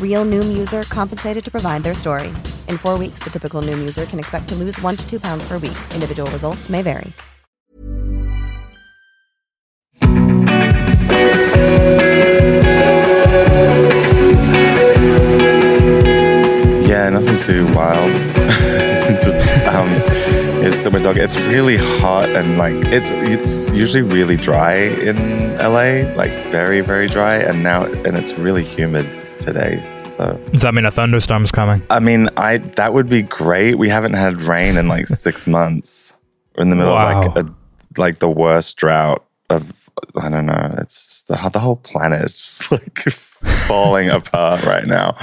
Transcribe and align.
Real 0.00 0.26
Noom 0.26 0.58
user 0.58 0.82
compensated 0.82 1.42
to 1.44 1.50
provide 1.50 1.82
their 1.82 1.94
story. 1.94 2.28
In 2.68 2.76
four 2.76 2.98
weeks, 2.98 3.20
the 3.20 3.30
typical 3.30 3.62
Noom 3.62 3.78
user 3.78 4.04
can 4.04 4.18
expect 4.18 4.48
to 4.50 4.54
lose 4.54 4.78
one 4.82 4.96
to 4.96 5.08
two 5.08 5.18
pounds 5.18 5.42
per 5.48 5.56
week. 5.56 5.78
Individual 5.94 6.30
results 6.32 6.68
may 6.68 6.82
vary. 6.82 7.12
Yeah, 16.86 17.08
nothing 17.10 17.38
too 17.38 17.72
wild. 17.72 18.12
just 19.22 19.48
um, 19.66 19.88
just 20.62 20.82
took 20.82 20.92
my 20.92 20.98
dog. 20.98 21.16
It's 21.16 21.36
really 21.46 21.76
hot 21.76 22.28
and 22.28 22.58
like 22.58 22.74
it's 22.92 23.10
it's 23.10 23.70
usually 23.70 24.02
really 24.02 24.36
dry 24.36 24.74
in 24.74 25.56
LA, 25.58 26.12
like 26.14 26.32
very 26.50 26.80
very 26.80 27.06
dry, 27.06 27.36
and 27.36 27.62
now 27.62 27.84
and 27.84 28.16
it's 28.16 28.32
really 28.34 28.64
humid 28.64 29.19
today. 29.40 29.82
So 29.98 30.40
Does 30.52 30.62
that 30.62 30.74
mean 30.74 30.84
a 30.84 30.90
thunderstorm's 30.90 31.50
coming? 31.50 31.82
I 31.90 32.00
mean, 32.00 32.28
I 32.36 32.58
that 32.58 32.92
would 32.92 33.08
be 33.08 33.22
great. 33.22 33.78
We 33.78 33.88
haven't 33.88 34.14
had 34.14 34.42
rain 34.42 34.76
in 34.76 34.88
like 34.88 35.08
six 35.08 35.46
months. 35.58 36.14
We're 36.56 36.62
in 36.62 36.70
the 36.70 36.76
middle 36.76 36.96
of 36.96 37.24
like 37.24 37.36
a 37.36 37.54
like 37.96 38.18
the 38.18 38.30
worst 38.30 38.76
drought 38.76 39.24
of 39.48 39.90
I 40.20 40.28
don't 40.28 40.46
know. 40.46 40.74
It's 40.78 41.06
just 41.06 41.28
the, 41.28 41.50
the 41.50 41.60
whole 41.60 41.76
planet 41.76 42.24
is 42.24 42.34
just 42.34 42.72
like 42.72 42.98
falling 43.00 44.08
apart 44.10 44.64
right 44.64 44.86
now. 44.86 45.16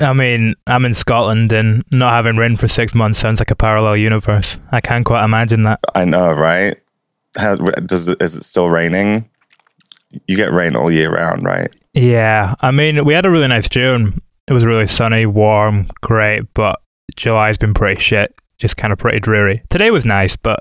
I 0.00 0.12
mean, 0.14 0.54
I'm 0.66 0.84
in 0.84 0.94
Scotland 0.94 1.52
and 1.52 1.84
not 1.92 2.12
having 2.12 2.36
rain 2.36 2.56
for 2.56 2.66
six 2.66 2.94
months 2.94 3.18
sounds 3.18 3.40
like 3.40 3.50
a 3.50 3.56
parallel 3.56 3.96
universe. 3.96 4.56
I 4.72 4.80
can't 4.80 5.04
quite 5.04 5.24
imagine 5.24 5.62
that. 5.62 5.80
I 5.94 6.04
know, 6.04 6.32
right? 6.32 6.76
How 7.36 7.56
does 7.56 8.08
it, 8.08 8.20
is 8.20 8.34
it 8.34 8.42
still 8.42 8.68
raining? 8.68 9.28
You 10.26 10.36
get 10.36 10.52
rain 10.52 10.76
all 10.76 10.90
year 10.90 11.14
round, 11.14 11.44
right? 11.44 11.70
Yeah, 11.94 12.54
I 12.60 12.70
mean, 12.70 13.04
we 13.04 13.14
had 13.14 13.26
a 13.26 13.30
really 13.30 13.48
nice 13.48 13.68
June. 13.68 14.20
It 14.48 14.52
was 14.52 14.64
really 14.64 14.86
sunny, 14.86 15.26
warm, 15.26 15.88
great, 16.00 16.42
but 16.54 16.80
July's 17.16 17.58
been 17.58 17.74
pretty 17.74 18.00
shit. 18.00 18.34
Just 18.58 18.76
kind 18.76 18.92
of 18.92 18.98
pretty 18.98 19.20
dreary. 19.20 19.62
Today 19.70 19.90
was 19.90 20.04
nice, 20.04 20.36
but 20.36 20.60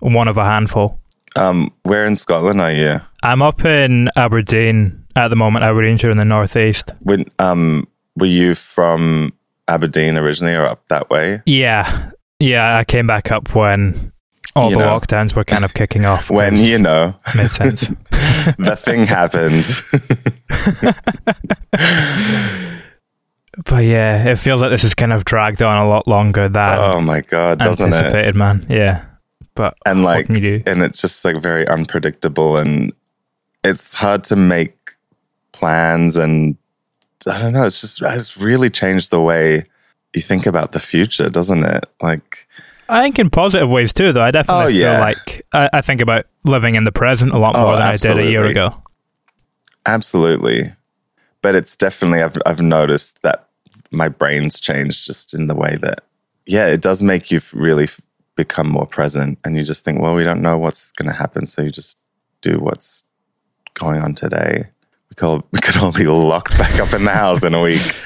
one 0.00 0.28
of 0.28 0.36
a 0.38 0.44
handful. 0.44 0.98
Um, 1.36 1.72
where 1.84 2.06
in 2.06 2.16
Scotland 2.16 2.60
are 2.60 2.72
you? 2.72 3.00
I'm 3.22 3.42
up 3.42 3.64
in 3.64 4.10
Aberdeen 4.16 5.04
at 5.16 5.28
the 5.28 5.36
moment, 5.36 5.64
Aberdeenshire 5.64 6.10
in 6.10 6.18
the 6.18 6.24
northeast. 6.24 6.90
When 7.00 7.26
um, 7.38 7.86
were 8.16 8.26
you 8.26 8.54
from 8.54 9.32
Aberdeen 9.68 10.16
originally, 10.16 10.54
or 10.54 10.66
up 10.66 10.86
that 10.88 11.10
way? 11.10 11.42
Yeah, 11.46 12.10
yeah, 12.38 12.76
I 12.76 12.84
came 12.84 13.06
back 13.06 13.30
up 13.30 13.54
when 13.54 14.11
all 14.54 14.70
the 14.70 14.76
know. 14.78 14.98
lockdowns 14.98 15.34
were 15.34 15.44
kind 15.44 15.64
of 15.64 15.74
kicking 15.74 16.04
off. 16.04 16.30
When, 16.30 16.56
you 16.56 16.78
know 16.78 17.14
made 17.34 17.50
sense. 17.50 17.80
the 18.58 18.76
thing 18.76 19.06
happened. 19.06 19.66
But 23.64 23.84
yeah, 23.84 24.30
it 24.30 24.36
feels 24.36 24.62
like 24.62 24.70
this 24.70 24.84
is 24.84 24.94
kind 24.94 25.12
of 25.12 25.24
dragged 25.24 25.60
on 25.60 25.76
a 25.76 25.88
lot 25.88 26.08
longer 26.08 26.48
than 26.48 26.70
oh 26.70 27.00
my 27.00 27.20
god, 27.20 27.58
doesn't 27.58 27.92
it? 27.92 27.94
anticipated, 27.94 28.34
man. 28.34 28.64
Yeah, 28.68 29.04
but 29.54 29.76
And 29.84 30.02
like, 30.02 30.26
can 30.26 30.36
you 30.36 30.40
do? 30.40 30.62
and 30.66 30.82
it's 30.82 31.00
just 31.00 31.22
like 31.24 31.36
very 31.36 31.68
unpredictable, 31.68 32.56
and 32.56 32.92
it's 33.62 33.94
hard 33.94 34.24
to 34.24 34.36
make 34.36 34.92
plans. 35.52 36.16
And 36.16 36.56
I 37.30 37.38
don't 37.38 37.52
know. 37.52 37.66
It's 37.66 37.82
just 37.82 38.00
it's 38.00 38.38
really 38.38 38.70
changed 38.70 39.10
the 39.10 39.20
way 39.20 39.66
you 40.14 40.22
think 40.22 40.46
about 40.46 40.72
the 40.72 40.80
future, 40.80 41.28
doesn't 41.28 41.64
it? 41.64 41.84
Like, 42.00 42.48
I 42.88 43.02
think 43.02 43.18
in 43.18 43.30
positive 43.30 43.70
ways 43.70 43.92
too. 43.92 44.12
Though 44.12 44.22
I 44.22 44.30
definitely 44.30 44.64
Oh, 44.64 44.68
yeah. 44.68 44.92
feel 44.92 45.00
like 45.00 45.46
I, 45.52 45.70
I 45.74 45.80
think 45.80 46.00
about 46.00 46.26
living 46.44 46.74
in 46.74 46.84
the 46.84 46.92
present 46.92 47.32
a 47.32 47.38
lot 47.38 47.56
Oh, 47.56 47.62
more 47.64 47.72
than 47.74 47.82
I 47.82 47.96
did 47.96 48.18
a 48.18 48.28
year 48.30 48.44
ago. 48.44 48.82
Absolutely. 49.86 50.72
But 51.42 51.54
it's 51.54 51.76
definitely 51.76 52.22
I've 52.22 52.36
I've 52.46 52.60
noticed 52.60 53.22
that 53.22 53.48
my 53.90 54.08
brain's 54.08 54.60
changed 54.60 55.06
just 55.06 55.34
in 55.34 55.46
the 55.48 55.54
way 55.54 55.76
that 55.82 56.04
yeah, 56.46 56.66
it 56.66 56.80
does 56.82 57.02
make 57.02 57.30
you 57.30 57.40
really 57.54 57.88
become 58.36 58.68
more 58.68 58.86
present 58.86 59.38
and 59.44 59.56
you 59.56 59.64
just 59.64 59.84
think, 59.84 60.00
well, 60.00 60.14
we 60.14 60.24
don't 60.24 60.42
know 60.42 60.58
what's 60.58 60.90
going 60.92 61.06
to 61.08 61.14
happen, 61.16 61.46
so 61.46 61.62
you 61.62 61.70
just 61.70 61.96
do 62.40 62.58
what's 62.58 63.04
going 63.74 64.00
on 64.00 64.14
today. 64.14 64.64
We 65.10 65.14
could 65.14 65.26
all, 65.26 65.46
we 65.52 65.60
could 65.60 65.76
all 65.76 65.92
be 65.92 66.06
locked 66.06 66.56
back 66.58 66.80
up 66.80 66.92
in 66.94 67.04
the 67.04 67.12
house 67.12 67.44
in 67.44 67.54
a 67.54 67.60
week. 67.62 67.94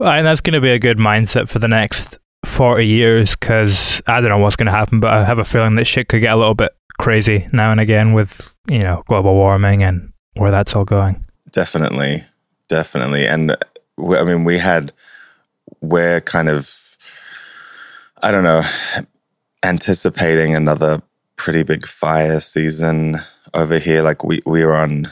Well, 0.00 0.10
And 0.10 0.26
that's 0.26 0.40
going 0.40 0.54
to 0.54 0.62
be 0.62 0.70
a 0.70 0.78
good 0.78 0.96
mindset 0.96 1.46
for 1.46 1.58
the 1.58 1.68
next 1.68 2.18
40 2.44 2.86
years 2.86 3.36
because 3.36 4.00
I 4.06 4.20
don't 4.20 4.30
know 4.30 4.38
what's 4.38 4.56
going 4.56 4.66
to 4.66 4.72
happen, 4.72 5.00
but 5.00 5.12
I 5.12 5.24
have 5.24 5.38
a 5.38 5.44
feeling 5.44 5.74
that 5.74 5.86
shit 5.86 6.08
could 6.08 6.20
get 6.20 6.32
a 6.32 6.36
little 6.36 6.54
bit 6.54 6.72
crazy 6.98 7.48
now 7.52 7.70
and 7.70 7.80
again 7.80 8.12
with, 8.12 8.54
you 8.70 8.80
know, 8.80 9.02
global 9.06 9.34
warming 9.34 9.82
and 9.82 10.12
where 10.34 10.50
that's 10.50 10.74
all 10.74 10.84
going. 10.84 11.24
Definitely, 11.50 12.24
definitely, 12.68 13.26
and 13.26 13.56
we, 13.96 14.16
I 14.16 14.24
mean, 14.24 14.44
we 14.44 14.58
had 14.58 14.92
we're 15.80 16.20
kind 16.20 16.48
of 16.48 16.96
I 18.22 18.30
don't 18.30 18.44
know 18.44 18.62
anticipating 19.62 20.54
another 20.54 21.02
pretty 21.36 21.62
big 21.62 21.86
fire 21.86 22.40
season 22.40 23.18
over 23.54 23.78
here. 23.78 24.02
Like 24.02 24.24
we 24.24 24.40
we 24.46 24.64
were 24.64 24.76
on. 24.76 25.10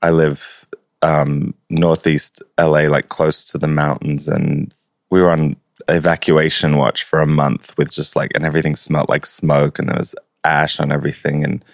I 0.00 0.10
live 0.10 0.66
um, 1.02 1.54
northeast 1.70 2.42
LA, 2.58 2.82
like 2.82 3.08
close 3.08 3.44
to 3.46 3.58
the 3.58 3.66
mountains, 3.66 4.28
and 4.28 4.74
we 5.10 5.20
were 5.20 5.30
on 5.30 5.56
evacuation 5.88 6.76
watch 6.76 7.02
for 7.02 7.20
a 7.20 7.26
month 7.26 7.76
with 7.78 7.90
just 7.90 8.14
like 8.14 8.30
and 8.34 8.44
everything 8.44 8.76
smelled 8.76 9.08
like 9.08 9.24
smoke 9.24 9.78
and 9.78 9.88
there 9.88 9.96
was 9.98 10.14
ash 10.44 10.78
on 10.80 10.92
everything 10.92 11.42
and 11.44 11.64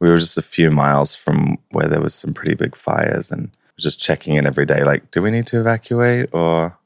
we 0.00 0.08
were 0.08 0.18
just 0.18 0.36
a 0.38 0.42
few 0.42 0.70
miles 0.70 1.14
from 1.14 1.56
where 1.70 1.86
there 1.88 2.00
was 2.00 2.14
some 2.14 2.34
pretty 2.34 2.54
big 2.54 2.74
fires 2.74 3.30
and 3.30 3.50
just 3.78 4.00
checking 4.00 4.34
in 4.34 4.46
every 4.46 4.66
day 4.66 4.82
like 4.84 5.08
do 5.10 5.22
we 5.22 5.30
need 5.30 5.46
to 5.46 5.58
evacuate 5.60 6.28
or 6.32 6.76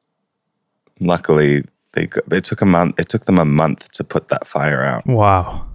luckily 1.00 1.64
they 1.92 2.06
got, 2.06 2.24
it 2.32 2.44
took 2.44 2.60
a 2.60 2.66
month 2.66 2.98
it 3.00 3.08
took 3.08 3.24
them 3.24 3.38
a 3.38 3.44
month 3.44 3.90
to 3.92 4.04
put 4.04 4.28
that 4.28 4.46
fire 4.46 4.82
out 4.84 5.06
Wow. 5.06 5.66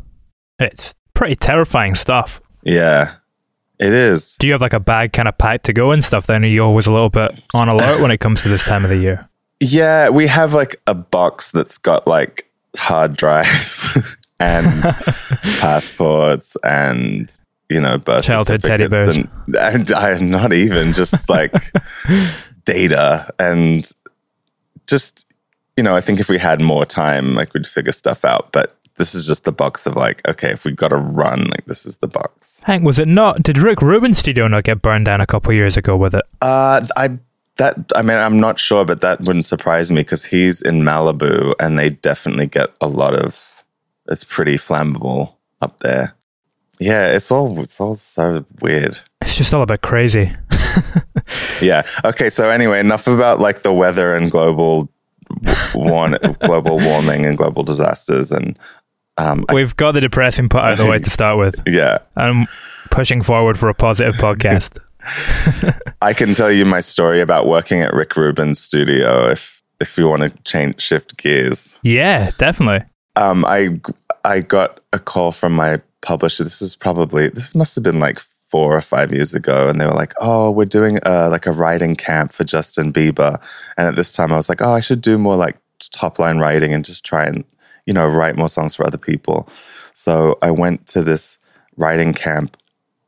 It's 0.59 0.93
pretty 1.13 1.35
terrifying 1.35 1.95
stuff. 1.95 2.39
yeah 2.63 3.15
it 3.79 3.93
is 3.93 4.35
Do 4.35 4.45
you 4.47 4.53
have 4.53 4.61
like 4.61 4.73
a 4.73 4.79
bag 4.79 5.13
kind 5.13 5.27
of 5.27 5.37
packed 5.37 5.65
to 5.65 5.73
go 5.73 5.91
and 5.91 6.03
stuff 6.03 6.27
then? 6.27 6.43
Are 6.43 6.47
you 6.47 6.63
always 6.63 6.85
a 6.85 6.91
little 6.91 7.09
bit 7.09 7.41
on 7.55 7.67
alert 7.69 8.01
when 8.01 8.11
it 8.11 8.19
comes 8.19 8.41
to 8.43 8.49
this 8.49 8.63
time 8.63 8.83
of 8.83 8.89
the 8.89 8.97
year? 8.97 9.29
Yeah 9.59 10.09
we 10.09 10.27
have 10.27 10.53
like 10.53 10.81
a 10.87 10.93
box 10.93 11.51
that's 11.51 11.77
got 11.77 12.07
like 12.07 12.49
hard 12.77 13.15
drives 13.15 13.97
and 14.39 14.83
passports 15.59 16.55
and 16.63 17.37
you 17.69 17.79
know 17.79 17.97
birth 17.97 18.23
Childhood 18.23 18.61
teddy 18.61 18.85
certificates 18.85 19.27
and, 19.47 19.91
and 19.91 20.31
not 20.31 20.53
even 20.53 20.93
just 20.93 21.29
like 21.29 21.53
data 22.65 23.29
and 23.39 23.89
just 24.87 25.31
you 25.77 25.83
know 25.83 25.95
i 25.95 26.01
think 26.01 26.19
if 26.19 26.29
we 26.29 26.37
had 26.37 26.61
more 26.61 26.85
time 26.85 27.35
like 27.35 27.53
we'd 27.53 27.67
figure 27.67 27.91
stuff 27.91 28.23
out 28.23 28.51
but 28.51 28.79
this 28.99 29.15
is 29.15 29.25
just 29.25 29.45
the 29.45 29.51
box 29.51 29.87
of 29.87 29.95
like, 29.95 30.21
okay, 30.27 30.51
if 30.51 30.65
we've 30.65 30.75
got 30.75 30.89
to 30.89 30.97
run, 30.97 31.45
like 31.45 31.65
this 31.65 31.85
is 31.85 31.97
the 31.97 32.07
box. 32.07 32.61
Hank, 32.65 32.83
was 32.83 32.99
it 32.99 33.07
not? 33.07 33.41
Did 33.41 33.57
Rick 33.57 33.81
Rubin's 33.81 34.19
studio 34.19 34.47
not 34.47 34.65
get 34.65 34.81
burned 34.81 35.05
down 35.05 35.21
a 35.21 35.25
couple 35.25 35.51
years 35.53 35.77
ago 35.77 35.97
with 35.97 36.13
it? 36.13 36.25
Uh, 36.41 36.85
I 36.95 37.17
that 37.59 37.77
I 37.95 38.01
mean, 38.01 38.17
I'm 38.17 38.39
not 38.39 38.59
sure, 38.59 38.83
but 38.83 39.01
that 39.01 39.21
wouldn't 39.21 39.45
surprise 39.45 39.91
me 39.91 40.01
because 40.01 40.25
he's 40.25 40.61
in 40.61 40.81
Malibu, 40.81 41.53
and 41.59 41.77
they 41.77 41.89
definitely 41.89 42.47
get 42.47 42.69
a 42.81 42.87
lot 42.87 43.13
of. 43.13 43.63
It's 44.09 44.23
pretty 44.23 44.55
flammable 44.55 45.35
up 45.61 45.79
there. 45.79 46.15
Yeah, 46.79 47.11
it's 47.11 47.31
all 47.31 47.59
it's 47.59 47.79
all 47.79 47.93
so 47.93 48.43
weird. 48.59 48.97
It's 49.21 49.35
just 49.35 49.53
all 49.53 49.61
a 49.61 49.67
bit 49.67 49.81
crazy. 49.81 50.35
Yeah. 51.61 51.83
Okay. 52.05 52.29
So 52.29 52.49
anyway, 52.49 52.79
enough 52.79 53.07
about 53.07 53.39
like 53.39 53.61
the 53.61 53.73
weather 53.73 54.15
and 54.15 54.31
global 54.31 54.89
one 55.73 56.17
global 56.41 56.77
warming 56.83 57.25
and 57.25 57.37
global 57.37 57.63
disasters 57.63 58.31
and 58.31 58.57
um 59.17 59.45
We've 59.53 59.75
got 59.75 59.91
the 59.91 60.01
depressing 60.01 60.49
part 60.49 60.65
out 60.65 60.71
of 60.73 60.77
the 60.79 60.87
way 60.89 60.97
to 60.97 61.09
start 61.09 61.37
with. 61.37 61.61
yeah 61.67 61.99
I'm 62.15 62.47
pushing 62.89 63.21
forward 63.21 63.59
for 63.59 63.69
a 63.69 63.75
positive 63.75 64.15
podcast. 64.15 64.79
I 66.01 66.13
can 66.13 66.33
tell 66.33 66.51
you 66.51 66.65
my 66.65 66.79
story 66.79 67.21
about 67.21 67.47
working 67.47 67.81
at 67.81 67.93
Rick 67.93 68.15
Rubin's 68.15 68.59
studio 68.59 69.27
if 69.27 69.61
if 69.79 69.97
you 69.97 70.07
want 70.07 70.23
to 70.23 70.43
change 70.43 70.81
shift 70.81 71.17
gears. 71.17 71.77
yeah, 71.83 72.31
definitely. 72.37 72.85
Um, 73.15 73.45
I 73.45 73.79
I 74.23 74.41
got 74.41 74.81
a 74.93 74.99
call 74.99 75.31
from 75.31 75.53
my 75.53 75.81
publisher. 76.01 76.43
This 76.43 76.61
was 76.61 76.75
probably 76.75 77.29
this 77.29 77.55
must 77.55 77.75
have 77.75 77.83
been 77.83 77.99
like 77.99 78.19
four 78.19 78.75
or 78.75 78.81
five 78.81 79.11
years 79.13 79.33
ago, 79.33 79.69
and 79.69 79.79
they 79.79 79.85
were 79.85 79.93
like, 79.93 80.13
"Oh, 80.19 80.51
we're 80.51 80.65
doing 80.65 80.99
uh, 81.05 81.29
like 81.29 81.45
a 81.45 81.51
writing 81.51 81.95
camp 81.95 82.33
for 82.33 82.43
Justin 82.43 82.91
Bieber." 82.91 83.39
And 83.77 83.87
at 83.87 83.95
this 83.95 84.13
time, 84.13 84.31
I 84.31 84.35
was 84.35 84.49
like, 84.49 84.61
"Oh, 84.61 84.73
I 84.73 84.79
should 84.79 85.01
do 85.01 85.17
more 85.17 85.35
like 85.35 85.57
top 85.91 86.19
line 86.19 86.39
writing 86.39 86.73
and 86.73 86.83
just 86.83 87.05
try 87.05 87.25
and 87.25 87.43
you 87.85 87.93
know 87.93 88.05
write 88.05 88.35
more 88.35 88.49
songs 88.49 88.75
for 88.75 88.85
other 88.85 88.97
people." 88.97 89.47
So 89.93 90.37
I 90.41 90.51
went 90.51 90.87
to 90.87 91.01
this 91.03 91.39
writing 91.77 92.13
camp 92.13 92.57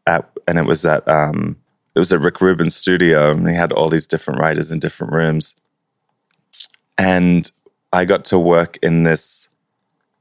at, 0.07 0.29
and 0.47 0.57
it 0.57 0.65
was 0.65 0.85
at 0.85 1.07
um, 1.07 1.57
it 1.95 1.99
was 1.99 2.11
at 2.13 2.19
Rick 2.21 2.39
Rubin's 2.41 2.75
studio, 2.75 3.31
and 3.31 3.47
he 3.49 3.55
had 3.55 3.71
all 3.71 3.89
these 3.89 4.07
different 4.07 4.39
writers 4.39 4.71
in 4.71 4.79
different 4.79 5.13
rooms, 5.13 5.55
and 6.97 7.49
I 7.93 8.05
got 8.05 8.23
to 8.25 8.39
work 8.39 8.77
in 8.81 9.03
this 9.03 9.49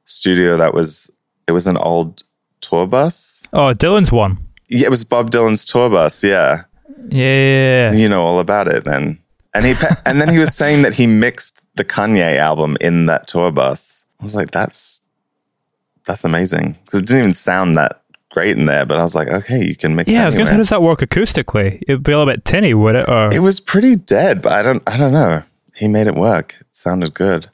studio 0.04 0.56
that 0.56 0.74
was 0.74 1.10
it 1.46 1.52
was 1.52 1.66
an 1.66 1.76
old 1.76 2.22
tour 2.60 2.86
bus. 2.86 3.42
Oh, 3.52 3.74
Dylan's 3.74 4.12
one. 4.12 4.38
Yeah, 4.68 4.86
it 4.86 4.90
was 4.90 5.04
Bob 5.04 5.30
Dylan's 5.30 5.64
tour 5.64 5.90
bus. 5.90 6.22
Yeah, 6.24 6.62
Yeah. 7.08 7.92
you 7.92 8.08
know 8.08 8.22
all 8.24 8.38
about 8.38 8.68
it 8.68 8.84
then. 8.84 9.18
And 9.54 9.64
he 9.66 9.74
and 10.06 10.20
then 10.20 10.28
he 10.28 10.38
was 10.38 10.54
saying 10.54 10.82
that 10.82 10.94
he 10.94 11.06
mixed 11.06 11.60
the 11.76 11.84
Kanye 11.84 12.36
album 12.36 12.76
in 12.80 13.06
that 13.06 13.26
tour 13.26 13.50
bus. 13.50 14.04
I 14.20 14.24
was 14.24 14.34
like, 14.34 14.50
that's 14.50 15.00
that's 16.06 16.24
amazing 16.24 16.76
because 16.84 17.00
it 17.00 17.06
didn't 17.06 17.18
even 17.22 17.34
sound 17.34 17.76
that 17.78 18.02
great 18.30 18.56
in 18.56 18.66
there. 18.66 18.86
But 18.86 18.98
I 18.98 19.02
was 19.02 19.14
like, 19.14 19.28
okay, 19.28 19.64
you 19.64 19.76
can 19.76 19.94
mix. 19.94 20.08
Yeah, 20.08 20.22
I 20.22 20.26
was 20.26 20.34
going 20.34 20.46
to 20.46 20.50
say, 20.50 20.54
how 20.54 20.58
does 20.58 20.68
that 20.70 20.82
work 20.82 21.00
acoustically? 21.00 21.82
It'd 21.86 22.02
be 22.02 22.12
a 22.12 22.18
little 22.18 22.32
bit 22.32 22.44
tinny, 22.44 22.74
would 22.74 22.94
it? 22.94 23.08
Or 23.08 23.32
It 23.32 23.40
was 23.40 23.60
pretty 23.60 23.96
dead, 23.96 24.42
but 24.42 24.52
I 24.52 24.62
don't 24.62 24.82
I 24.86 24.96
don't 24.96 25.12
know. 25.12 25.42
He 25.74 25.88
made 25.88 26.06
it 26.06 26.14
work. 26.14 26.56
It 26.60 26.66
sounded 26.72 27.14
good. 27.14 27.48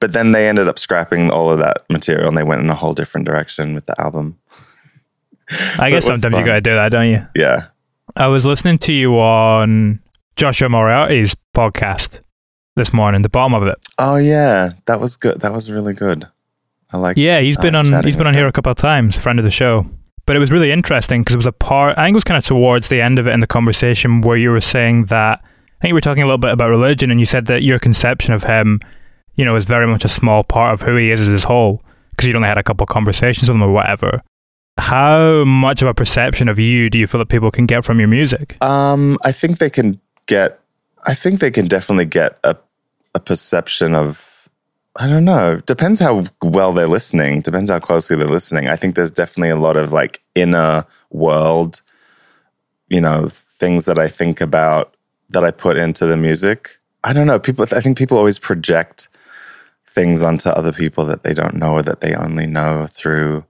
But 0.00 0.12
then 0.12 0.32
they 0.32 0.48
ended 0.48 0.68
up 0.68 0.78
scrapping 0.78 1.30
all 1.30 1.50
of 1.50 1.58
that 1.60 1.84
material 1.88 2.28
and 2.28 2.36
they 2.36 2.42
went 2.42 2.60
in 2.60 2.70
a 2.70 2.74
whole 2.74 2.92
different 2.92 3.26
direction 3.26 3.74
with 3.74 3.86
the 3.86 4.00
album. 4.00 4.38
I 5.78 5.90
guess 5.90 6.06
sometimes 6.06 6.36
you 6.36 6.44
got 6.44 6.54
to 6.54 6.60
do 6.60 6.74
that, 6.74 6.90
don't 6.90 7.08
you? 7.08 7.26
Yeah. 7.36 7.66
I 8.16 8.26
was 8.26 8.44
listening 8.44 8.78
to 8.78 8.92
you 8.92 9.18
on 9.18 10.00
Joshua 10.36 10.68
Moriarty's 10.68 11.36
podcast 11.56 12.20
this 12.76 12.92
morning, 12.92 13.22
the 13.22 13.28
bottom 13.28 13.54
of 13.54 13.62
it. 13.66 13.78
Oh 13.98 14.16
yeah, 14.16 14.70
that 14.86 15.00
was 15.00 15.16
good. 15.16 15.40
That 15.40 15.52
was 15.52 15.70
really 15.70 15.94
good. 15.94 16.26
I 16.90 16.98
like. 16.98 17.16
Yeah, 17.16 17.40
he's 17.40 17.56
been 17.56 17.74
uh, 17.74 17.80
on 17.80 18.04
he's 18.04 18.16
been 18.16 18.26
on 18.26 18.34
here 18.34 18.46
a 18.46 18.52
couple 18.52 18.72
of 18.72 18.78
times, 18.78 19.16
friend 19.16 19.38
of 19.38 19.44
the 19.44 19.50
show. 19.50 19.86
But 20.24 20.36
it 20.36 20.38
was 20.38 20.50
really 20.50 20.70
interesting 20.70 21.22
because 21.22 21.34
it 21.34 21.38
was 21.38 21.46
a 21.46 21.52
part. 21.52 21.98
I 21.98 22.04
think 22.04 22.14
it 22.14 22.16
was 22.16 22.24
kind 22.24 22.38
of 22.38 22.44
towards 22.44 22.88
the 22.88 23.00
end 23.00 23.18
of 23.18 23.26
it 23.26 23.32
in 23.32 23.40
the 23.40 23.46
conversation 23.46 24.20
where 24.20 24.36
you 24.36 24.50
were 24.50 24.60
saying 24.60 25.06
that. 25.06 25.40
I 25.42 25.82
think 25.82 25.90
you 25.90 25.94
were 25.94 26.00
talking 26.00 26.22
a 26.22 26.26
little 26.26 26.38
bit 26.38 26.52
about 26.52 26.68
religion, 26.68 27.10
and 27.10 27.18
you 27.18 27.26
said 27.26 27.46
that 27.46 27.64
your 27.64 27.80
conception 27.80 28.32
of 28.32 28.44
him, 28.44 28.80
you 29.34 29.44
know, 29.44 29.56
is 29.56 29.64
very 29.64 29.86
much 29.86 30.04
a 30.04 30.08
small 30.08 30.44
part 30.44 30.74
of 30.74 30.82
who 30.82 30.94
he 30.94 31.10
is 31.10 31.20
as 31.20 31.26
his 31.26 31.44
whole 31.44 31.82
because 32.12 32.26
you'd 32.26 32.36
only 32.36 32.48
had 32.48 32.58
a 32.58 32.62
couple 32.62 32.86
conversations 32.86 33.48
with 33.48 33.56
him 33.56 33.62
or 33.62 33.72
whatever. 33.72 34.22
How 34.78 35.44
much 35.44 35.82
of 35.82 35.88
a 35.88 35.94
perception 35.94 36.48
of 36.48 36.58
you 36.58 36.88
do 36.88 36.98
you 36.98 37.06
feel 37.06 37.18
that 37.18 37.28
people 37.28 37.50
can 37.50 37.66
get 37.66 37.84
from 37.84 37.98
your 37.98 38.08
music? 38.08 38.62
Um, 38.62 39.18
I 39.24 39.32
think 39.32 39.58
they 39.58 39.70
can 39.70 40.00
get. 40.26 40.60
I 41.04 41.14
think 41.14 41.40
they 41.40 41.50
can 41.50 41.66
definitely 41.66 42.06
get 42.06 42.38
a 42.44 42.56
a 43.14 43.20
perception 43.20 43.94
of. 43.94 44.41
I 44.96 45.06
don't 45.06 45.24
know. 45.24 45.56
Depends 45.66 46.00
how 46.00 46.24
well 46.42 46.72
they're 46.72 46.86
listening. 46.86 47.40
Depends 47.40 47.70
how 47.70 47.78
closely 47.78 48.16
they're 48.16 48.28
listening. 48.28 48.68
I 48.68 48.76
think 48.76 48.94
there's 48.94 49.10
definitely 49.10 49.50
a 49.50 49.56
lot 49.56 49.76
of 49.76 49.92
like 49.92 50.22
inner 50.34 50.84
world, 51.10 51.80
you 52.88 53.00
know, 53.00 53.28
things 53.30 53.86
that 53.86 53.98
I 53.98 54.08
think 54.08 54.40
about 54.40 54.94
that 55.30 55.44
I 55.44 55.50
put 55.50 55.78
into 55.78 56.04
the 56.04 56.16
music. 56.16 56.78
I 57.04 57.12
don't 57.14 57.26
know. 57.26 57.38
People. 57.38 57.64
I 57.72 57.80
think 57.80 57.96
people 57.96 58.18
always 58.18 58.38
project 58.38 59.08
things 59.88 60.22
onto 60.22 60.50
other 60.50 60.72
people 60.72 61.04
that 61.06 61.22
they 61.22 61.34
don't 61.34 61.54
know 61.54 61.74
or 61.74 61.82
that 61.82 62.00
they 62.00 62.14
only 62.14 62.46
know 62.46 62.86
through 62.86 63.44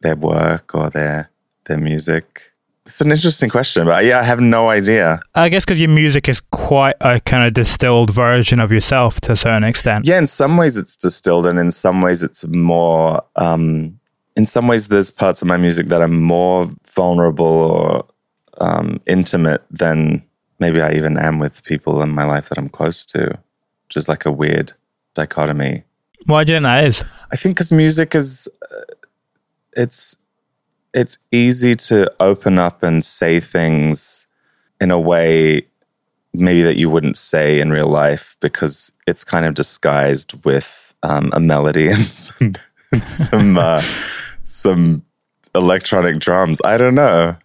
their 0.00 0.16
work 0.16 0.74
or 0.74 0.90
their 0.90 1.30
their 1.64 1.78
music. 1.78 2.52
It's 2.88 3.02
an 3.02 3.10
interesting 3.10 3.50
question, 3.50 3.84
but 3.84 4.06
yeah, 4.06 4.18
I 4.18 4.22
have 4.22 4.40
no 4.40 4.70
idea. 4.70 5.20
I 5.34 5.50
guess 5.50 5.62
because 5.62 5.78
your 5.78 5.90
music 5.90 6.26
is 6.26 6.40
quite 6.40 6.96
a 7.02 7.20
kind 7.20 7.46
of 7.46 7.52
distilled 7.52 8.10
version 8.10 8.60
of 8.60 8.72
yourself 8.72 9.20
to 9.22 9.32
a 9.32 9.36
certain 9.36 9.62
extent. 9.62 10.06
Yeah, 10.06 10.16
in 10.16 10.26
some 10.26 10.56
ways 10.56 10.78
it's 10.78 10.96
distilled, 10.96 11.46
and 11.46 11.58
in 11.58 11.70
some 11.70 12.00
ways 12.00 12.22
it's 12.22 12.46
more. 12.46 13.22
Um, 13.36 14.00
in 14.36 14.46
some 14.46 14.68
ways, 14.68 14.88
there's 14.88 15.10
parts 15.10 15.42
of 15.42 15.48
my 15.48 15.58
music 15.58 15.88
that 15.88 16.00
are 16.00 16.08
more 16.08 16.70
vulnerable 16.86 17.44
or 17.44 18.06
um, 18.56 19.02
intimate 19.06 19.62
than 19.70 20.22
maybe 20.58 20.80
I 20.80 20.94
even 20.94 21.18
am 21.18 21.38
with 21.40 21.64
people 21.64 22.00
in 22.00 22.08
my 22.08 22.24
life 22.24 22.48
that 22.48 22.56
I'm 22.56 22.70
close 22.70 23.04
to. 23.06 23.38
Which 23.84 23.98
is 23.98 24.08
like 24.08 24.24
a 24.24 24.32
weird 24.32 24.72
dichotomy. 25.12 25.82
Why 26.24 26.44
do 26.44 26.52
you 26.52 26.56
think 26.56 26.64
that 26.64 26.84
is? 26.84 27.04
I 27.30 27.36
think 27.36 27.56
because 27.56 27.70
music 27.70 28.14
is, 28.14 28.48
uh, 28.70 28.94
it's 29.76 30.16
it's 30.94 31.18
easy 31.30 31.74
to 31.76 32.12
open 32.20 32.58
up 32.58 32.82
and 32.82 33.04
say 33.04 33.40
things 33.40 34.26
in 34.80 34.90
a 34.90 35.00
way 35.00 35.62
maybe 36.32 36.62
that 36.62 36.76
you 36.76 36.90
wouldn't 36.90 37.16
say 37.16 37.60
in 37.60 37.70
real 37.70 37.88
life 37.88 38.36
because 38.40 38.92
it's 39.06 39.24
kind 39.24 39.46
of 39.46 39.54
disguised 39.54 40.44
with 40.44 40.94
um, 41.02 41.30
a 41.32 41.40
melody 41.40 41.88
and 41.92 42.04
some 42.04 42.52
some 43.04 43.58
uh, 43.58 43.82
some 44.44 45.04
electronic 45.54 46.18
drums. 46.18 46.60
I 46.64 46.78
don't 46.78 46.94
know. 46.94 47.36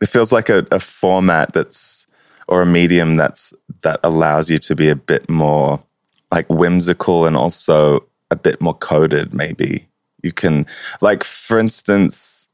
It 0.00 0.08
feels 0.08 0.32
like 0.32 0.48
a, 0.48 0.66
a 0.70 0.80
format 0.80 1.52
that's 1.52 2.06
or 2.48 2.62
a 2.62 2.66
medium 2.66 3.14
that's 3.14 3.52
that 3.82 4.00
allows 4.02 4.50
you 4.50 4.58
to 4.58 4.74
be 4.74 4.88
a 4.88 4.96
bit 4.96 5.28
more 5.28 5.82
like 6.30 6.48
whimsical 6.48 7.26
and 7.26 7.36
also 7.36 8.04
a 8.30 8.36
bit 8.36 8.60
more 8.60 8.74
coded 8.74 9.32
maybe 9.32 9.86
you 10.22 10.32
can 10.32 10.66
like 11.00 11.22
for 11.22 11.58
instance 11.58 12.48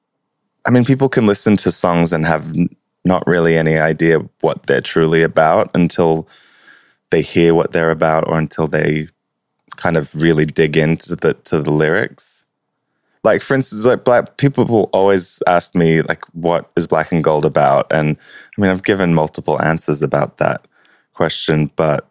i 0.66 0.70
mean 0.70 0.84
people 0.84 1.08
can 1.08 1.26
listen 1.26 1.56
to 1.56 1.70
songs 1.70 2.12
and 2.12 2.26
have 2.26 2.54
not 3.04 3.26
really 3.26 3.56
any 3.56 3.78
idea 3.78 4.18
what 4.40 4.66
they're 4.66 4.80
truly 4.80 5.22
about 5.22 5.70
until 5.74 6.28
they 7.10 7.22
hear 7.22 7.54
what 7.54 7.72
they're 7.72 7.90
about 7.90 8.28
or 8.28 8.38
until 8.38 8.66
they 8.66 9.08
kind 9.76 9.96
of 9.96 10.14
really 10.20 10.44
dig 10.44 10.76
into 10.76 11.16
the 11.16 11.34
to 11.34 11.62
the 11.62 11.72
lyrics. 11.72 12.44
Like 13.24 13.42
for 13.42 13.54
instance 13.54 13.84
like 13.84 14.04
black 14.04 14.36
people 14.36 14.64
will 14.64 14.90
always 14.92 15.42
ask 15.46 15.74
me 15.74 16.02
like 16.02 16.24
what 16.32 16.70
is 16.76 16.86
black 16.86 17.12
and 17.12 17.24
gold 17.24 17.44
about? 17.44 17.86
And 17.90 18.16
i 18.56 18.60
mean 18.60 18.70
i've 18.70 18.84
given 18.84 19.14
multiple 19.14 19.60
answers 19.62 20.02
about 20.02 20.36
that 20.38 20.66
question 21.14 21.70
but 21.76 22.06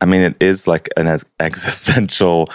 I 0.00 0.06
mean, 0.06 0.20
it 0.20 0.36
is 0.38 0.68
like 0.68 0.90
an 0.98 1.06
existential 1.40 2.48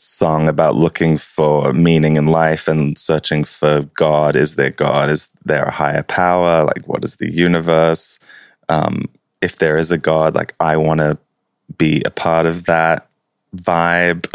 song 0.00 0.48
about 0.48 0.74
looking 0.74 1.18
for 1.18 1.72
meaning 1.72 2.16
in 2.16 2.26
life 2.26 2.68
and 2.68 2.96
searching 2.96 3.44
for 3.44 3.82
God. 3.94 4.36
Is 4.36 4.54
there 4.54 4.70
God? 4.70 5.10
Is 5.10 5.28
there 5.44 5.64
a 5.64 5.72
higher 5.72 6.02
power? 6.02 6.64
Like, 6.64 6.86
what 6.86 7.04
is 7.04 7.16
the 7.16 7.30
universe? 7.30 8.18
Um, 8.68 9.08
if 9.40 9.56
there 9.58 9.76
is 9.76 9.92
a 9.92 9.98
God, 9.98 10.34
like, 10.34 10.54
I 10.60 10.76
want 10.76 10.98
to 11.00 11.18
be 11.76 12.02
a 12.04 12.10
part 12.10 12.46
of 12.46 12.64
that 12.66 13.08
vibe. 13.56 14.26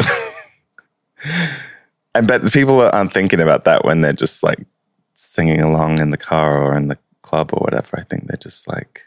and 2.14 2.26
but 2.26 2.52
people 2.52 2.80
aren't 2.80 3.12
thinking 3.12 3.40
about 3.40 3.64
that 3.64 3.84
when 3.84 4.00
they're 4.00 4.12
just 4.12 4.42
like 4.42 4.66
singing 5.14 5.60
along 5.60 6.00
in 6.00 6.10
the 6.10 6.16
car 6.16 6.62
or 6.62 6.76
in 6.76 6.88
the 6.88 6.98
club 7.22 7.50
or 7.52 7.58
whatever. 7.58 7.98
I 7.98 8.02
think 8.02 8.26
they're 8.26 8.36
just 8.36 8.68
like, 8.68 9.02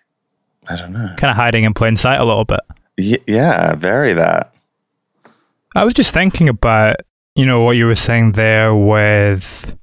I 0.68 0.76
don't 0.76 0.92
know. 0.92 1.14
Kind 1.18 1.32
of 1.32 1.38
hiding 1.38 1.64
in 1.64 1.74
plain 1.74 1.96
sight 1.96 2.20
a 2.20 2.26
little 2.26 2.46
bit. 2.46 2.62
Y- 2.98 3.24
yeah, 3.28 3.74
very 3.76 4.14
that. 4.14 4.54
I 5.76 5.84
was 5.84 5.94
just 5.94 6.14
thinking 6.14 6.50
about, 6.50 6.98
you 7.36 7.46
know, 7.46 7.62
what 7.62 7.78
you 7.78 7.86
were 7.86 7.96
saying 7.96 8.34
there 8.34 8.76
with 8.76 9.76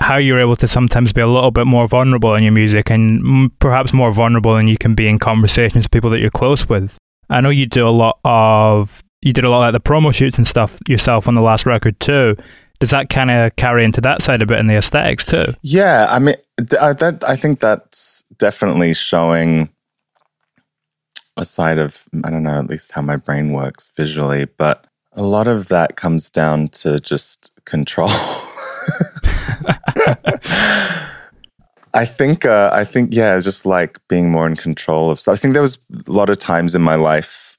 how 0.00 0.16
you're 0.16 0.40
able 0.40 0.56
to 0.56 0.68
sometimes 0.68 1.12
be 1.12 1.20
a 1.20 1.26
little 1.26 1.50
bit 1.50 1.66
more 1.66 1.86
vulnerable 1.86 2.34
in 2.34 2.42
your 2.42 2.52
music 2.52 2.90
and 2.90 3.50
perhaps 3.58 3.92
more 3.92 4.12
vulnerable 4.12 4.54
than 4.54 4.68
you 4.68 4.78
can 4.78 4.94
be 4.94 5.08
in 5.08 5.18
conversations 5.18 5.84
with 5.84 5.90
people 5.90 6.08
that 6.10 6.20
you're 6.20 6.30
close 6.30 6.68
with. 6.68 6.96
I 7.28 7.40
know 7.40 7.50
you 7.50 7.66
do 7.66 7.86
a 7.86 7.90
lot 7.90 8.18
of, 8.24 9.02
you 9.22 9.32
did 9.32 9.44
a 9.44 9.50
lot 9.50 9.68
of 9.68 9.74
like 9.74 9.82
the 9.82 9.88
promo 9.88 10.14
shoots 10.14 10.38
and 10.38 10.46
stuff 10.46 10.78
yourself 10.88 11.28
on 11.28 11.34
the 11.34 11.42
last 11.42 11.66
record 11.66 11.98
too. 12.00 12.36
Does 12.80 12.90
that 12.90 13.08
kind 13.08 13.30
of 13.30 13.56
carry 13.56 13.84
into 13.84 14.00
that 14.02 14.22
side 14.22 14.40
a 14.40 14.46
bit 14.46 14.60
in 14.60 14.68
the 14.68 14.76
aesthetics 14.76 15.24
too? 15.24 15.52
Yeah, 15.62 16.06
I 16.08 16.20
mean, 16.20 16.36
that 16.56 17.24
I 17.26 17.34
think 17.34 17.58
that's 17.58 18.22
definitely 18.38 18.94
showing 18.94 19.68
a 21.36 21.44
side 21.44 21.78
of 21.78 22.04
I 22.24 22.30
don't 22.30 22.44
know, 22.44 22.60
at 22.60 22.68
least 22.68 22.92
how 22.92 23.02
my 23.02 23.16
brain 23.16 23.52
works 23.52 23.90
visually, 23.96 24.44
but 24.44 24.86
a 25.18 25.22
lot 25.22 25.48
of 25.48 25.66
that 25.68 25.96
comes 25.96 26.30
down 26.30 26.68
to 26.68 27.00
just 27.00 27.50
control. 27.64 28.08
I 31.92 32.04
think 32.04 32.46
uh, 32.46 32.70
I 32.72 32.84
think 32.84 33.12
yeah, 33.12 33.38
just 33.40 33.66
like 33.66 33.98
being 34.08 34.30
more 34.30 34.46
in 34.46 34.54
control 34.54 35.10
of. 35.10 35.18
So 35.18 35.32
I 35.32 35.36
think 35.36 35.54
there 35.54 35.62
was 35.62 35.78
a 36.06 36.12
lot 36.12 36.30
of 36.30 36.38
times 36.38 36.76
in 36.76 36.82
my 36.82 36.94
life 36.94 37.58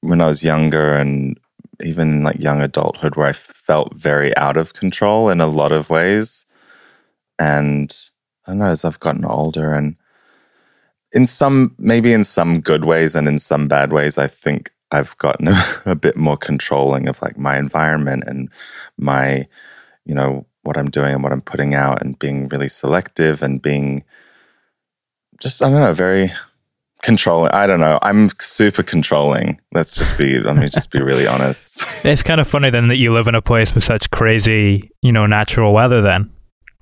when 0.00 0.22
I 0.22 0.26
was 0.26 0.42
younger 0.42 0.96
and 0.96 1.38
even 1.84 2.22
like 2.22 2.40
young 2.40 2.62
adulthood 2.62 3.14
where 3.14 3.26
I 3.26 3.34
felt 3.34 3.94
very 3.94 4.34
out 4.38 4.56
of 4.56 4.72
control 4.72 5.28
in 5.28 5.42
a 5.42 5.46
lot 5.46 5.72
of 5.72 5.90
ways. 5.90 6.46
And 7.38 7.94
I 8.46 8.52
don't 8.52 8.60
know, 8.60 8.66
as 8.66 8.86
I've 8.86 9.00
gotten 9.00 9.26
older 9.26 9.74
and 9.74 9.96
in 11.12 11.26
some, 11.26 11.74
maybe 11.78 12.14
in 12.14 12.24
some 12.24 12.60
good 12.60 12.86
ways 12.86 13.14
and 13.14 13.28
in 13.28 13.38
some 13.38 13.68
bad 13.68 13.92
ways, 13.92 14.16
I 14.16 14.28
think 14.28 14.70
I've 14.90 15.16
gotten 15.18 15.48
a, 15.48 15.64
a 15.84 15.94
bit 15.94 16.16
more 16.16 16.36
controlling 16.36 17.08
of 17.08 17.20
like 17.22 17.38
my 17.38 17.58
environment 17.58 18.24
and 18.26 18.48
my, 18.96 19.46
you 20.04 20.14
know, 20.14 20.46
what 20.62 20.76
I'm 20.76 20.90
doing 20.90 21.14
and 21.14 21.22
what 21.22 21.32
I'm 21.32 21.42
putting 21.42 21.74
out 21.74 22.02
and 22.02 22.18
being 22.18 22.48
really 22.48 22.68
selective 22.68 23.42
and 23.42 23.62
being 23.62 24.04
just, 25.40 25.62
I 25.62 25.70
don't 25.70 25.80
know, 25.80 25.92
very 25.92 26.32
controlling. 27.02 27.52
I 27.52 27.66
don't 27.66 27.80
know. 27.80 27.98
I'm 28.02 28.28
super 28.40 28.82
controlling. 28.82 29.60
Let's 29.72 29.94
just 29.94 30.18
be, 30.18 30.40
let 30.40 30.56
me 30.56 30.68
just 30.68 30.90
be 30.90 31.00
really 31.00 31.26
honest. 31.34 31.84
It's 32.04 32.22
kind 32.22 32.40
of 32.40 32.48
funny 32.48 32.70
then 32.70 32.88
that 32.88 32.96
you 32.96 33.12
live 33.12 33.28
in 33.28 33.34
a 33.34 33.42
place 33.42 33.74
with 33.74 33.84
such 33.84 34.10
crazy, 34.10 34.90
you 35.02 35.12
know, 35.12 35.26
natural 35.26 35.72
weather 35.72 36.02
then, 36.02 36.32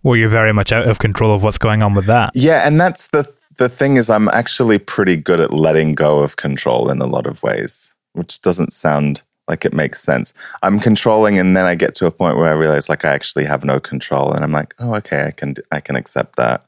where 0.03 0.17
you're 0.17 0.29
very 0.29 0.53
much 0.53 0.73
out 0.73 0.89
of 0.89 0.99
control 0.99 1.35
of 1.35 1.43
what's 1.43 1.59
going 1.59 1.83
on 1.83 1.95
with 1.95 2.07
that. 2.07 2.31
Yeah. 2.35 2.67
And 2.67 2.81
that's 2.81 3.09
the, 3.09 3.31
the 3.59 3.69
thing 3.69 3.97
is 3.97 4.09
I'm 4.09 4.29
actually 4.29 4.79
pretty 4.79 5.17
good 5.17 5.41
at 5.41 5.53
letting 5.53 5.95
go 5.95 6.21
of 6.21 6.37
control 6.37 6.91
in 6.91 7.01
a 7.01 7.07
lot 7.07 7.27
of 7.27 7.43
ways, 7.43 7.94
which 8.15 8.41
doesn't 8.43 8.73
sound 8.73 9.23
like 9.47 9.65
it 9.65 9.75
makes 9.75 10.01
sense. 10.01 10.33
I'm 10.63 10.81
controlling 10.81 11.39
and 11.39 11.57
then 11.57 11.67
I 11.67 11.75
get 11.75 11.95
to 11.97 12.07
a 12.07 12.11
point 12.11 12.39
where 12.39 12.47
I 12.47 12.53
realize 12.53 12.89
like 12.89 13.05
I 13.05 13.11
actually 13.11 13.45
have 13.45 13.65
no 13.65 13.79
control 13.79 14.33
and 14.33 14.43
I'm 14.43 14.53
like, 14.53 14.75
"Oh, 14.79 14.95
okay, 14.97 15.27
I 15.27 15.31
can 15.31 15.55
I 15.71 15.81
can 15.81 15.97
accept 15.97 16.37
that." 16.37 16.65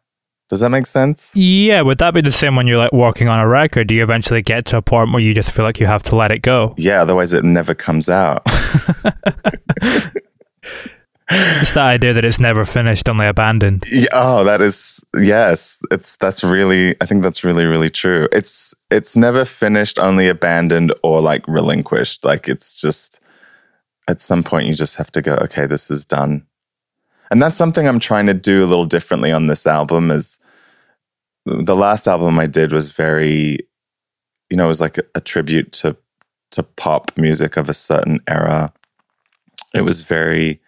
Does 0.49 0.61
that 0.61 0.71
make 0.71 0.87
sense? 0.87 1.35
Yeah, 1.35 1.81
would 1.81 1.99
that 1.99 2.15
be 2.15 2.21
the 2.21 2.31
same 2.31 2.55
when 2.55 2.69
you're 2.69 2.79
like 2.79 2.93
working 2.93 3.27
on 3.27 3.41
a 3.41 3.49
record? 3.49 3.89
Do 3.89 3.95
you 3.95 4.03
eventually 4.03 4.43
get 4.43 4.65
to 4.67 4.77
a 4.77 4.83
point 4.83 5.11
where 5.11 5.21
you 5.21 5.35
just 5.35 5.51
feel 5.51 5.65
like 5.65 5.81
you 5.81 5.87
have 5.87 6.05
to 6.05 6.15
let 6.15 6.31
it 6.31 6.43
go? 6.43 6.75
Yeah, 6.77 7.03
otherwise 7.03 7.35
it 7.35 7.45
never 7.45 7.75
comes 7.75 8.09
out. 8.09 8.47
It's 11.29 11.73
the 11.73 11.81
idea 11.81 12.13
that 12.13 12.25
it's 12.25 12.39
never 12.39 12.65
finished, 12.65 13.09
only 13.09 13.27
abandoned. 13.27 13.85
Yeah, 13.91 14.07
oh, 14.13 14.45
that 14.45 14.61
is 14.61 15.05
yes. 15.17 15.81
It's 15.91 16.17
that's 16.17 16.45
really 16.45 16.95
I 17.01 17.07
think 17.07 17.23
that's 17.23 17.43
really 17.43 17.65
really 17.65 17.91
true. 17.91 18.29
It's 18.31 18.75
it's 18.91 19.17
never 19.17 19.45
finished, 19.45 19.99
only 19.99 20.29
abandoned 20.29 20.95
or 21.03 21.21
like 21.21 21.47
relinquished. 21.49 22.25
Like 22.25 22.49
it's 22.49 22.81
just 22.81 23.21
at 24.07 24.23
some 24.23 24.45
point 24.45 24.69
you 24.69 24.75
just 24.75 24.97
have 24.97 25.11
to 25.13 25.23
go, 25.23 25.35
okay, 25.43 25.67
this 25.67 25.91
is 25.91 26.05
done. 26.05 26.47
And 27.31 27.43
that's 27.43 27.57
something 27.57 27.89
I'm 27.89 27.99
trying 27.99 28.27
to 28.27 28.35
do 28.35 28.65
a 28.65 28.67
little 28.67 28.85
differently 28.85 29.33
on 29.33 29.49
this 29.49 29.67
album 29.67 30.13
is 30.13 30.39
the 31.45 31.75
last 31.75 32.07
album 32.07 32.39
I 32.39 32.47
did 32.47 32.73
was 32.73 32.91
very 32.91 33.67
you 34.49 34.57
know, 34.57 34.67
it 34.67 34.69
was 34.69 34.81
like 34.81 34.99
a, 34.99 35.03
a 35.17 35.21
tribute 35.21 35.73
to 35.73 35.97
to 36.53 36.63
pop 36.63 37.11
music 37.17 37.57
of 37.57 37.69
a 37.69 37.75
certain 37.75 38.21
era. 38.29 38.73
It 39.75 39.83
was 39.83 40.03
very 40.03 40.61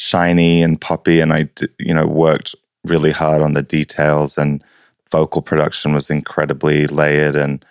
shiny 0.00 0.62
and 0.62 0.80
poppy 0.80 1.20
and 1.20 1.30
I 1.30 1.50
you 1.78 1.92
know 1.92 2.06
worked 2.06 2.54
really 2.86 3.10
hard 3.10 3.42
on 3.42 3.52
the 3.52 3.60
details 3.62 4.38
and 4.38 4.64
vocal 5.12 5.42
production 5.42 5.92
was 5.92 6.10
incredibly 6.10 6.86
layered 6.86 7.36
and 7.36 7.62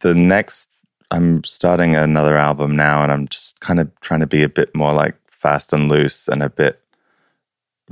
the 0.00 0.16
next 0.16 0.72
I'm 1.12 1.44
starting 1.44 1.94
another 1.94 2.36
album 2.36 2.74
now 2.74 3.04
and 3.04 3.12
I'm 3.12 3.28
just 3.28 3.60
kind 3.60 3.78
of 3.78 3.88
trying 4.00 4.18
to 4.18 4.26
be 4.26 4.42
a 4.42 4.48
bit 4.48 4.74
more 4.74 4.92
like 4.92 5.14
fast 5.30 5.72
and 5.72 5.88
loose 5.88 6.26
and 6.26 6.42
a 6.42 6.50
bit 6.50 6.80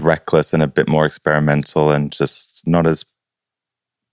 reckless 0.00 0.52
and 0.52 0.60
a 0.60 0.66
bit 0.66 0.88
more 0.88 1.06
experimental 1.06 1.92
and 1.92 2.10
just 2.10 2.66
not 2.66 2.84
as 2.84 3.04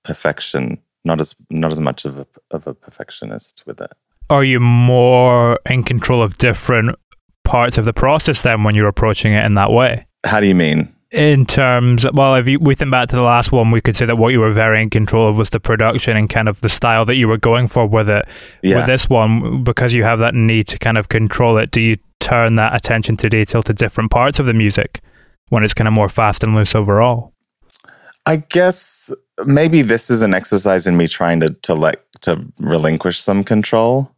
perfection 0.04 0.78
not 1.04 1.20
as 1.20 1.34
not 1.50 1.72
as 1.72 1.80
much 1.80 2.06
of 2.06 2.20
a 2.20 2.28
of 2.52 2.68
a 2.68 2.76
perfectionist 2.76 3.64
with 3.66 3.82
it. 3.82 3.94
Are 4.30 4.44
you 4.44 4.60
more 4.60 5.60
in 5.66 5.82
control 5.82 6.22
of 6.22 6.38
different 6.38 7.00
parts 7.44 7.78
of 7.78 7.86
the 7.86 7.94
process 7.94 8.42
then 8.42 8.64
when 8.64 8.76
you're 8.76 8.88
approaching 8.88 9.34
it 9.34 9.46
in 9.46 9.56
that 9.56 9.72
way? 9.72 10.06
How 10.26 10.40
do 10.40 10.48
you 10.48 10.56
mean? 10.56 10.94
In 11.12 11.46
terms, 11.46 12.10
well, 12.14 12.36
if 12.36 12.48
you, 12.48 12.58
we 12.60 12.74
think 12.74 12.90
back 12.90 13.10
to 13.10 13.18
the 13.18 13.22
last 13.22 13.52
one, 13.52 13.70
we 13.70 13.82
could 13.82 13.98
say 13.98 14.06
that 14.06 14.18
what 14.18 14.30
you 14.30 14.40
were 14.40 14.52
very 14.52 14.82
in 14.82 14.90
control 14.90 15.28
of 15.28 15.38
was 15.38 15.50
the 15.50 15.60
production 15.60 16.16
and 16.16 16.30
kind 16.30 16.48
of 16.48 16.62
the 16.62 16.70
style 16.70 17.04
that 17.06 17.16
you 17.16 17.28
were 17.28 17.38
going 17.38 17.68
for 17.68 17.86
with 17.86 18.10
it. 18.10 18.26
Yeah. 18.64 18.78
With 18.78 18.86
this 18.86 19.10
one, 19.10 19.64
because 19.64 19.94
you 19.94 20.04
have 20.04 20.20
that 20.20 20.34
need 20.34 20.70
to 20.70 20.80
kind 20.80 20.98
of 20.98 21.10
control 21.10 21.58
it, 21.58 21.72
do 21.72 21.82
you 21.82 21.98
turn 22.22 22.56
that 22.56 22.74
attention 22.74 23.18
to 23.18 23.30
detail 23.30 23.62
to 23.64 23.74
different 23.74 24.10
parts 24.10 24.40
of 24.40 24.46
the 24.46 24.54
music 24.54 25.02
when 25.50 25.66
it's 25.66 25.74
kind 25.74 25.88
of 25.88 25.94
more 25.94 26.08
fast 26.08 26.44
and 26.44 26.56
loose 26.56 26.74
overall? 26.74 27.34
I 28.26 28.38
guess 28.38 29.12
maybe 29.46 29.82
this 29.82 30.10
is 30.10 30.22
an 30.22 30.34
exercise 30.34 30.88
in 30.88 30.96
me 30.96 31.08
trying 31.08 31.40
to 31.42 31.50
to 31.64 31.74
let 31.74 32.06
to 32.22 32.46
relinquish 32.60 33.20
some 33.20 33.44
control 33.44 34.16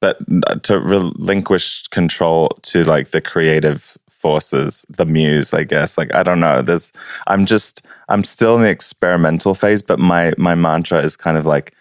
but 0.00 0.18
to 0.64 0.80
relinquish 0.80 1.86
control 1.88 2.48
to 2.62 2.84
like 2.84 3.10
the 3.10 3.20
creative 3.20 3.96
forces 4.08 4.84
the 4.88 5.06
muse 5.06 5.54
i 5.54 5.64
guess. 5.64 5.96
Like 5.96 6.14
i 6.14 6.22
don't 6.22 6.40
know. 6.40 6.62
There's 6.62 6.92
i'm 7.26 7.46
just 7.46 7.84
i'm 8.08 8.24
still 8.24 8.56
in 8.56 8.62
the 8.62 8.70
experimental 8.70 9.54
phase 9.54 9.82
but 9.82 9.98
my 9.98 10.32
my 10.38 10.54
mantra 10.54 11.02
is 11.02 11.16
kind 11.16 11.36
of 11.36 11.46
like 11.46 11.74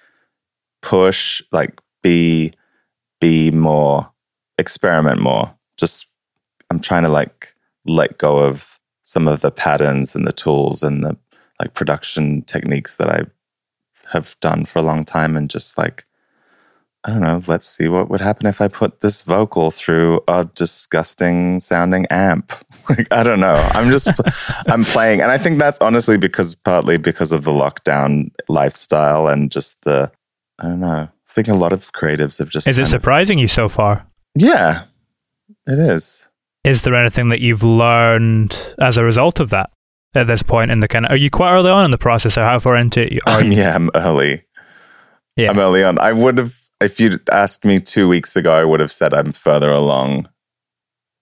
push 0.82 1.42
like 1.52 1.80
be 2.02 2.54
be 3.20 3.52
more 3.52 4.10
experiment 4.58 5.22
more. 5.22 5.54
Just 5.78 6.06
i'm 6.70 6.80
trying 6.80 7.04
to 7.04 7.10
like 7.10 7.54
let 7.86 8.18
go 8.18 8.38
of 8.40 8.80
some 9.04 9.28
of 9.28 9.42
the 9.42 9.52
patterns 9.52 10.16
and 10.16 10.28
the 10.28 10.34
tools 10.34 10.84
and 10.84 11.04
the 11.04 11.18
like 11.60 11.74
production 11.74 12.42
techniques 12.44 12.98
that 12.98 13.10
i 13.10 13.24
have 14.12 14.36
done 14.40 14.66
for 14.66 14.80
a 14.80 14.84
long 14.84 15.04
time 15.04 15.36
and 15.36 15.50
just 15.50 15.78
like 15.78 16.06
I 17.06 17.12
don't 17.12 17.22
know, 17.22 17.42
let's 17.48 17.66
see 17.66 17.88
what 17.88 18.10
would 18.10 18.20
happen 18.20 18.46
if 18.48 18.60
I 18.60 18.68
put 18.68 19.00
this 19.00 19.22
vocal 19.22 19.72
through 19.72 20.20
a 20.28 20.44
disgusting 20.54 21.62
sounding 21.62 22.06
amp. 22.08 22.52
like, 22.90 23.08
I 23.12 23.24
don't 23.24 23.40
know. 23.40 23.54
I'm 23.74 23.90
just, 23.90 24.10
I'm 24.68 24.84
playing. 24.84 25.22
And 25.22 25.32
I 25.32 25.38
think 25.38 25.60
that's 25.60 25.80
honestly 25.80 26.18
because 26.18 26.56
partly 26.56 26.98
because 26.98 27.32
of 27.32 27.46
the 27.46 27.52
lockdown 27.52 28.32
lifestyle 28.50 29.28
and 29.28 29.50
just 29.50 29.82
the, 29.84 30.12
I 30.60 30.64
don't 30.64 30.82
know. 30.82 31.08
I 31.08 31.32
think 31.32 31.48
a 31.48 31.54
lot 31.54 31.72
of 31.72 31.94
creatives 31.94 32.40
have 32.40 32.50
just. 32.50 32.68
Is 32.68 32.78
it 32.78 32.88
surprising 32.88 33.38
of, 33.38 33.44
you 33.44 33.48
so 33.48 33.70
far? 33.70 34.06
Yeah, 34.36 34.84
it 35.68 35.80
is. 35.80 36.28
Is 36.66 36.82
there 36.82 36.96
anything 36.96 37.30
that 37.30 37.40
you've 37.40 37.64
learned 37.64 38.76
as 38.82 38.98
a 38.98 39.06
result 39.06 39.40
of 39.40 39.52
that 39.52 39.70
at 40.16 40.28
this 40.28 40.44
point 40.44 40.72
in 40.72 40.82
the 40.82 40.88
kind 40.88 41.06
of, 41.06 41.12
are 41.12 41.18
you 41.18 41.30
quite 41.30 41.54
early 41.54 41.72
on 41.72 41.86
in 41.86 41.92
the 41.92 41.98
process 41.98 42.38
or 42.38 42.44
how 42.44 42.60
far 42.60 42.76
into 42.76 43.02
it 43.02 43.12
are 43.26 43.42
you? 43.42 43.48
Um, 43.48 43.52
yeah, 43.54 43.74
I'm 43.74 43.90
early. 43.96 44.44
Yeah. 45.38 45.52
I'm 45.52 45.60
early 45.60 45.84
on. 45.84 45.98
I 46.00 46.12
would 46.12 46.38
have 46.38 46.69
if 46.82 47.00
you'd 47.00 47.28
asked 47.30 47.66
me 47.66 47.80
two 47.80 48.08
weeks 48.08 48.36
ago, 48.36 48.52
I 48.52 48.64
would 48.64 48.80
have 48.80 48.92
said 48.92 49.14
I'm 49.14 49.32
further 49.32 49.70
along 49.70 50.30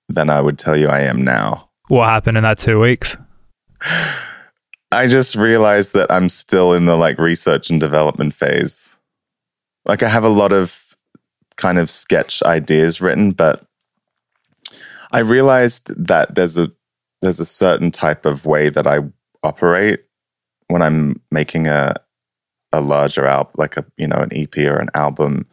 than 0.09 0.29
I 0.29 0.41
would 0.41 0.57
tell 0.57 0.77
you 0.77 0.87
I 0.87 1.01
am 1.01 1.23
now. 1.23 1.69
What 1.87 2.07
happened 2.07 2.37
in 2.37 2.43
that 2.43 2.59
two 2.59 2.79
weeks? 2.79 3.17
I 4.91 5.07
just 5.07 5.35
realized 5.35 5.93
that 5.93 6.11
I'm 6.11 6.29
still 6.29 6.73
in 6.73 6.85
the 6.85 6.95
like 6.95 7.17
research 7.17 7.69
and 7.69 7.79
development 7.79 8.33
phase. 8.33 8.95
Like 9.85 10.03
I 10.03 10.09
have 10.09 10.23
a 10.23 10.29
lot 10.29 10.53
of 10.53 10.95
kind 11.55 11.79
of 11.79 11.89
sketch 11.89 12.41
ideas 12.43 13.01
written, 13.01 13.31
but 13.31 13.65
I 15.11 15.19
realized 15.19 15.87
that 16.07 16.35
there's 16.35 16.57
a 16.57 16.71
there's 17.21 17.39
a 17.39 17.45
certain 17.45 17.91
type 17.91 18.25
of 18.25 18.45
way 18.45 18.69
that 18.69 18.85
I 18.85 18.99
operate 19.43 20.05
when 20.67 20.81
I'm 20.81 21.21
making 21.31 21.67
a 21.67 21.95
a 22.77 22.81
larger 22.81 23.25
album, 23.25 23.53
like 23.57 23.77
a 23.77 23.85
you 23.97 24.07
know 24.07 24.17
an 24.17 24.29
EP 24.31 24.57
or 24.57 24.77
an 24.77 24.89
album. 24.93 25.45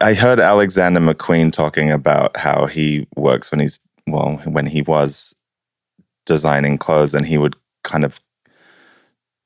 I 0.00 0.14
heard 0.14 0.40
Alexander 0.40 0.98
McQueen 0.98 1.52
talking 1.52 1.92
about 1.92 2.36
how 2.36 2.66
he 2.66 3.06
works 3.14 3.52
when 3.52 3.60
he's 3.60 3.78
well 4.08 4.36
when 4.44 4.66
he 4.66 4.82
was 4.82 5.34
designing 6.26 6.78
clothes 6.78 7.14
and 7.14 7.26
he 7.26 7.38
would 7.38 7.56
kind 7.84 8.04
of 8.04 8.20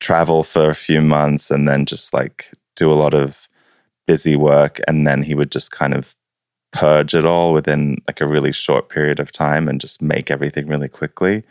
travel 0.01 0.43
for 0.43 0.69
a 0.69 0.75
few 0.75 1.01
months 1.01 1.51
and 1.51 1.69
then 1.69 1.87
just 1.87 2.12
like 2.12 2.51
do 2.75 2.91
a 2.91 2.95
lot 2.95 3.15
of 3.15 3.49
busy 4.07 4.35
work 4.35 4.81
and 4.89 5.07
then 5.07 5.23
he 5.23 5.35
would 5.35 5.53
just 5.53 5.71
kind 5.71 5.95
of 5.95 6.17
purge 6.73 7.15
it 7.15 7.27
all 7.27 7.53
within 7.53 7.99
like 8.09 8.21
a 8.21 8.27
really 8.27 8.51
short 8.51 8.89
period 8.89 9.21
of 9.21 9.31
time 9.31 9.69
and 9.69 9.81
just 9.81 10.03
make 10.03 10.31
everything 10.31 10.67
really 10.67 10.89
quickly 10.89 11.45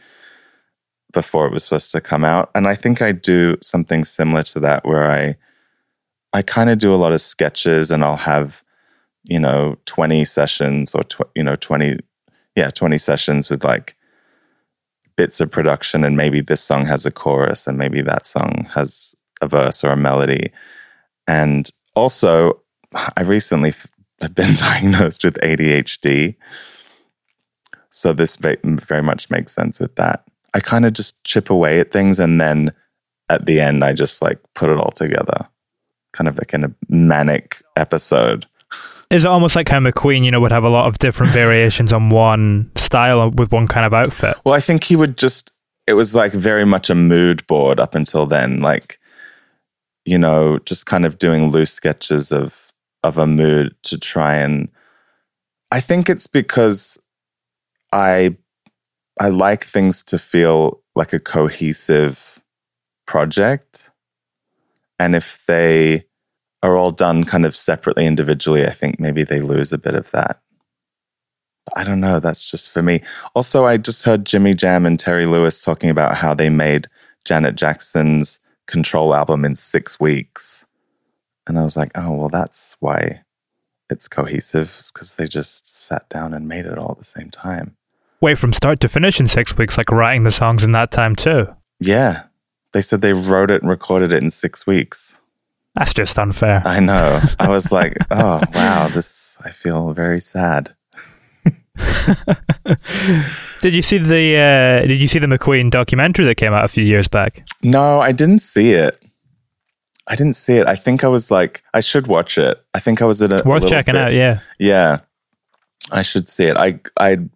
before 1.11 1.45
it 1.45 1.53
was 1.53 1.63
supposed 1.63 1.91
to 1.91 2.01
come 2.01 2.23
out. 2.23 2.49
And 2.55 2.67
I 2.67 2.75
think 2.75 3.01
I 3.01 3.11
do 3.11 3.57
something 3.61 4.03
similar 4.05 4.43
to 4.43 4.59
that 4.61 4.85
where 4.85 5.11
I 5.11 5.35
I 6.33 6.41
kind 6.41 6.69
of 6.69 6.77
do 6.77 6.93
a 6.93 6.97
lot 6.97 7.11
of 7.11 7.19
sketches 7.19 7.91
and 7.91 8.05
I'll 8.05 8.15
have, 8.15 8.63
you 9.23 9.39
know, 9.39 9.77
20 9.85 10.23
sessions 10.23 10.95
or 10.95 11.03
tw- 11.03 11.29
you 11.35 11.43
know, 11.43 11.55
20 11.55 11.99
yeah, 12.55 12.69
20 12.69 12.97
sessions 12.97 13.49
with 13.49 13.63
like 13.63 13.95
bits 15.15 15.39
of 15.39 15.51
production 15.51 16.03
and 16.03 16.17
maybe 16.17 16.41
this 16.41 16.61
song 16.61 16.85
has 16.85 17.05
a 17.05 17.11
chorus 17.11 17.67
and 17.67 17.77
maybe 17.77 18.01
that 18.01 18.25
song 18.25 18.67
has 18.73 19.15
a 19.41 19.47
verse 19.47 19.83
or 19.83 19.91
a 19.91 19.97
melody. 19.97 20.51
And 21.27 21.69
also, 21.95 22.61
I 22.93 23.21
recently 23.23 23.69
f- 23.69 23.87
have 24.21 24.35
been 24.35 24.55
diagnosed 24.67 25.23
with 25.23 25.35
ADHD. 25.35 26.35
So 27.89 28.13
this 28.13 28.35
ve- 28.35 28.57
very 28.63 29.03
much 29.03 29.29
makes 29.29 29.51
sense 29.51 29.79
with 29.79 29.95
that. 29.95 30.25
I 30.53 30.59
kind 30.59 30.85
of 30.85 30.93
just 30.93 31.23
chip 31.23 31.49
away 31.49 31.79
at 31.79 31.91
things 31.91 32.19
and 32.19 32.39
then 32.39 32.73
at 33.29 33.45
the 33.45 33.59
end 33.59 33.83
I 33.83 33.93
just 33.93 34.21
like 34.21 34.39
put 34.53 34.69
it 34.69 34.77
all 34.77 34.91
together. 34.91 35.47
Kind 36.13 36.27
of 36.27 36.37
like 36.37 36.53
in 36.53 36.65
a 36.65 36.73
manic 36.89 37.61
episode. 37.77 38.45
Is 39.09 39.25
it 39.25 39.27
almost 39.27 39.55
like 39.55 39.69
how 39.69 39.79
McQueen, 39.79 40.23
you 40.23 40.31
know, 40.31 40.39
would 40.39 40.51
have 40.51 40.63
a 40.63 40.69
lot 40.69 40.87
of 40.87 40.97
different 40.97 41.33
variations 41.33 41.91
on 41.91 42.09
one 42.09 42.71
style 42.77 43.29
with 43.31 43.51
one 43.51 43.67
kind 43.67 43.85
of 43.85 43.93
outfit? 43.93 44.37
Well, 44.45 44.55
I 44.55 44.59
think 44.59 44.83
he 44.85 44.95
would 44.95 45.17
just, 45.17 45.51
it 45.87 45.93
was 45.93 46.15
like 46.15 46.31
very 46.31 46.65
much 46.65 46.89
a 46.89 46.95
mood 46.95 47.45
board 47.47 47.79
up 47.79 47.95
until 47.95 48.25
then. 48.25 48.61
Like, 48.61 48.99
you 50.05 50.17
know, 50.17 50.59
just 50.59 50.85
kind 50.85 51.05
of 51.05 51.17
doing 51.17 51.51
loose 51.51 51.73
sketches 51.73 52.31
of, 52.31 52.71
of 53.03 53.17
a 53.17 53.27
mood 53.27 53.75
to 53.83 53.97
try 53.97 54.35
and, 54.35 54.69
I 55.71 55.79
think 55.79 56.09
it's 56.09 56.27
because 56.27 56.97
I, 57.91 58.37
I 59.21 59.27
like 59.27 59.65
things 59.65 60.01
to 60.05 60.17
feel 60.17 60.81
like 60.95 61.13
a 61.13 61.19
cohesive 61.19 62.41
project. 63.05 63.91
And 64.97 65.13
if 65.13 65.45
they, 65.45 66.05
are 66.63 66.75
all 66.75 66.89
done 66.89 67.23
kind 67.23 67.45
of 67.45 67.55
separately 67.55 68.07
individually, 68.07 68.65
I 68.65 68.71
think 68.71 68.99
maybe 68.99 69.23
they 69.23 69.39
lose 69.39 69.71
a 69.71 69.77
bit 69.77 69.93
of 69.93 70.09
that. 70.09 70.41
But 71.65 71.77
I 71.77 71.83
don't 71.83 71.99
know. 71.99 72.19
That's 72.19 72.49
just 72.49 72.71
for 72.71 72.81
me. 72.81 73.01
Also, 73.35 73.63
I 73.65 73.77
just 73.77 74.05
heard 74.05 74.25
Jimmy 74.25 74.55
Jam 74.55 74.87
and 74.87 74.97
Terry 74.97 75.27
Lewis 75.27 75.63
talking 75.63 75.91
about 75.91 76.17
how 76.17 76.33
they 76.33 76.49
made 76.49 76.87
Janet 77.23 77.55
Jackson's 77.55 78.39
Control 78.65 79.13
album 79.13 79.45
in 79.45 79.53
six 79.53 79.99
weeks. 79.99 80.65
And 81.45 81.59
I 81.59 81.61
was 81.61 81.77
like, 81.77 81.91
oh, 81.93 82.13
well, 82.13 82.29
that's 82.29 82.75
why 82.79 83.21
it's 83.87 84.07
cohesive, 84.07 84.81
because 84.91 85.17
they 85.17 85.27
just 85.27 85.67
sat 85.67 86.09
down 86.09 86.33
and 86.33 86.47
made 86.47 86.65
it 86.65 86.79
all 86.79 86.91
at 86.93 86.97
the 86.97 87.03
same 87.03 87.29
time. 87.29 87.75
Wait, 88.21 88.37
from 88.37 88.53
start 88.53 88.79
to 88.79 88.87
finish 88.87 89.19
in 89.19 89.27
six 89.27 89.57
weeks, 89.57 89.79
like 89.79 89.91
writing 89.91 90.21
the 90.23 90.31
songs 90.31 90.63
in 90.63 90.73
that 90.73 90.91
time 90.91 91.15
too? 91.15 91.47
Yeah. 91.79 92.25
They 92.71 92.81
said 92.81 93.01
they 93.01 93.13
wrote 93.13 93.49
it 93.49 93.63
and 93.63 93.69
recorded 93.69 94.11
it 94.11 94.21
in 94.21 94.29
six 94.29 94.67
weeks. 94.67 95.17
That's 95.73 95.91
just 95.91 96.19
unfair. 96.19 96.61
I 96.63 96.79
know. 96.79 97.19
I 97.39 97.49
was 97.49 97.71
like, 97.71 97.97
oh, 98.11 98.43
wow, 98.53 98.89
this, 98.89 99.39
I 99.43 99.49
feel 99.49 99.91
very 99.93 100.21
sad. 100.21 100.75
did 103.61 103.73
you 103.73 103.81
see 103.81 103.97
the 103.97 104.35
uh, 104.37 104.85
Did 104.85 105.01
you 105.01 105.07
see 105.07 105.17
the 105.17 105.25
McQueen 105.25 105.71
documentary 105.71 106.25
that 106.25 106.35
came 106.35 106.53
out 106.53 106.63
a 106.63 106.67
few 106.67 106.83
years 106.83 107.07
back? 107.07 107.47
No, 107.63 107.99
I 108.01 108.11
didn't 108.11 108.39
see 108.39 108.71
it. 108.71 108.97
I 110.05 110.15
didn't 110.15 110.35
see 110.35 110.57
it. 110.57 110.67
I 110.67 110.75
think 110.75 111.03
I 111.03 111.07
was 111.07 111.31
like, 111.31 111.63
I 111.73 111.79
should 111.79 112.05
watch 112.05 112.37
it. 112.37 112.63
I 112.75 112.79
think 112.79 113.01
I 113.01 113.05
was 113.05 113.19
at 113.21 113.31
a 113.31 113.41
worth 113.47 113.63
a 113.63 113.67
checking 113.67 113.93
bit, 113.93 114.03
out. 114.03 114.13
Yeah, 114.13 114.41
yeah, 114.59 114.99
I 115.91 116.03
should 116.03 116.27
see 116.27 116.45
it. 116.45 116.57
I 116.57 116.79
I'd 116.97 117.29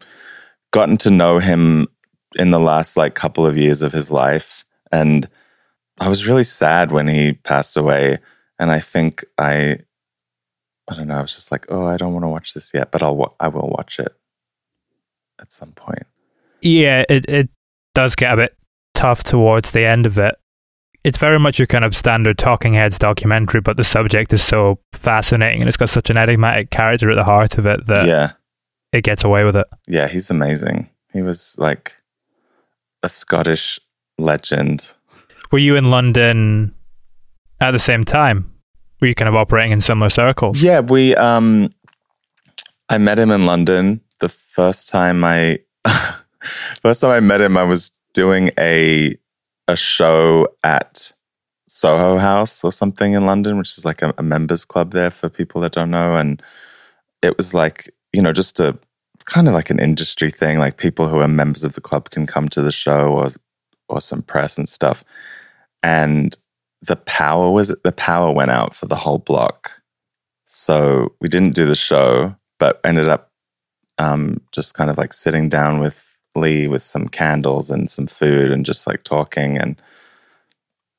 gotten 0.76 0.98
to 0.98 1.10
know 1.10 1.40
him 1.40 1.88
in 2.36 2.52
the 2.52 2.60
last 2.60 2.98
like 2.98 3.16
couple 3.16 3.46
of 3.46 3.58
years 3.58 3.82
of 3.82 3.94
his 3.94 4.12
life, 4.12 4.66
and 4.92 5.28
I 6.00 6.10
was 6.10 6.28
really 6.28 6.44
sad 6.44 6.92
when 6.92 7.08
he 7.08 7.34
passed 7.34 7.78
away. 7.78 8.20
And 8.60 8.72
I 8.72 8.80
think 8.80 9.24
I, 9.38 9.80
I 10.88 10.96
don't 10.96 11.08
know, 11.08 11.18
I 11.18 11.22
was 11.22 11.34
just 11.34 11.52
like, 11.52 11.66
oh, 11.70 11.88
I 11.88 11.98
don't 11.98 12.14
want 12.14 12.24
to 12.24 12.30
watch 12.30 12.54
this 12.54 12.74
yet, 12.74 12.92
but 12.92 13.02
I'll, 13.02 13.36
I 13.40 13.48
will 13.48 13.70
watch 13.70 14.00
it 14.00 14.14
at 15.42 15.52
some 15.52 15.72
point. 15.72 16.06
Yeah, 16.62 17.04
it, 17.10 17.26
it 17.30 17.50
does 17.94 18.16
get 18.16 18.34
a 18.34 18.38
bit 18.38 18.58
tough 18.94 19.24
towards 19.24 19.72
the 19.72 19.86
end 19.86 20.06
of 20.06 20.18
it. 20.18 20.36
It's 21.04 21.18
very 21.18 21.38
much 21.38 21.60
your 21.60 21.68
kind 21.68 21.86
of 21.86 21.96
standard 21.96 22.38
talking 22.38 22.74
heads 22.74 22.98
documentary, 22.98 23.62
but 23.62 23.78
the 23.78 23.84
subject 23.84 24.34
is 24.34 24.44
so 24.44 24.80
fascinating 24.92 25.62
and 25.62 25.68
it's 25.68 25.78
got 25.78 25.90
such 25.90 26.10
an 26.10 26.18
enigmatic 26.18 26.72
character 26.72 27.12
at 27.12 27.16
the 27.16 27.24
heart 27.24 27.58
of 27.58 27.66
it 27.66 27.86
that 27.88 28.08
yeah. 28.08 28.32
It 28.96 29.04
gets 29.04 29.24
away 29.24 29.44
with 29.44 29.56
it. 29.56 29.68
Yeah, 29.88 30.08
he's 30.08 30.30
amazing. 30.30 30.90
He 31.14 31.22
was 31.22 31.56
like 31.58 31.96
a 33.04 33.10
Scottish 33.10 33.80
legend 34.18 34.94
were 35.52 35.60
you 35.60 35.76
in 35.76 35.90
London 35.90 36.74
at 37.62 37.72
the 37.72 37.80
same 37.80 38.04
time? 38.04 38.52
Were 39.00 39.08
you 39.08 39.16
kind 39.16 39.30
of 39.30 39.36
operating 39.36 39.72
in 39.72 39.82
similar 39.82 40.10
circles? 40.10 40.62
Yeah, 40.62 40.82
we. 40.82 41.16
Um, 41.16 41.74
I 42.90 42.98
met 42.98 43.18
him 43.18 43.32
in 43.32 43.46
London 43.46 44.02
the 44.20 44.30
first 44.30 44.90
time 44.90 45.24
I. 45.24 45.60
first 46.82 47.02
time 47.02 47.12
I 47.12 47.20
met 47.20 47.42
him, 47.42 47.58
I 47.58 47.64
was 47.64 47.92
doing 48.14 48.52
a 48.60 49.16
a 49.68 49.76
show 49.76 50.48
at 50.64 51.14
Soho 51.68 52.18
House 52.20 52.64
or 52.64 52.72
something 52.72 53.14
in 53.14 53.26
London, 53.26 53.58
which 53.58 53.78
is 53.78 53.86
like 53.86 54.02
a, 54.02 54.14
a 54.18 54.24
members 54.24 54.66
club 54.66 54.92
there 54.92 55.10
for 55.10 55.30
people 55.30 55.62
that 55.62 55.72
don't 55.72 55.92
know, 55.92 56.16
and 56.16 56.42
it 57.22 57.38
was 57.38 57.54
like 57.54 57.90
you 58.14 58.22
know 58.22 58.32
just 58.32 58.60
a 58.60 58.78
kind 59.26 59.48
of 59.48 59.54
like 59.54 59.70
an 59.70 59.80
industry 59.80 60.32
thing. 60.32 60.60
Like 60.60 60.78
people 60.78 61.08
who 61.08 61.20
are 61.20 61.28
members 61.28 61.64
of 61.64 61.74
the 61.74 61.82
club 61.82 62.10
can 62.10 62.26
come 62.26 62.50
to 62.50 62.62
the 62.62 62.72
show 62.72 63.08
or 63.10 63.28
or 63.88 64.02
some 64.02 64.22
press 64.22 64.58
and 64.58 64.68
stuff 64.68 65.04
and 65.86 66.36
the 66.82 66.96
power 66.96 67.52
was 67.52 67.76
the 67.84 67.92
power 67.92 68.32
went 68.32 68.50
out 68.50 68.76
for 68.76 68.88
the 68.88 68.96
whole 68.96 69.20
block. 69.20 69.82
So 70.48 71.14
we 71.22 71.28
didn't 71.28 71.54
do 71.54 71.68
the 71.68 71.76
show, 71.76 72.36
but 72.58 72.80
ended 72.84 73.08
up 73.08 73.32
um, 74.00 74.42
just 74.52 74.74
kind 74.74 74.90
of 74.90 74.98
like 74.98 75.14
sitting 75.14 75.48
down 75.48 75.80
with 75.80 76.18
Lee 76.36 76.68
with 76.68 76.82
some 76.82 77.08
candles 77.08 77.70
and 77.70 77.88
some 77.88 78.08
food 78.08 78.52
and 78.52 78.66
just 78.66 78.88
like 78.88 79.04
talking 79.04 79.58
and 79.58 79.80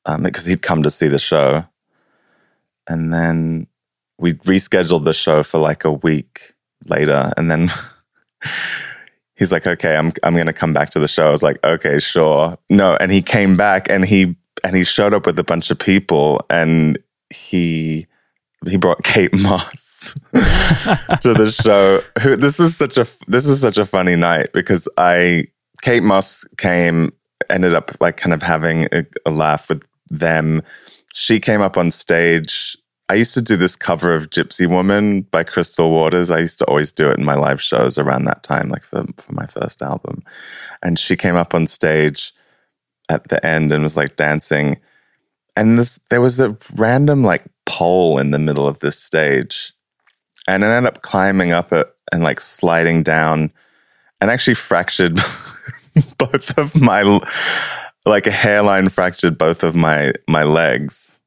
um, 0.05 0.23
because 0.23 0.45
he'd 0.45 0.61
come 0.61 0.83
to 0.83 0.89
see 0.89 1.09
the 1.09 1.19
show, 1.19 1.65
and 2.87 3.13
then 3.13 3.67
we 4.17 4.33
rescheduled 4.33 5.03
the 5.03 5.13
show 5.13 5.43
for 5.43 5.57
like 5.57 5.83
a 5.83 5.91
week 5.91 6.53
later, 6.85 7.31
and 7.35 7.51
then. 7.51 7.69
he's 9.35 9.51
like, 9.51 9.65
okay, 9.65 9.95
I'm 9.95 10.11
I'm 10.23 10.35
gonna 10.35 10.53
come 10.53 10.73
back 10.73 10.89
to 10.91 10.99
the 10.99 11.07
show. 11.07 11.27
I 11.27 11.31
was 11.31 11.43
like, 11.43 11.63
okay, 11.63 11.99
sure. 11.99 12.57
No, 12.69 12.97
and 12.99 13.11
he 13.11 13.21
came 13.21 13.55
back 13.55 13.89
and 13.89 14.05
he 14.05 14.35
and 14.63 14.75
he 14.75 14.83
showed 14.83 15.13
up 15.13 15.25
with 15.25 15.39
a 15.39 15.43
bunch 15.43 15.71
of 15.71 15.79
people 15.79 16.41
and 16.49 16.97
he 17.29 18.07
he 18.67 18.77
brought 18.77 19.03
Kate 19.03 19.33
Moss 19.33 20.13
to 20.33 21.33
the 21.33 21.51
show. 21.51 22.01
Who 22.21 22.35
this 22.35 22.59
is 22.59 22.75
such 22.75 22.97
a 22.97 23.05
this 23.27 23.45
is 23.45 23.61
such 23.61 23.77
a 23.77 23.85
funny 23.85 24.15
night 24.15 24.47
because 24.53 24.87
I 24.97 25.45
Kate 25.81 26.03
Moss 26.03 26.45
came 26.57 27.13
ended 27.49 27.73
up 27.75 27.95
like 28.01 28.17
kind 28.17 28.33
of 28.33 28.41
having 28.41 28.87
a, 28.91 29.05
a 29.25 29.31
laugh 29.31 29.69
with 29.69 29.83
them. 30.09 30.63
She 31.13 31.39
came 31.39 31.61
up 31.61 31.77
on 31.77 31.91
stage. 31.91 32.77
I 33.09 33.13
used 33.13 33.33
to 33.35 33.41
do 33.41 33.55
this 33.55 33.75
cover 33.75 34.13
of 34.13 34.29
Gypsy 34.29 34.67
Woman 34.67 35.21
by 35.21 35.43
Crystal 35.43 35.91
Waters. 35.91 36.29
I 36.29 36.39
used 36.39 36.59
to 36.59 36.65
always 36.65 36.91
do 36.91 37.09
it 37.09 37.17
in 37.17 37.23
my 37.23 37.35
live 37.35 37.61
shows 37.61 37.97
around 37.97 38.25
that 38.25 38.43
time, 38.43 38.69
like 38.69 38.83
for, 38.83 39.05
for 39.17 39.33
my 39.33 39.47
first 39.47 39.81
album. 39.81 40.23
And 40.83 40.99
she 40.99 41.15
came 41.15 41.37
up 41.37 41.53
on 41.53 41.67
stage 41.67 42.33
at 43.07 43.29
the 43.29 43.43
end 43.45 43.71
and 43.71 43.83
was 43.83 43.95
like 43.95 44.17
dancing. 44.17 44.77
And 45.55 45.79
this 45.79 45.99
there 46.09 46.21
was 46.21 46.39
a 46.39 46.57
random 46.75 47.23
like 47.23 47.45
pole 47.65 48.19
in 48.19 48.31
the 48.31 48.39
middle 48.39 48.67
of 48.67 48.79
this 48.79 48.99
stage. 48.99 49.73
And 50.47 50.65
I 50.65 50.75
ended 50.75 50.93
up 50.93 51.01
climbing 51.01 51.53
up 51.53 51.71
it 51.71 51.87
and 52.11 52.23
like 52.23 52.41
sliding 52.41 53.03
down 53.03 53.51
and 54.19 54.29
actually 54.29 54.55
fractured 54.55 55.15
both 56.17 56.57
of 56.57 56.75
my 56.75 57.19
like 58.05 58.27
a 58.27 58.31
hairline 58.31 58.89
fractured 58.89 59.37
both 59.37 59.63
of 59.63 59.75
my 59.75 60.11
my 60.27 60.43
legs. 60.43 61.19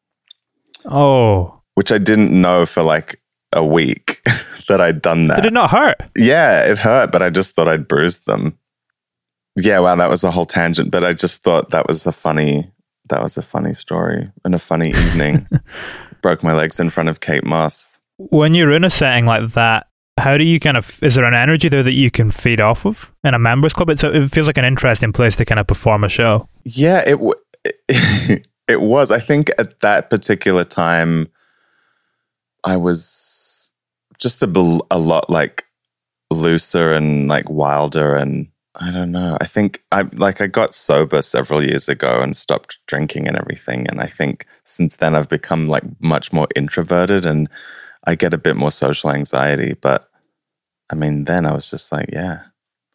Oh. 0.85 1.60
Which 1.81 1.90
I 1.90 1.99
didn't 1.99 2.38
know 2.38 2.66
for 2.66 2.83
like 2.83 3.21
a 3.53 3.64
week 3.64 4.21
that 4.69 4.81
I'd 4.81 5.01
done 5.01 5.29
that. 5.29 5.37
Did 5.37 5.47
it 5.47 5.53
not 5.53 5.71
hurt? 5.71 5.97
Yeah, 6.16 6.62
it 6.62 6.77
hurt, 6.79 7.11
but 7.11 7.23
I 7.23 7.31
just 7.31 7.55
thought 7.55 7.69
I'd 7.69 7.88
bruised 7.88 8.27
them 8.27 8.59
yeah, 9.57 9.79
wow, 9.81 9.97
that 9.97 10.11
was 10.11 10.25
a 10.25 10.31
whole 10.31 10.47
tangent, 10.47 10.90
but 10.90 11.05
I 11.05 11.12
just 11.12 11.43
thought 11.43 11.71
that 11.71 11.87
was 11.87 12.07
a 12.07 12.12
funny 12.12 12.71
that 13.09 13.23
was 13.23 13.37
a 13.37 13.43
funny 13.43 13.75
story 13.75 14.31
and 14.45 14.55
a 14.55 14.59
funny 14.59 14.90
evening. 14.90 15.49
Broke 16.23 16.45
my 16.45 16.53
legs 16.53 16.79
in 16.79 16.90
front 16.90 17.09
of 17.09 17.19
Kate 17.19 17.45
Moss. 17.45 17.99
When 18.19 18.55
you're 18.55 18.71
in 18.71 18.85
a 18.85 18.90
setting 18.90 19.27
like 19.27 19.51
that, 19.53 19.88
how 20.16 20.38
do 20.38 20.45
you 20.45 20.61
kind 20.61 20.77
of 20.77 21.03
is 21.03 21.16
there 21.16 21.25
an 21.25 21.35
energy 21.35 21.69
there 21.69 21.83
that 21.83 21.93
you 21.93 22.11
can 22.11 22.31
feed 22.31 22.61
off 22.61 22.87
of 22.87 23.12
in 23.25 23.35
a 23.35 23.38
members 23.38 23.73
club? 23.73 23.90
It's 23.90 24.05
a, 24.05 24.14
it 24.14 24.31
feels 24.31 24.47
like 24.47 24.59
an 24.59 24.64
interesting 24.64 25.12
place 25.12 25.35
to 25.37 25.45
kind 25.45 25.59
of 25.59 25.66
perform 25.66 26.05
a 26.05 26.09
show. 26.09 26.49
Yeah, 26.64 27.03
it 27.07 27.12
w- 27.12 27.35
it 28.69 28.81
was. 28.81 29.11
I 29.11 29.19
think 29.19 29.51
at 29.59 29.81
that 29.81 30.09
particular 30.09 30.64
time, 30.64 31.29
I 32.64 32.77
was 32.77 33.70
just 34.18 34.42
a, 34.42 34.81
a 34.90 34.99
lot 34.99 35.31
like 35.31 35.64
looser 36.31 36.92
and 36.92 37.29
like 37.29 37.49
wilder 37.51 38.16
and 38.16 38.49
I 38.77 38.92
don't 38.92 39.11
know. 39.11 39.37
I 39.40 39.46
think 39.46 39.83
I 39.90 40.03
like 40.12 40.40
I 40.40 40.46
got 40.46 40.75
sober 40.75 41.23
several 41.23 41.62
years 41.62 41.88
ago 41.88 42.20
and 42.20 42.37
stopped 42.37 42.79
drinking 42.87 43.27
and 43.27 43.37
everything. 43.37 43.87
And 43.88 44.01
I 44.01 44.07
think 44.07 44.46
since 44.64 44.96
then 44.96 45.16
I've 45.16 45.29
become 45.29 45.68
like 45.68 45.83
much 46.01 46.33
more 46.33 46.46
introverted 46.55 47.27
and 47.27 47.49
I 48.05 48.14
get 48.14 48.33
a 48.33 48.38
bit 48.38 48.57
more 48.57 48.70
social 48.70 49.11
anxiety. 49.11 49.75
But 49.75 50.09
I 50.90 50.94
mean, 50.94 51.25
then 51.25 51.46
I 51.46 51.53
was 51.53 51.68
just 51.68 51.90
like, 51.90 52.11
yeah, 52.12 52.42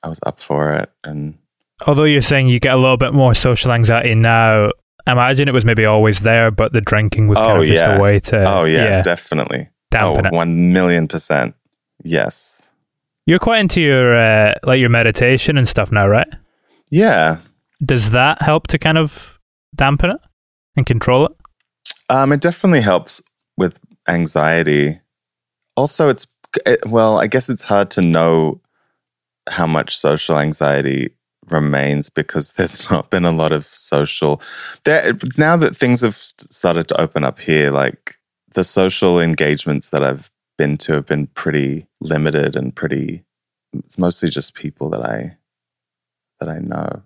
I 0.01 0.07
was 0.07 0.19
up 0.25 0.39
for 0.39 0.73
it. 0.73 0.91
And 1.03 1.37
Although 1.85 2.05
you're 2.05 2.21
saying 2.21 2.47
you 2.47 2.59
get 2.59 2.73
a 2.73 2.77
little 2.77 2.97
bit 2.97 3.13
more 3.13 3.33
social 3.33 3.73
anxiety 3.73 4.15
now, 4.15 4.71
I 5.07 5.11
imagine 5.11 5.47
it 5.47 5.53
was 5.53 5.65
maybe 5.65 5.85
always 5.85 6.19
there, 6.21 6.49
but 6.51 6.73
the 6.73 6.81
drinking 6.81 7.27
was 7.27 7.37
kind 7.37 7.57
Oh, 7.59 7.61
of 7.61 7.67
just 7.67 7.75
yeah. 7.77 7.97
a 7.97 8.01
way 8.01 8.19
to 8.21 8.43
oh 8.45 8.65
yeah, 8.65 9.01
definitely. 9.01 9.69
dampen 9.91 10.25
oh, 10.25 10.29
it. 10.29 10.33
one 10.33 10.73
million 10.73 11.07
percent. 11.07 11.55
Yes. 12.03 12.71
You're 13.27 13.39
quite 13.39 13.59
into 13.59 13.81
your 13.81 14.15
uh, 14.19 14.53
like 14.63 14.79
your 14.79 14.89
meditation 14.89 15.57
and 15.57 15.67
stuff 15.69 15.91
now, 15.91 16.07
right? 16.07 16.27
Yeah. 16.89 17.37
Does 17.83 18.11
that 18.11 18.41
help 18.41 18.67
to 18.67 18.77
kind 18.79 18.97
of 18.97 19.39
dampen 19.75 20.11
it 20.11 20.21
and 20.75 20.85
control 20.85 21.25
it? 21.27 21.31
Um, 22.09 22.31
it 22.31 22.41
definitely 22.41 22.81
helps 22.81 23.21
with 23.57 23.79
anxiety. 24.07 24.99
Also, 25.75 26.09
it's 26.09 26.27
it, 26.65 26.85
well, 26.87 27.19
I 27.19 27.27
guess 27.27 27.49
it's 27.49 27.63
hard 27.65 27.89
to 27.91 28.01
know 28.01 28.61
how 29.49 29.67
much 29.67 29.97
social 29.97 30.39
anxiety 30.39 31.09
remains 31.49 32.09
because 32.09 32.51
there's 32.53 32.89
not 32.89 33.09
been 33.09 33.25
a 33.25 33.31
lot 33.31 33.51
of 33.51 33.65
social. 33.65 34.41
There 34.83 35.13
now 35.37 35.57
that 35.57 35.75
things 35.75 36.01
have 36.01 36.15
started 36.15 36.87
to 36.89 37.01
open 37.01 37.23
up 37.23 37.39
here, 37.39 37.71
like 37.71 38.17
the 38.53 38.63
social 38.63 39.19
engagements 39.19 39.89
that 39.89 40.03
I've 40.03 40.31
been 40.57 40.77
to 40.77 40.93
have 40.93 41.05
been 41.05 41.27
pretty 41.27 41.87
limited 42.01 42.55
and 42.55 42.75
pretty. 42.75 43.23
It's 43.73 43.97
mostly 43.97 44.29
just 44.29 44.55
people 44.55 44.89
that 44.91 45.01
I 45.05 45.37
that 46.39 46.49
I 46.49 46.59
know. 46.59 47.01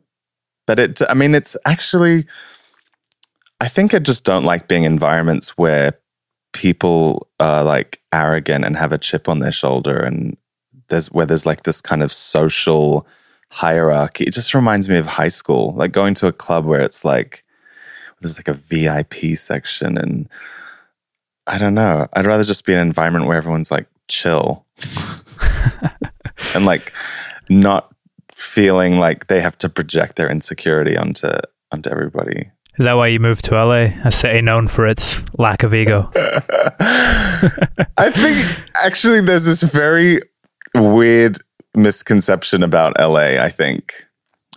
But 0.67 0.79
it, 0.79 1.01
I 1.09 1.13
mean, 1.13 1.35
it's 1.35 1.57
actually. 1.65 2.25
I 3.61 3.67
think 3.67 3.93
I 3.93 3.99
just 3.99 4.23
don't 4.23 4.45
like 4.45 4.69
being 4.69 4.85
environments 4.85 5.57
where 5.57 5.99
people 6.53 7.27
are 7.41 7.63
like 7.63 8.01
arrogant 8.13 8.63
and 8.63 8.77
have 8.77 8.93
a 8.93 8.97
chip 8.97 9.27
on 9.27 9.39
their 9.39 9.51
shoulder 9.51 9.97
and 9.97 10.37
there's 10.89 11.11
where 11.11 11.25
there's 11.25 11.45
like 11.45 11.63
this 11.63 11.81
kind 11.81 12.03
of 12.03 12.11
social 12.11 13.07
hierarchy. 13.49 14.25
It 14.25 14.33
just 14.33 14.53
reminds 14.53 14.89
me 14.89 14.97
of 14.97 15.05
high 15.05 15.27
school, 15.27 15.73
like 15.75 15.91
going 15.91 16.13
to 16.15 16.27
a 16.27 16.31
club 16.31 16.65
where 16.65 16.81
it's 16.81 17.03
like 17.03 17.43
there's 18.21 18.37
like 18.37 18.47
a 18.47 18.53
VIP 18.53 19.35
section 19.35 19.97
and 19.97 20.29
I 21.47 21.57
don't 21.57 21.73
know. 21.73 22.07
I'd 22.13 22.27
rather 22.27 22.43
just 22.43 22.65
be 22.65 22.73
in 22.73 22.79
an 22.79 22.87
environment 22.87 23.25
where 23.25 23.37
everyone's 23.37 23.71
like 23.71 23.87
chill 24.07 24.65
and 26.53 26.65
like 26.65 26.93
not 27.49 27.93
feeling 28.31 28.97
like 28.97 29.27
they 29.27 29.41
have 29.41 29.57
to 29.59 29.69
project 29.69 30.15
their 30.15 30.29
insecurity 30.29 30.95
onto 30.95 31.31
onto 31.71 31.89
everybody. 31.89 32.51
Is 32.77 32.85
that 32.85 32.93
why 32.93 33.07
you 33.07 33.19
moved 33.19 33.43
to 33.45 33.55
LA, 33.55 33.89
a 34.05 34.11
city 34.11 34.41
known 34.41 34.67
for 34.67 34.87
its 34.87 35.17
lack 35.37 35.63
of 35.63 35.73
ego? 35.73 36.09
I 36.15 38.09
think 38.13 38.67
actually 38.85 39.21
there's 39.21 39.45
this 39.45 39.63
very 39.63 40.21
weird 40.73 41.39
misconception 41.75 42.63
about 42.63 42.99
LA, 42.99 43.41
I 43.41 43.49
think, 43.49 44.07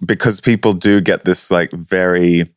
because 0.05 0.41
people 0.41 0.73
do 0.73 1.01
get 1.01 1.25
this 1.25 1.51
like 1.51 1.71
very 1.73 2.53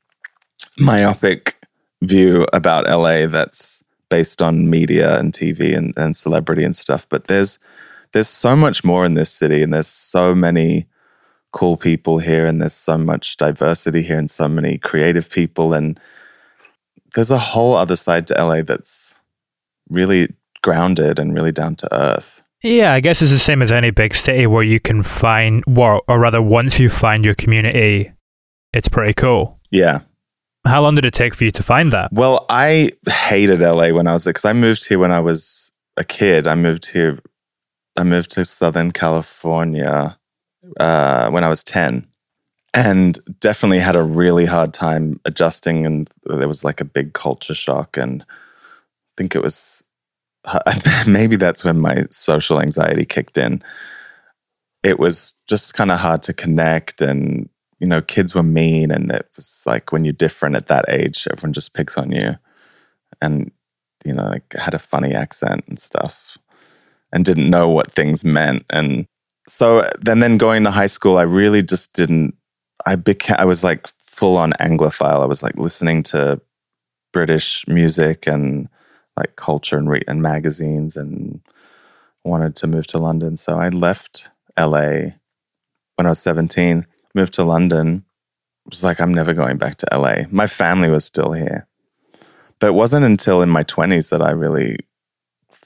myopic 0.78 1.58
view 2.02 2.46
about 2.54 2.88
LA 2.90 3.28
that's 3.28 3.84
based 4.10 4.42
on 4.42 4.70
media 4.70 5.20
and 5.20 5.34
TV 5.34 5.76
and, 5.76 5.94
and 5.98 6.16
celebrity 6.16 6.64
and 6.64 6.76
stuff. 6.76 7.08
But 7.10 7.26
there's 7.26 7.60
there's 8.14 8.30
so 8.30 8.56
much 8.56 8.84
more 8.84 9.06
in 9.06 9.16
this 9.16 9.32
city 9.32 9.62
and 9.62 9.74
there's 9.74 9.88
so 9.88 10.34
many 10.34 10.88
cool 11.52 11.76
people 11.76 12.20
here 12.20 12.46
and 12.46 12.62
there's 12.62 12.74
so 12.74 12.98
much 12.98 13.36
diversity 13.38 14.02
here 14.02 14.18
and 14.18 14.32
so 14.32 14.48
many 14.48 14.78
creative 14.78 15.30
people 15.30 15.74
and 15.74 16.00
there's 17.14 17.32
a 17.32 17.38
whole 17.38 17.76
other 17.76 17.96
side 17.96 18.28
to 18.28 18.34
LA 18.34 18.62
that's 18.62 19.22
really 19.90 20.34
grounded 20.62 21.20
and 21.20 21.34
really 21.34 21.52
down 21.52 21.76
to 21.76 21.94
earth. 21.94 22.42
Yeah, 22.66 22.94
I 22.94 23.00
guess 23.00 23.22
it's 23.22 23.32
the 23.32 23.38
same 23.38 23.62
as 23.62 23.72
any 23.72 23.92
big 23.92 24.16
city 24.16 24.48
where 24.48 24.64
you 24.64 24.80
can 24.80 25.04
find, 25.04 25.64
or, 25.78 26.02
or 26.08 26.20
rather, 26.20 26.42
once 26.42 26.80
you 26.80 26.90
find 26.90 27.24
your 27.24 27.36
community, 27.36 28.12
it's 28.74 28.88
pretty 28.88 29.14
cool. 29.14 29.60
Yeah. 29.70 30.00
How 30.66 30.82
long 30.82 30.96
did 30.96 31.06
it 31.06 31.14
take 31.14 31.36
for 31.36 31.44
you 31.44 31.52
to 31.52 31.62
find 31.62 31.94
that? 31.94 32.12
Well, 32.12 32.44
I 32.50 32.90
hated 33.08 33.62
LA 33.62 33.90
when 33.90 34.08
I 34.08 34.14
was 34.14 34.24
there 34.24 34.34
because 34.34 34.46
I 34.46 34.54
moved 34.54 34.88
here 34.88 34.98
when 34.98 35.12
I 35.12 35.20
was 35.20 35.72
a 35.96 36.04
kid. 36.04 36.48
I 36.48 36.56
moved 36.56 36.88
here. 36.88 37.20
I 37.96 38.04
moved 38.04 38.32
to 38.32 38.44
Southern 38.44 38.92
California 38.92 40.18
uh, 40.80 41.30
when 41.30 41.44
I 41.44 41.50
was 41.50 41.64
ten, 41.64 42.08
and 42.74 43.20
definitely 43.42 43.78
had 43.78 43.96
a 43.96 44.02
really 44.02 44.48
hard 44.48 44.74
time 44.74 45.20
adjusting. 45.24 45.86
And 45.86 46.10
there 46.26 46.48
was 46.48 46.64
like 46.64 46.82
a 46.82 46.86
big 46.86 47.14
culture 47.14 47.54
shock, 47.54 47.96
and 47.96 48.24
I 48.24 49.14
think 49.18 49.36
it 49.36 49.44
was 49.44 49.84
maybe 51.08 51.36
that's 51.36 51.64
when 51.64 51.80
my 51.80 52.06
social 52.12 52.62
anxiety 52.62 53.06
kicked 53.06 53.38
in. 53.38 53.64
It 54.84 55.00
was 55.00 55.34
just 55.48 55.74
kind 55.74 55.92
of 55.92 56.00
hard 56.00 56.22
to 56.24 56.34
connect, 56.34 57.02
and 57.02 57.50
you 57.80 57.88
know, 57.88 58.02
kids 58.02 58.36
were 58.36 58.44
mean, 58.44 58.92
and 58.92 59.12
it 59.12 59.30
was 59.36 59.64
like 59.66 59.92
when 59.92 60.06
you're 60.06 60.14
different 60.14 60.56
at 60.56 60.68
that 60.68 60.86
age, 60.88 61.28
everyone 61.32 61.54
just 61.54 61.74
picks 61.74 61.98
on 61.98 62.12
you, 62.12 62.36
and 63.22 63.52
you 64.06 64.14
know, 64.14 64.26
like 64.26 64.54
had 64.54 64.74
a 64.74 64.80
funny 64.80 65.14
accent 65.14 65.64
and 65.68 65.80
stuff, 65.80 66.38
and 67.12 67.26
didn't 67.26 67.50
know 67.50 67.70
what 67.70 67.92
things 67.92 68.24
meant, 68.24 68.66
and 68.70 69.08
so 69.48 69.90
then 70.00 70.20
then 70.20 70.38
going 70.38 70.64
to 70.64 70.72
high 70.72 70.88
school, 70.88 71.18
I 71.18 71.24
really 71.24 71.64
just 71.64 71.94
didn't. 71.94 72.36
I 72.86 72.96
became 72.96 73.38
I 73.40 73.46
was 73.46 73.64
like 73.64 73.88
full 74.06 74.38
on 74.38 74.54
Anglophile. 74.60 75.22
I 75.22 75.26
was 75.26 75.44
like 75.44 75.58
listening 75.58 76.04
to 76.04 76.40
British 77.12 77.68
music 77.68 78.28
and 78.28 78.68
like 79.18 79.36
culture 79.36 79.78
and, 79.78 79.90
re- 79.90 80.04
and 80.08 80.22
magazines 80.22 80.98
and 80.98 81.42
wanted 82.24 82.56
to 82.58 82.68
move 82.68 82.88
to 82.88 82.98
London. 82.98 83.38
So 83.38 83.60
I 83.60 83.70
left 83.70 84.30
LA 84.58 85.12
when 85.96 86.06
I 86.06 86.10
was 86.10 86.20
17, 86.20 86.86
moved 87.14 87.34
to 87.34 87.44
London. 87.44 88.04
It 88.66 88.72
was 88.72 88.84
like, 88.84 89.00
I'm 89.00 89.14
never 89.14 89.34
going 89.34 89.58
back 89.58 89.78
to 89.78 89.88
LA. 89.92 90.24
My 90.30 90.48
family 90.48 90.90
was 90.90 91.06
still 91.06 91.34
here. 91.34 91.68
But 92.60 92.68
it 92.68 92.74
wasn't 92.74 93.06
until 93.06 93.42
in 93.42 93.50
my 93.50 93.64
20s 93.64 94.10
that 94.10 94.22
I 94.22 94.32
really 94.32 94.78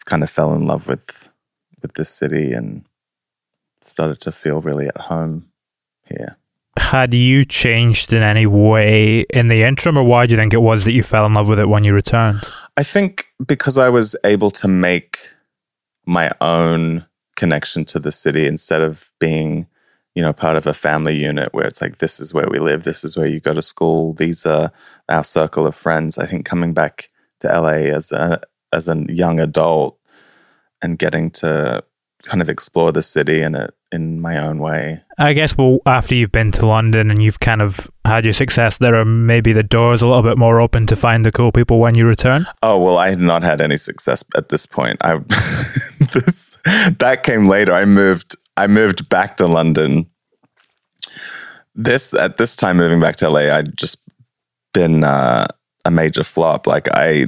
kind 0.05 0.23
of 0.23 0.29
fell 0.29 0.53
in 0.53 0.67
love 0.67 0.87
with 0.87 1.29
with 1.81 1.93
this 1.93 2.09
city 2.09 2.51
and 2.51 2.85
started 3.81 4.19
to 4.21 4.31
feel 4.31 4.61
really 4.61 4.87
at 4.87 4.97
home 4.97 5.49
here. 6.05 6.37
Had 6.77 7.13
you 7.13 7.45
changed 7.45 8.13
in 8.13 8.21
any 8.21 8.45
way 8.45 9.21
in 9.29 9.47
the 9.47 9.63
interim, 9.63 9.97
or 9.97 10.03
why 10.03 10.25
do 10.25 10.33
you 10.33 10.37
think 10.37 10.53
it 10.53 10.61
was 10.61 10.85
that 10.85 10.91
you 10.91 11.03
fell 11.03 11.25
in 11.25 11.33
love 11.33 11.49
with 11.49 11.59
it 11.59 11.69
when 11.69 11.83
you 11.83 11.93
returned? 11.93 12.43
I 12.79 12.83
think 12.83 13.27
because 13.45 13.77
I 13.77 13.89
was 13.89 14.15
able 14.23 14.51
to 14.51 14.67
make 14.69 15.17
my 16.05 16.31
own 16.39 17.05
connection 17.35 17.83
to 17.83 17.99
the 17.99 18.09
city 18.09 18.47
instead 18.47 18.81
of 18.81 19.11
being, 19.19 19.67
you 20.15 20.23
know, 20.23 20.31
part 20.31 20.55
of 20.55 20.65
a 20.65 20.73
family 20.73 21.21
unit 21.21 21.53
where 21.53 21.65
it's 21.65 21.81
like, 21.81 21.97
this 21.97 22.21
is 22.21 22.33
where 22.33 22.47
we 22.49 22.57
live, 22.57 22.83
this 22.83 23.03
is 23.03 23.17
where 23.17 23.27
you 23.27 23.41
go 23.41 23.53
to 23.53 23.61
school, 23.61 24.13
these 24.13 24.45
are 24.45 24.71
our 25.09 25.25
circle 25.25 25.67
of 25.67 25.75
friends. 25.75 26.17
I 26.17 26.25
think 26.25 26.45
coming 26.45 26.73
back 26.73 27.09
to 27.41 27.49
LA 27.49 27.91
as 27.93 28.13
a 28.13 28.39
as 28.71 28.87
a 28.87 29.05
young 29.09 29.41
adult 29.41 29.99
and 30.81 30.97
getting 30.97 31.31
to 31.31 31.83
kind 32.23 32.41
of 32.41 32.49
explore 32.49 32.91
the 32.91 33.01
city 33.01 33.41
in 33.41 33.55
it 33.55 33.73
in 33.91 34.19
my 34.19 34.37
own 34.37 34.59
way. 34.59 35.01
I 35.17 35.33
guess, 35.33 35.57
well, 35.57 35.79
after 35.85 36.13
you've 36.15 36.31
been 36.31 36.51
to 36.53 36.65
London 36.65 37.09
and 37.09 37.23
you've 37.23 37.39
kind 37.39 37.61
of 37.61 37.89
had 38.05 38.25
your 38.25 38.33
success 38.33 38.77
there, 38.77 38.95
are 38.95 39.05
maybe 39.05 39.53
the 39.53 39.63
doors 39.63 40.01
a 40.01 40.07
little 40.07 40.23
bit 40.23 40.37
more 40.37 40.61
open 40.61 40.85
to 40.87 40.95
find 40.95 41.25
the 41.25 41.31
cool 41.31 41.51
people 41.51 41.79
when 41.79 41.95
you 41.95 42.05
return? 42.05 42.45
Oh 42.61 42.77
well, 42.77 42.97
I 42.97 43.09
had 43.09 43.19
not 43.19 43.43
had 43.43 43.61
any 43.61 43.77
success 43.77 44.23
at 44.35 44.49
this 44.49 44.65
point. 44.65 44.97
I 45.01 45.17
this 46.13 46.61
that 46.97 47.21
came 47.23 47.47
later. 47.47 47.73
I 47.73 47.85
moved. 47.85 48.35
I 48.57 48.67
moved 48.67 49.09
back 49.09 49.37
to 49.37 49.47
London. 49.47 50.09
This 51.73 52.13
at 52.13 52.37
this 52.37 52.55
time, 52.55 52.77
moving 52.77 52.99
back 52.99 53.15
to 53.17 53.29
LA, 53.29 53.55
I'd 53.55 53.77
just 53.77 53.99
been 54.73 55.03
uh, 55.03 55.47
a 55.85 55.91
major 55.91 56.23
flop. 56.23 56.67
Like 56.67 56.87
I, 56.93 57.27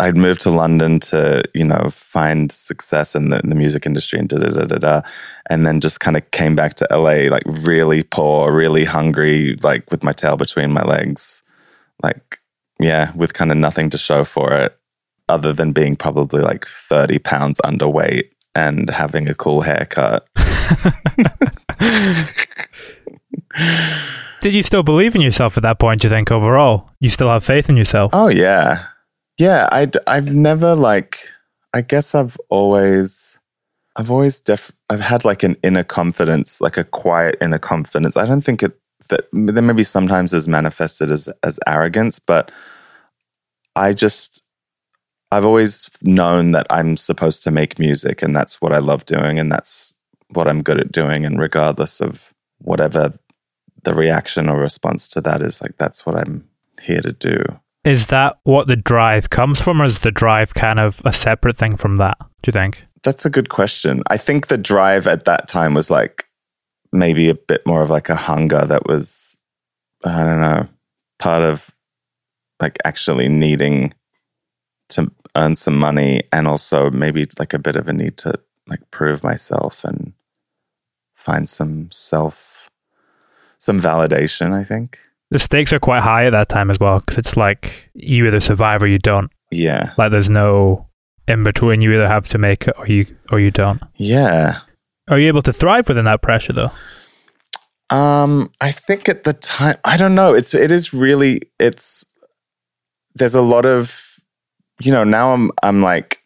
I'd 0.00 0.16
moved 0.16 0.40
to 0.42 0.50
London 0.50 1.00
to 1.00 1.42
you 1.54 1.64
know 1.64 1.88
find 1.90 2.52
success 2.52 3.14
in 3.14 3.30
the, 3.30 3.40
in 3.40 3.48
the 3.48 3.54
music 3.54 3.84
industry 3.86 4.18
and 4.18 4.28
da 4.28 4.38
da 4.38 4.48
da 4.48 4.64
da 4.64 4.78
da, 4.78 5.02
and 5.50 5.66
then 5.66 5.80
just 5.80 6.00
kind 6.00 6.16
of 6.16 6.30
came 6.30 6.54
back 6.54 6.74
to 6.74 6.86
LA 6.90 7.28
like 7.30 7.42
really 7.46 8.02
poor, 8.02 8.52
really 8.52 8.84
hungry, 8.84 9.56
like 9.62 9.90
with 9.90 10.02
my 10.02 10.12
tail 10.12 10.36
between 10.36 10.72
my 10.72 10.82
legs, 10.82 11.42
like 12.02 12.40
yeah, 12.80 13.12
with 13.14 13.34
kind 13.34 13.50
of 13.50 13.56
nothing 13.56 13.90
to 13.90 13.98
show 13.98 14.24
for 14.24 14.52
it 14.52 14.78
other 15.28 15.52
than 15.52 15.72
being 15.72 15.96
probably 15.96 16.40
like 16.40 16.66
30 16.66 17.18
pounds 17.18 17.60
underweight 17.64 18.30
and 18.54 18.88
having 18.90 19.28
a 19.28 19.34
cool 19.34 19.62
haircut. 19.62 20.26
Did 24.40 24.54
you 24.54 24.62
still 24.62 24.82
believe 24.82 25.14
in 25.14 25.20
yourself 25.20 25.56
at 25.56 25.62
that 25.64 25.78
point, 25.78 26.00
do 26.00 26.06
you 26.06 26.10
think, 26.10 26.30
overall? 26.30 26.90
You 27.00 27.10
still 27.10 27.28
have 27.28 27.44
faith 27.44 27.68
in 27.68 27.76
yourself? 27.76 28.10
Oh, 28.14 28.28
yeah. 28.28 28.86
Yeah. 29.38 29.68
I, 29.72 29.88
I've 30.06 30.34
never 30.34 30.74
like, 30.74 31.18
I 31.72 31.80
guess 31.80 32.14
I've 32.14 32.36
always, 32.50 33.38
I've 33.96 34.10
always 34.10 34.40
def, 34.40 34.72
I've 34.90 35.00
had 35.00 35.24
like 35.24 35.42
an 35.42 35.56
inner 35.62 35.84
confidence, 35.84 36.60
like 36.60 36.76
a 36.76 36.84
quiet 36.84 37.36
inner 37.40 37.58
confidence. 37.58 38.16
I 38.16 38.26
don't 38.26 38.42
think 38.42 38.62
it, 38.62 38.78
that 39.08 39.22
there 39.32 39.62
maybe 39.62 39.84
sometimes 39.84 40.32
is 40.32 40.48
manifested 40.48 41.10
as, 41.10 41.28
as 41.42 41.58
arrogance, 41.66 42.18
but 42.18 42.52
I 43.74 43.92
just, 43.94 44.42
I've 45.30 45.44
always 45.46 45.90
known 46.02 46.52
that 46.52 46.66
I'm 46.70 46.96
supposed 46.96 47.42
to 47.44 47.50
make 47.50 47.78
music 47.78 48.22
and 48.22 48.34
that's 48.34 48.60
what 48.60 48.72
I 48.72 48.78
love 48.78 49.06
doing 49.06 49.38
and 49.38 49.50
that's 49.52 49.92
what 50.30 50.48
I'm 50.48 50.62
good 50.62 50.80
at 50.80 50.92
doing, 50.92 51.24
and 51.24 51.38
regardless 51.40 52.00
of 52.00 52.34
whatever 52.58 53.18
the 53.84 53.94
reaction 53.94 54.48
or 54.48 54.58
response 54.58 55.08
to 55.08 55.20
that 55.22 55.42
is, 55.42 55.62
like 55.62 55.76
that's 55.78 56.04
what 56.04 56.16
I'm 56.16 56.48
here 56.82 57.00
to 57.00 57.12
do. 57.12 57.42
Is 57.84 58.06
that 58.06 58.38
what 58.42 58.66
the 58.66 58.76
drive 58.76 59.30
comes 59.30 59.60
from, 59.60 59.80
or 59.80 59.84
is 59.84 60.00
the 60.00 60.10
drive 60.10 60.54
kind 60.54 60.78
of 60.80 61.00
a 61.04 61.12
separate 61.12 61.56
thing 61.56 61.76
from 61.76 61.96
that? 61.96 62.18
Do 62.42 62.48
you 62.48 62.52
think? 62.52 62.84
That's 63.02 63.24
a 63.24 63.30
good 63.30 63.48
question. 63.48 64.02
I 64.08 64.16
think 64.16 64.48
the 64.48 64.58
drive 64.58 65.06
at 65.06 65.24
that 65.24 65.48
time 65.48 65.74
was 65.74 65.90
like 65.90 66.24
maybe 66.92 67.28
a 67.28 67.34
bit 67.34 67.66
more 67.66 67.82
of 67.82 67.90
like 67.90 68.08
a 68.08 68.16
hunger 68.16 68.64
that 68.66 68.86
was, 68.86 69.38
I 70.04 70.24
don't 70.24 70.40
know, 70.40 70.68
part 71.18 71.42
of 71.42 71.74
like 72.60 72.78
actually 72.84 73.28
needing 73.28 73.94
to 74.90 75.10
earn 75.36 75.54
some 75.54 75.78
money 75.78 76.22
and 76.32 76.48
also 76.48 76.90
maybe 76.90 77.26
like 77.38 77.54
a 77.54 77.58
bit 77.58 77.76
of 77.76 77.88
a 77.88 77.92
need 77.92 78.16
to 78.18 78.34
like 78.66 78.90
prove 78.90 79.22
myself 79.22 79.84
and 79.84 80.12
find 81.14 81.48
some 81.48 81.90
self, 81.90 82.70
some 83.58 83.78
validation, 83.78 84.52
I 84.52 84.64
think. 84.64 84.98
The 85.30 85.38
stakes 85.38 85.72
are 85.72 85.78
quite 85.78 86.02
high 86.02 86.26
at 86.26 86.30
that 86.30 86.48
time 86.48 86.70
as 86.70 86.78
well 86.78 87.00
because 87.00 87.18
it's 87.18 87.36
like 87.36 87.90
you 87.94 88.26
either 88.26 88.40
survive 88.40 88.82
or 88.82 88.86
you 88.86 88.98
don't. 88.98 89.30
Yeah. 89.50 89.92
Like 89.98 90.10
there's 90.10 90.28
no 90.28 90.86
in 91.26 91.44
between. 91.44 91.82
You 91.82 91.92
either 91.94 92.08
have 92.08 92.28
to 92.28 92.38
make 92.38 92.66
it 92.68 92.74
or 92.78 92.86
you 92.86 93.06
or 93.30 93.38
you 93.38 93.50
don't. 93.50 93.82
Yeah. 93.96 94.60
Are 95.08 95.18
you 95.18 95.28
able 95.28 95.42
to 95.42 95.52
thrive 95.52 95.88
within 95.88 96.06
that 96.06 96.22
pressure 96.22 96.52
though? 96.52 96.70
Um, 97.90 98.50
I 98.60 98.72
think 98.72 99.08
at 99.08 99.24
the 99.24 99.32
time, 99.32 99.76
I 99.84 99.96
don't 99.96 100.14
know. 100.14 100.34
It's 100.34 100.54
it 100.54 100.70
is 100.70 100.92
really 100.92 101.42
it's 101.58 102.04
there's 103.14 103.34
a 103.34 103.42
lot 103.42 103.64
of 103.66 104.18
you 104.80 104.92
know 104.92 105.04
now 105.04 105.32
I'm 105.32 105.50
I'm 105.62 105.82
like 105.82 106.22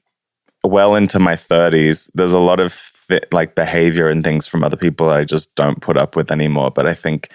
well 0.65 0.95
into 0.95 1.19
my 1.19 1.35
30s. 1.35 2.11
There's 2.15 2.33
a 2.33 2.39
lot 2.39 2.61
of 2.61 2.73
fit, 2.73 3.33
like 3.33 3.55
behavior 3.55 4.09
and 4.09 4.23
things 4.23 4.47
from 4.47 4.63
other 4.63 4.77
people 4.77 5.09
that 5.09 5.19
I 5.19 5.25
just 5.25 5.55
don't 5.55 5.81
put 5.81 5.97
up 5.97 6.17
with 6.17 6.31
anymore. 6.31 6.71
But 6.71 6.87
I 6.87 6.95
think 6.95 7.31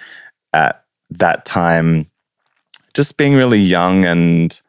at 0.53 0.83
that 1.09 1.45
time, 1.45 2.09
just 2.93 3.17
being 3.17 3.33
really 3.33 3.59
young 3.59 4.05
and 4.05 4.61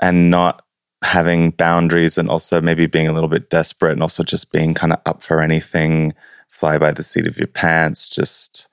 and 0.00 0.30
not 0.30 0.64
having 1.02 1.50
boundaries 1.50 2.16
and 2.18 2.28
also 2.28 2.60
maybe 2.60 2.86
being 2.86 3.06
a 3.06 3.12
little 3.12 3.28
bit 3.28 3.50
desperate 3.50 3.92
and 3.92 4.02
also 4.02 4.22
just 4.22 4.50
being 4.50 4.74
kind 4.74 4.92
of 4.92 5.00
up 5.06 5.22
for 5.22 5.40
anything, 5.40 6.14
fly 6.48 6.78
by 6.78 6.90
the 6.90 7.02
seat 7.02 7.26
of 7.26 7.38
your 7.38 7.46
pants, 7.46 8.08
just 8.08 8.68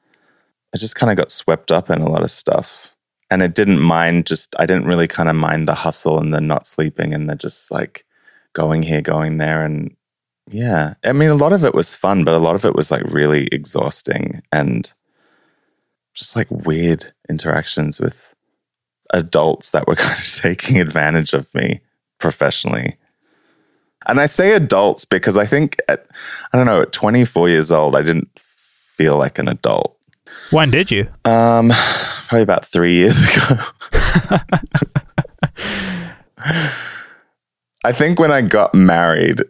I 0.74 0.78
just 0.78 0.96
kind 0.96 1.12
of 1.12 1.18
got 1.18 1.32
swept 1.32 1.72
up 1.72 1.90
in 1.90 2.02
a 2.02 2.10
lot 2.10 2.24
of 2.24 2.32
stuff. 2.32 2.96
And 3.30 3.44
I 3.44 3.48
didn't 3.48 3.80
mind 3.80 4.26
just, 4.26 4.56
I 4.60 4.66
didn't 4.66 4.86
really 4.86 5.08
kind 5.08 5.30
of 5.30 5.36
mind 5.36 5.68
the 5.68 5.74
hustle 5.74 6.20
and 6.20 6.34
the 6.34 6.42
not 6.42 6.68
sleeping 6.68 7.14
and 7.14 7.30
the 7.30 7.36
just 7.36 7.72
like 7.72 8.06
going 8.54 8.84
here, 8.84 9.02
going 9.02 9.38
there. 9.38 9.64
And 9.64 9.96
yeah, 10.50 10.96
I 11.04 11.14
mean, 11.14 11.30
a 11.30 11.36
lot 11.36 11.54
of 11.54 11.64
it 11.64 11.74
was 11.74 11.96
fun, 11.96 12.24
but 12.24 12.36
a 12.36 12.40
lot 12.40 12.56
of 12.56 12.66
it 12.66 12.76
was 12.76 12.92
like 12.92 13.04
really 13.06 13.48
exhausting 13.52 14.42
and 14.52 14.94
just 16.14 16.36
like 16.36 16.50
weird 16.52 17.14
interactions 17.30 18.00
with 18.00 18.36
adults 19.14 19.72
that 19.72 19.88
were 19.88 19.96
kind 19.96 20.20
of 20.20 20.28
taking 20.28 20.80
advantage 20.80 21.34
of 21.34 21.54
me 21.54 21.82
professionally. 22.20 22.98
And 24.08 24.20
I 24.20 24.26
say 24.26 24.54
adults 24.54 25.06
because 25.06 25.38
I 25.38 25.46
think 25.46 25.78
at, 25.88 26.08
I 26.52 26.58
don't 26.58 26.66
know, 26.66 26.82
at 26.82 26.92
24 26.92 27.50
years 27.50 27.72
old, 27.72 27.96
I 27.96 28.02
didn't 28.02 28.30
feel 28.38 29.18
like 29.18 29.38
an 29.38 29.48
adult. 29.48 29.98
When 30.50 30.72
did 30.72 30.92
you? 30.92 31.08
Um, 31.26 31.72
probably 32.28 32.42
about 32.42 32.66
three 32.66 32.96
years 32.96 33.22
ago. 33.36 33.58
I 37.84 37.92
think 37.92 38.20
when 38.20 38.32
I 38.32 38.42
got 38.42 38.74
married, 38.74 39.44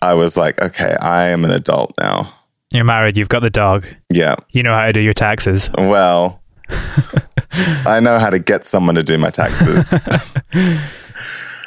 I 0.00 0.14
was 0.14 0.36
like, 0.36 0.60
okay, 0.60 0.96
I 1.00 1.28
am 1.28 1.44
an 1.44 1.50
adult 1.50 1.94
now. 2.00 2.32
You're 2.72 2.84
married. 2.84 3.18
You've 3.18 3.28
got 3.28 3.40
the 3.40 3.50
dog. 3.50 3.86
Yeah. 4.10 4.36
You 4.50 4.62
know 4.62 4.72
how 4.72 4.86
to 4.86 4.92
do 4.92 5.00
your 5.00 5.12
taxes. 5.12 5.70
Well, 5.76 6.42
I 7.52 8.00
know 8.00 8.18
how 8.18 8.30
to 8.30 8.38
get 8.38 8.64
someone 8.64 8.94
to 8.94 9.02
do 9.02 9.18
my 9.18 9.30
taxes. 9.30 9.92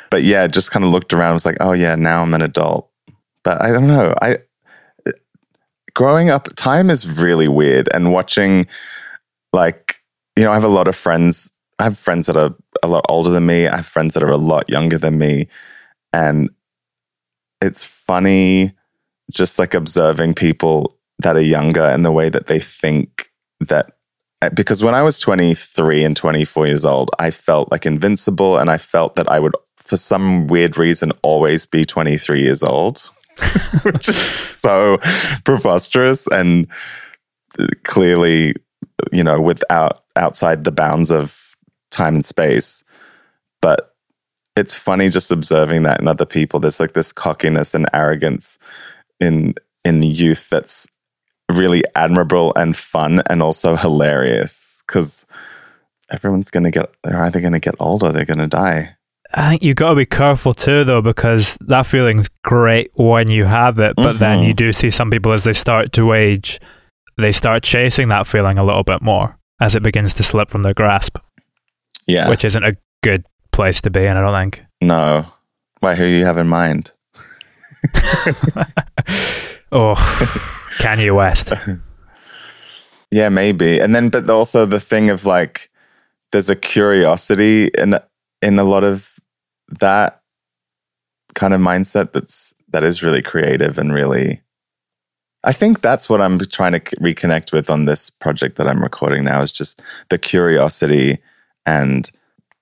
but 0.09 0.23
yeah, 0.23 0.47
just 0.47 0.71
kind 0.71 0.83
of 0.83 0.91
looked 0.91 1.13
around. 1.13 1.33
was 1.33 1.45
like, 1.45 1.57
oh 1.59 1.73
yeah, 1.73 1.95
now 1.95 2.23
I'm 2.23 2.33
an 2.33 2.41
adult. 2.41 2.89
But 3.43 3.61
I 3.61 3.71
don't 3.71 3.87
know. 3.87 4.15
I 4.21 4.39
growing 5.93 6.29
up, 6.29 6.53
time 6.55 6.89
is 6.89 7.19
really 7.19 7.47
weird. 7.47 7.89
And 7.93 8.11
watching, 8.11 8.67
like, 9.53 10.01
you 10.35 10.43
know, 10.43 10.51
I 10.51 10.55
have 10.55 10.63
a 10.63 10.69
lot 10.69 10.87
of 10.87 10.95
friends. 10.95 11.51
I 11.79 11.83
have 11.83 11.97
friends 11.97 12.25
that 12.27 12.37
are 12.37 12.55
a 12.81 12.87
lot 12.87 13.05
older 13.09 13.29
than 13.29 13.45
me. 13.45 13.67
I 13.67 13.77
have 13.77 13.87
friends 13.87 14.13
that 14.13 14.23
are 14.23 14.31
a 14.31 14.37
lot 14.37 14.69
younger 14.69 14.97
than 14.97 15.17
me. 15.17 15.47
And 16.13 16.49
it's 17.61 17.83
funny 17.83 18.74
just 19.31 19.59
like 19.59 19.73
observing 19.73 20.33
people 20.33 20.97
that 21.19 21.35
are 21.35 21.41
younger 21.41 21.81
and 21.81 22.05
the 22.05 22.11
way 22.11 22.29
that 22.29 22.47
they 22.47 22.59
think 22.59 23.31
that 23.59 23.91
eh, 24.41 24.49
because 24.49 24.83
when 24.83 24.93
I 24.93 25.01
was 25.01 25.19
23 25.19 26.03
and 26.03 26.15
24 26.15 26.67
years 26.67 26.85
old, 26.85 27.09
I 27.19 27.31
felt 27.31 27.71
like 27.71 27.85
invincible 27.85 28.57
and 28.57 28.69
I 28.69 28.77
felt 28.77 29.15
that 29.15 29.29
I 29.29 29.39
would, 29.39 29.53
for 29.77 29.97
some 29.97 30.47
weird 30.47 30.77
reason, 30.77 31.11
always 31.23 31.65
be 31.65 31.85
23 31.85 32.41
years 32.41 32.63
old, 32.63 33.09
which 33.83 34.09
is 34.09 34.17
so 34.17 34.97
preposterous 35.43 36.27
and 36.27 36.67
eh, 37.59 37.67
clearly, 37.83 38.55
you 39.11 39.23
know, 39.23 39.39
without 39.39 40.03
outside 40.15 40.63
the 40.63 40.71
bounds 40.71 41.11
of 41.11 41.55
time 41.91 42.15
and 42.15 42.25
space. 42.25 42.83
But 43.61 43.95
it's 44.55 44.77
funny 44.77 45.09
just 45.09 45.31
observing 45.31 45.83
that 45.83 45.99
in 45.99 46.07
other 46.07 46.25
people. 46.25 46.59
There's 46.59 46.79
like 46.79 46.93
this 46.93 47.11
cockiness 47.11 47.73
and 47.73 47.87
arrogance 47.93 48.57
in 49.19 49.55
in 49.83 50.03
youth 50.03 50.49
that's 50.49 50.87
really 51.51 51.83
admirable 51.95 52.53
and 52.55 52.75
fun 52.75 53.21
and 53.29 53.41
also 53.41 53.75
hilarious 53.75 54.83
because 54.85 55.25
everyone's 56.09 56.49
going 56.49 56.63
to 56.63 56.71
get 56.71 56.91
they're 57.03 57.23
either 57.23 57.39
going 57.39 57.53
to 57.53 57.59
get 57.59 57.75
older 57.79 58.11
they're 58.11 58.25
going 58.25 58.39
to 58.39 58.47
die 58.47 58.95
I 59.33 59.49
think 59.49 59.63
you've 59.63 59.75
got 59.75 59.89
to 59.89 59.95
be 59.95 60.05
careful 60.05 60.53
too, 60.53 60.83
though, 60.83 61.01
because 61.01 61.57
that 61.61 61.85
feeling's 61.85 62.29
great 62.43 62.91
when 62.93 63.29
you 63.29 63.45
have 63.45 63.79
it, 63.79 63.95
but 63.95 64.11
mm-hmm. 64.11 64.17
then 64.19 64.43
you 64.43 64.53
do 64.53 64.71
see 64.71 64.91
some 64.91 65.09
people 65.09 65.33
as 65.33 65.43
they 65.43 65.53
start 65.53 65.91
to 65.93 66.13
age, 66.13 66.59
they 67.17 67.31
start 67.31 67.63
chasing 67.63 68.07
that 68.09 68.27
feeling 68.27 68.57
a 68.57 68.63
little 68.63 68.83
bit 68.83 69.01
more 69.01 69.37
as 69.59 69.75
it 69.75 69.83
begins 69.83 70.13
to 70.15 70.23
slip 70.23 70.49
from 70.49 70.63
their 70.63 70.73
grasp. 70.73 71.17
Yeah. 72.07 72.29
Which 72.29 72.45
isn't 72.45 72.63
a 72.63 72.75
good 73.03 73.25
place 73.51 73.81
to 73.81 73.89
be 73.89 74.05
in, 74.05 74.15
I 74.15 74.21
don't 74.21 74.39
think. 74.39 74.65
No. 74.81 75.25
Why, 75.79 75.95
who 75.95 76.05
you 76.05 76.25
have 76.25 76.37
in 76.37 76.47
mind? 76.47 76.91
oh, 79.71 79.95
Kanye 80.79 81.13
West. 81.13 81.53
yeah, 83.11 83.29
maybe. 83.29 83.79
And 83.79 83.95
then, 83.95 84.09
but 84.09 84.29
also 84.29 84.65
the 84.65 84.79
thing 84.79 85.09
of 85.09 85.25
like, 85.25 85.69
there's 86.31 86.49
a 86.49 86.55
curiosity 86.55 87.69
in 87.77 87.97
in 88.41 88.59
a 88.59 88.63
lot 88.63 88.83
of 88.83 89.19
that 89.79 90.21
kind 91.33 91.53
of 91.53 91.61
mindset 91.61 92.13
that's 92.13 92.53
that 92.69 92.83
is 92.83 93.03
really 93.03 93.21
creative 93.21 93.77
and 93.77 93.93
really 93.93 94.41
I 95.43 95.51
think 95.51 95.81
that's 95.81 96.09
what 96.09 96.21
I'm 96.21 96.39
trying 96.39 96.71
to 96.71 96.79
reconnect 96.79 97.53
with 97.53 97.69
on 97.69 97.85
this 97.85 98.09
project 98.09 98.57
that 98.57 98.67
I'm 98.67 98.81
recording 98.81 99.23
now 99.23 99.41
is 99.41 99.51
just 99.51 99.79
the 100.09 100.17
curiosity 100.17 101.19
and 101.65 102.09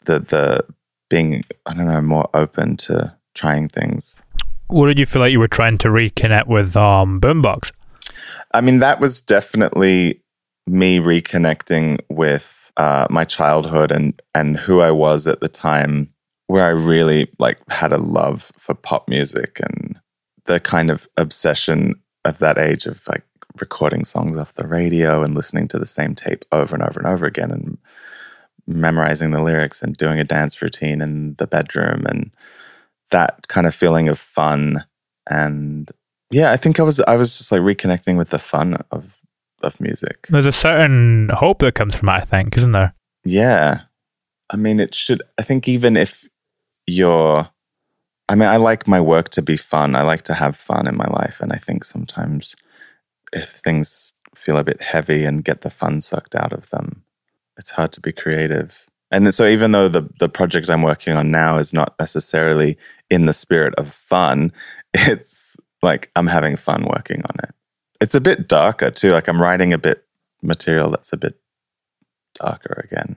the 0.05 0.19
the 0.19 0.65
being 1.09 1.43
I 1.65 1.73
don't 1.73 1.87
know 1.87 2.01
more 2.01 2.29
open 2.33 2.75
to 2.77 3.15
trying 3.33 3.69
things. 3.69 4.22
What 4.73 4.87
did 4.87 4.97
you 4.97 5.05
feel 5.05 5.21
like 5.21 5.31
you 5.31 5.39
were 5.39 5.47
trying 5.47 5.77
to 5.77 5.89
reconnect 5.89 6.47
with 6.47 6.75
um, 6.75 7.21
Boombox? 7.21 7.71
I 8.55 8.61
mean, 8.61 8.79
that 8.79 8.99
was 8.99 9.21
definitely 9.21 10.19
me 10.65 10.97
reconnecting 10.97 11.99
with 12.09 12.71
uh, 12.77 13.05
my 13.11 13.23
childhood 13.23 13.91
and 13.91 14.19
and 14.33 14.57
who 14.57 14.81
I 14.81 14.89
was 14.89 15.27
at 15.27 15.41
the 15.41 15.47
time, 15.47 16.11
where 16.47 16.65
I 16.65 16.69
really 16.69 17.29
like 17.37 17.59
had 17.69 17.93
a 17.93 17.99
love 17.99 18.51
for 18.57 18.73
pop 18.73 19.07
music 19.07 19.59
and 19.59 19.99
the 20.45 20.59
kind 20.59 20.89
of 20.89 21.07
obsession 21.17 21.93
of 22.25 22.39
that 22.39 22.57
age 22.57 22.87
of 22.87 23.07
like 23.07 23.23
recording 23.61 24.03
songs 24.03 24.39
off 24.39 24.55
the 24.55 24.67
radio 24.67 25.21
and 25.21 25.35
listening 25.35 25.67
to 25.67 25.77
the 25.77 25.85
same 25.85 26.15
tape 26.15 26.45
over 26.51 26.73
and 26.73 26.83
over 26.83 26.99
and 26.99 27.07
over 27.07 27.27
again 27.27 27.51
and 27.51 27.77
memorizing 28.65 29.29
the 29.29 29.43
lyrics 29.43 29.83
and 29.83 29.95
doing 29.97 30.19
a 30.19 30.23
dance 30.23 30.59
routine 30.63 30.99
in 30.99 31.35
the 31.35 31.45
bedroom 31.45 32.07
and 32.07 32.31
that 33.11 33.47
kind 33.47 33.67
of 33.67 33.75
feeling 33.75 34.07
of 34.07 34.19
fun 34.19 34.83
and 35.29 35.91
yeah 36.31 36.51
i 36.51 36.57
think 36.57 36.79
i 36.79 36.83
was 36.83 36.99
i 37.01 37.15
was 37.15 37.37
just 37.37 37.51
like 37.51 37.61
reconnecting 37.61 38.17
with 38.17 38.29
the 38.29 38.39
fun 38.39 38.75
of 38.91 39.19
of 39.63 39.79
music. 39.79 40.27
There's 40.29 40.45
a 40.45 40.51
certain 40.51 41.29
hope 41.29 41.59
that 41.59 41.75
comes 41.75 41.95
from 41.95 42.09
it 42.09 42.13
i 42.13 42.19
think 42.21 42.57
isn't 42.57 42.73
there? 42.73 42.93
Yeah. 43.23 43.81
I 44.49 44.57
mean 44.57 44.79
it 44.79 44.93
should 44.93 45.21
i 45.37 45.41
think 45.41 45.67
even 45.67 45.97
if 45.97 46.27
you're 46.85 47.49
i 48.29 48.35
mean 48.35 48.49
i 48.49 48.57
like 48.57 48.87
my 48.87 48.99
work 48.99 49.29
to 49.29 49.41
be 49.41 49.57
fun. 49.57 49.95
I 49.95 50.01
like 50.01 50.23
to 50.23 50.33
have 50.33 50.57
fun 50.57 50.87
in 50.87 50.97
my 50.97 51.07
life. 51.07 51.39
And 51.39 51.53
i 51.53 51.57
think 51.57 51.85
sometimes 51.85 52.55
if 53.31 53.49
things 53.49 54.13
feel 54.35 54.57
a 54.57 54.63
bit 54.63 54.81
heavy 54.81 55.25
and 55.25 55.45
get 55.45 55.61
the 55.61 55.69
fun 55.69 56.01
sucked 56.01 56.35
out 56.35 56.53
of 56.53 56.69
them 56.71 57.03
it's 57.57 57.71
hard 57.71 57.91
to 57.93 58.01
be 58.01 58.11
creative 58.11 58.87
and 59.13 59.33
so 59.33 59.45
even 59.45 59.71
though 59.71 59.87
the 59.87 60.09
the 60.19 60.27
project 60.27 60.69
I'm 60.69 60.81
working 60.81 61.15
on 61.15 61.31
now 61.31 61.57
is 61.57 61.73
not 61.73 61.95
necessarily 61.99 62.77
in 63.09 63.27
the 63.27 63.33
spirit 63.33 63.73
of 63.75 63.93
fun, 63.93 64.51
it's 64.93 65.55
like 65.81 66.11
I'm 66.15 66.27
having 66.27 66.57
fun 66.57 66.85
working 66.85 67.21
on 67.21 67.35
it. 67.43 67.55
It's 68.01 68.15
a 68.15 68.21
bit 68.21 68.49
darker 68.49 68.91
too. 68.91 69.11
Like 69.11 69.27
I'm 69.27 69.41
writing 69.41 69.71
a 69.71 69.77
bit 69.77 70.03
material 70.41 70.89
that's 70.89 71.13
a 71.13 71.17
bit 71.17 71.39
darker 72.33 72.85
again. 72.91 73.15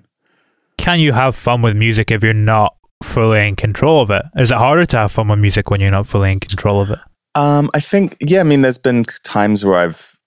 Can 0.77 1.01
you 1.01 1.13
have 1.13 1.35
fun 1.35 1.63
with 1.63 1.77
music 1.77 2.11
if 2.11 2.23
you're 2.23 2.35
not 2.35 2.77
fully 3.03 3.49
in 3.49 3.57
control 3.57 4.03
of 4.03 4.11
it? 4.11 4.23
Is 4.37 4.51
it 4.51 4.57
harder 4.57 4.85
to 4.87 4.99
have 4.99 5.13
fun 5.13 5.29
with 5.29 5.39
music 5.39 5.71
when 5.71 5.81
you're 5.81 5.91
not 5.91 6.07
fully 6.07 6.31
in 6.31 6.41
control 6.41 6.81
of 6.81 6.91
it? 6.91 6.99
Um, 7.35 7.71
I 7.75 7.81
think, 7.81 8.17
yeah, 8.21 8.41
I 8.41 8.45
mean, 8.45 8.63
there's 8.63 8.79
been 8.79 9.05
times 9.25 9.65
where 9.65 9.79
I've 9.79 10.19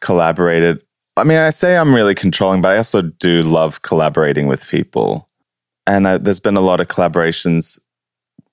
collaborated. 0.00 0.82
I 1.16 1.24
mean, 1.24 1.38
I 1.38 1.50
say 1.50 1.76
I'm 1.76 1.94
really 1.94 2.14
controlling, 2.14 2.62
but 2.62 2.72
I 2.72 2.78
also 2.78 3.02
do 3.02 3.42
love 3.42 3.82
collaborating 3.82 4.46
with 4.46 4.66
people. 4.68 5.28
And 5.86 6.08
I, 6.08 6.16
there's 6.16 6.40
been 6.40 6.56
a 6.56 6.60
lot 6.60 6.80
of 6.80 6.86
collaborations 6.86 7.78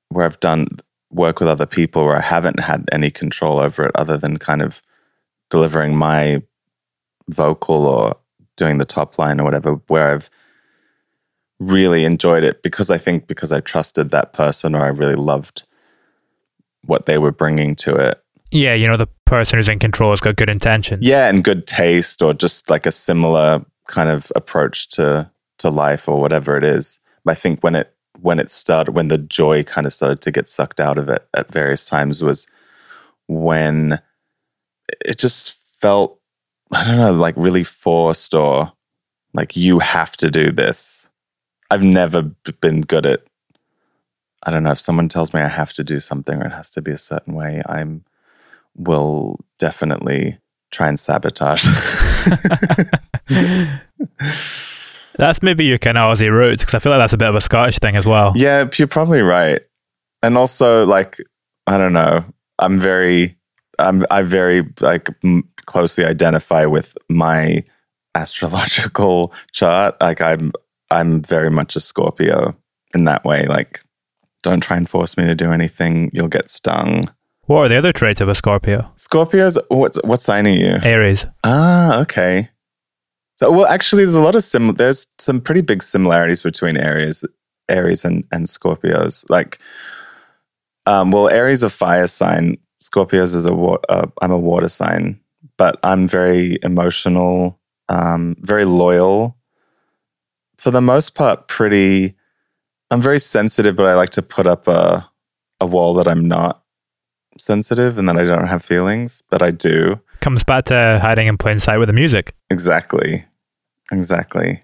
where 0.09 0.25
I've 0.25 0.39
done 0.39 0.67
work 1.11 1.39
with 1.39 1.49
other 1.49 1.65
people 1.65 2.05
where 2.05 2.17
I 2.17 2.21
haven't 2.21 2.59
had 2.59 2.87
any 2.91 3.11
control 3.11 3.59
over 3.59 3.85
it 3.85 3.91
other 3.95 4.17
than 4.17 4.37
kind 4.37 4.61
of 4.61 4.81
delivering 5.49 5.95
my 5.95 6.41
vocal 7.29 7.87
or 7.87 8.17
doing 8.57 8.77
the 8.77 8.85
top 8.85 9.17
line 9.17 9.39
or 9.39 9.43
whatever, 9.43 9.73
where 9.87 10.13
I've 10.13 10.29
really 11.59 12.05
enjoyed 12.05 12.43
it 12.43 12.61
because 12.61 12.89
I 12.91 12.97
think 12.97 13.27
because 13.27 13.51
I 13.51 13.59
trusted 13.61 14.11
that 14.11 14.33
person 14.33 14.75
or 14.75 14.83
I 14.83 14.87
really 14.87 15.15
loved 15.15 15.65
what 16.85 17.05
they 17.05 17.17
were 17.17 17.31
bringing 17.31 17.75
to 17.75 17.95
it. 17.95 18.21
Yeah, 18.51 18.73
you 18.73 18.87
know, 18.87 18.97
the 18.97 19.07
person 19.25 19.57
who's 19.57 19.69
in 19.69 19.79
control 19.79 20.11
has 20.11 20.19
got 20.19 20.35
good 20.35 20.49
intention. 20.49 20.99
Yeah, 21.01 21.27
and 21.27 21.43
good 21.43 21.67
taste 21.67 22.21
or 22.21 22.33
just 22.33 22.69
like 22.69 22.85
a 22.85 22.91
similar 22.91 23.63
kind 23.87 24.09
of 24.09 24.31
approach 24.35 24.89
to 24.89 25.29
to 25.59 25.69
life 25.69 26.07
or 26.07 26.19
whatever 26.19 26.57
it 26.57 26.63
is. 26.63 26.99
I 27.27 27.35
think 27.35 27.61
when 27.61 27.75
it 27.75 27.93
when 28.19 28.39
it 28.39 28.49
started 28.49 28.93
when 28.93 29.07
the 29.07 29.17
joy 29.17 29.63
kind 29.63 29.85
of 29.85 29.93
started 29.93 30.21
to 30.21 30.31
get 30.31 30.49
sucked 30.49 30.79
out 30.79 30.97
of 30.97 31.09
it 31.09 31.27
at 31.33 31.51
various 31.51 31.85
times 31.85 32.23
was 32.23 32.47
when 33.27 34.01
it 35.05 35.17
just 35.17 35.53
felt 35.79 36.19
I 36.71 36.83
don't 36.85 36.97
know, 36.97 37.13
like 37.13 37.35
really 37.37 37.63
forced 37.63 38.33
or 38.33 38.71
like 39.33 39.55
you 39.55 39.79
have 39.79 40.17
to 40.17 40.29
do 40.29 40.51
this. 40.51 41.09
I've 41.71 41.83
never 41.83 42.23
been 42.61 42.81
good 42.81 43.05
at 43.05 43.21
I 44.43 44.51
don't 44.51 44.63
know 44.63 44.71
if 44.71 44.79
someone 44.79 45.09
tells 45.09 45.33
me 45.33 45.41
I 45.41 45.49
have 45.49 45.73
to 45.73 45.83
do 45.83 45.99
something 45.99 46.41
or 46.41 46.45
it 46.45 46.53
has 46.53 46.69
to 46.71 46.81
be 46.81 46.91
a 46.91 46.97
certain 46.97 47.35
way, 47.35 47.61
I'm 47.67 48.03
will 48.79 49.39
definitely 49.59 50.39
try 50.71 50.87
and 50.87 50.99
sabotage. 50.99 51.63
that's 55.17 55.43
maybe 55.43 55.65
your 55.65 55.77
kind 55.77 55.97
of 55.97 56.17
Aussie 56.17 56.31
roots 56.31 56.63
because 56.63 56.75
I 56.75 56.79
feel 56.79 56.91
like 56.91 57.01
that's 57.01 57.13
a 57.13 57.17
bit 57.17 57.29
of 57.29 57.35
a 57.35 57.41
Scottish 57.41 57.79
thing 57.79 57.95
as 57.95 58.05
well. 58.05 58.33
Yeah, 58.35 58.67
you're 58.77 58.87
probably 58.87 59.21
right. 59.21 59.61
And 60.23 60.37
also, 60.37 60.85
like, 60.85 61.17
I 61.67 61.77
don't 61.77 61.93
know, 61.93 62.25
I'm 62.57 62.79
very, 62.79 63.37
I'm, 63.77 64.05
I 64.09 64.23
very 64.23 64.67
like 64.81 65.09
m- 65.23 65.47
closely 65.65 66.05
identify 66.05 66.65
with 66.65 66.97
my 67.09 67.63
astrological 68.15 69.33
chart. 69.51 69.95
Like, 70.01 70.21
I'm, 70.21 70.51
I'm 70.91 71.21
very 71.21 71.49
much 71.49 71.75
a 71.75 71.79
Scorpio 71.79 72.55
in 72.95 73.03
that 73.05 73.23
way. 73.23 73.45
Like, 73.45 73.81
don't 74.41 74.61
try 74.61 74.77
and 74.77 74.89
force 74.89 75.17
me 75.17 75.25
to 75.25 75.35
do 75.35 75.51
anything. 75.51 76.09
You'll 76.13 76.27
get 76.27 76.49
stung. 76.49 77.03
What 77.49 77.65
are 77.65 77.67
the 77.69 77.79
other 77.79 77.91
traits 77.91 78.21
of 78.21 78.29
a 78.29 78.35
Scorpio? 78.35 78.91
Scorpios, 78.95 79.57
what, 79.69 79.95
what 80.05 80.21
sign 80.21 80.45
are 80.45 80.51
you? 80.51 80.77
Aries. 80.83 81.25
Ah, 81.43 81.99
okay. 82.01 82.47
So, 83.37 83.49
well, 83.49 83.65
actually, 83.65 84.03
there's 84.03 84.13
a 84.13 84.21
lot 84.21 84.35
of 84.35 84.43
sim. 84.43 84.75
There's 84.75 85.07
some 85.17 85.41
pretty 85.41 85.61
big 85.61 85.81
similarities 85.81 86.43
between 86.43 86.77
Aries, 86.77 87.25
Aries 87.67 88.05
and 88.05 88.23
and 88.31 88.45
Scorpios. 88.45 89.27
Like, 89.31 89.57
um, 90.85 91.09
well, 91.09 91.27
Aries 91.27 91.59
is 91.59 91.63
a 91.63 91.69
fire 91.71 92.05
sign. 92.05 92.57
Scorpios 92.79 93.33
is 93.33 93.47
a 93.47 93.53
wa- 93.55 93.79
uh, 93.89 94.05
I'm 94.21 94.31
a 94.31 94.37
water 94.37 94.69
sign, 94.69 95.19
but 95.57 95.79
I'm 95.81 96.07
very 96.07 96.59
emotional, 96.61 97.59
um, 97.87 98.35
very 98.41 98.65
loyal. 98.65 99.37
For 100.59 100.69
the 100.69 100.81
most 100.81 101.15
part, 101.15 101.47
pretty. 101.47 102.13
I'm 102.91 103.01
very 103.01 103.19
sensitive, 103.19 103.75
but 103.75 103.87
I 103.87 103.95
like 103.95 104.11
to 104.11 104.21
put 104.21 104.45
up 104.45 104.67
a 104.67 105.09
a 105.59 105.65
wall 105.65 105.95
that 105.95 106.07
I'm 106.07 106.27
not 106.27 106.58
sensitive 107.41 107.97
and 107.97 108.07
that 108.09 108.17
I 108.17 108.23
don't 108.23 108.47
have 108.47 108.63
feelings, 108.63 109.21
but 109.29 109.41
I 109.41 109.51
do. 109.51 109.99
Comes 110.21 110.43
back 110.43 110.65
to 110.65 110.99
hiding 111.01 111.27
in 111.27 111.37
plain 111.37 111.59
sight 111.59 111.77
with 111.77 111.87
the 111.87 111.93
music. 111.93 112.35
Exactly. 112.49 113.25
Exactly. 113.91 114.61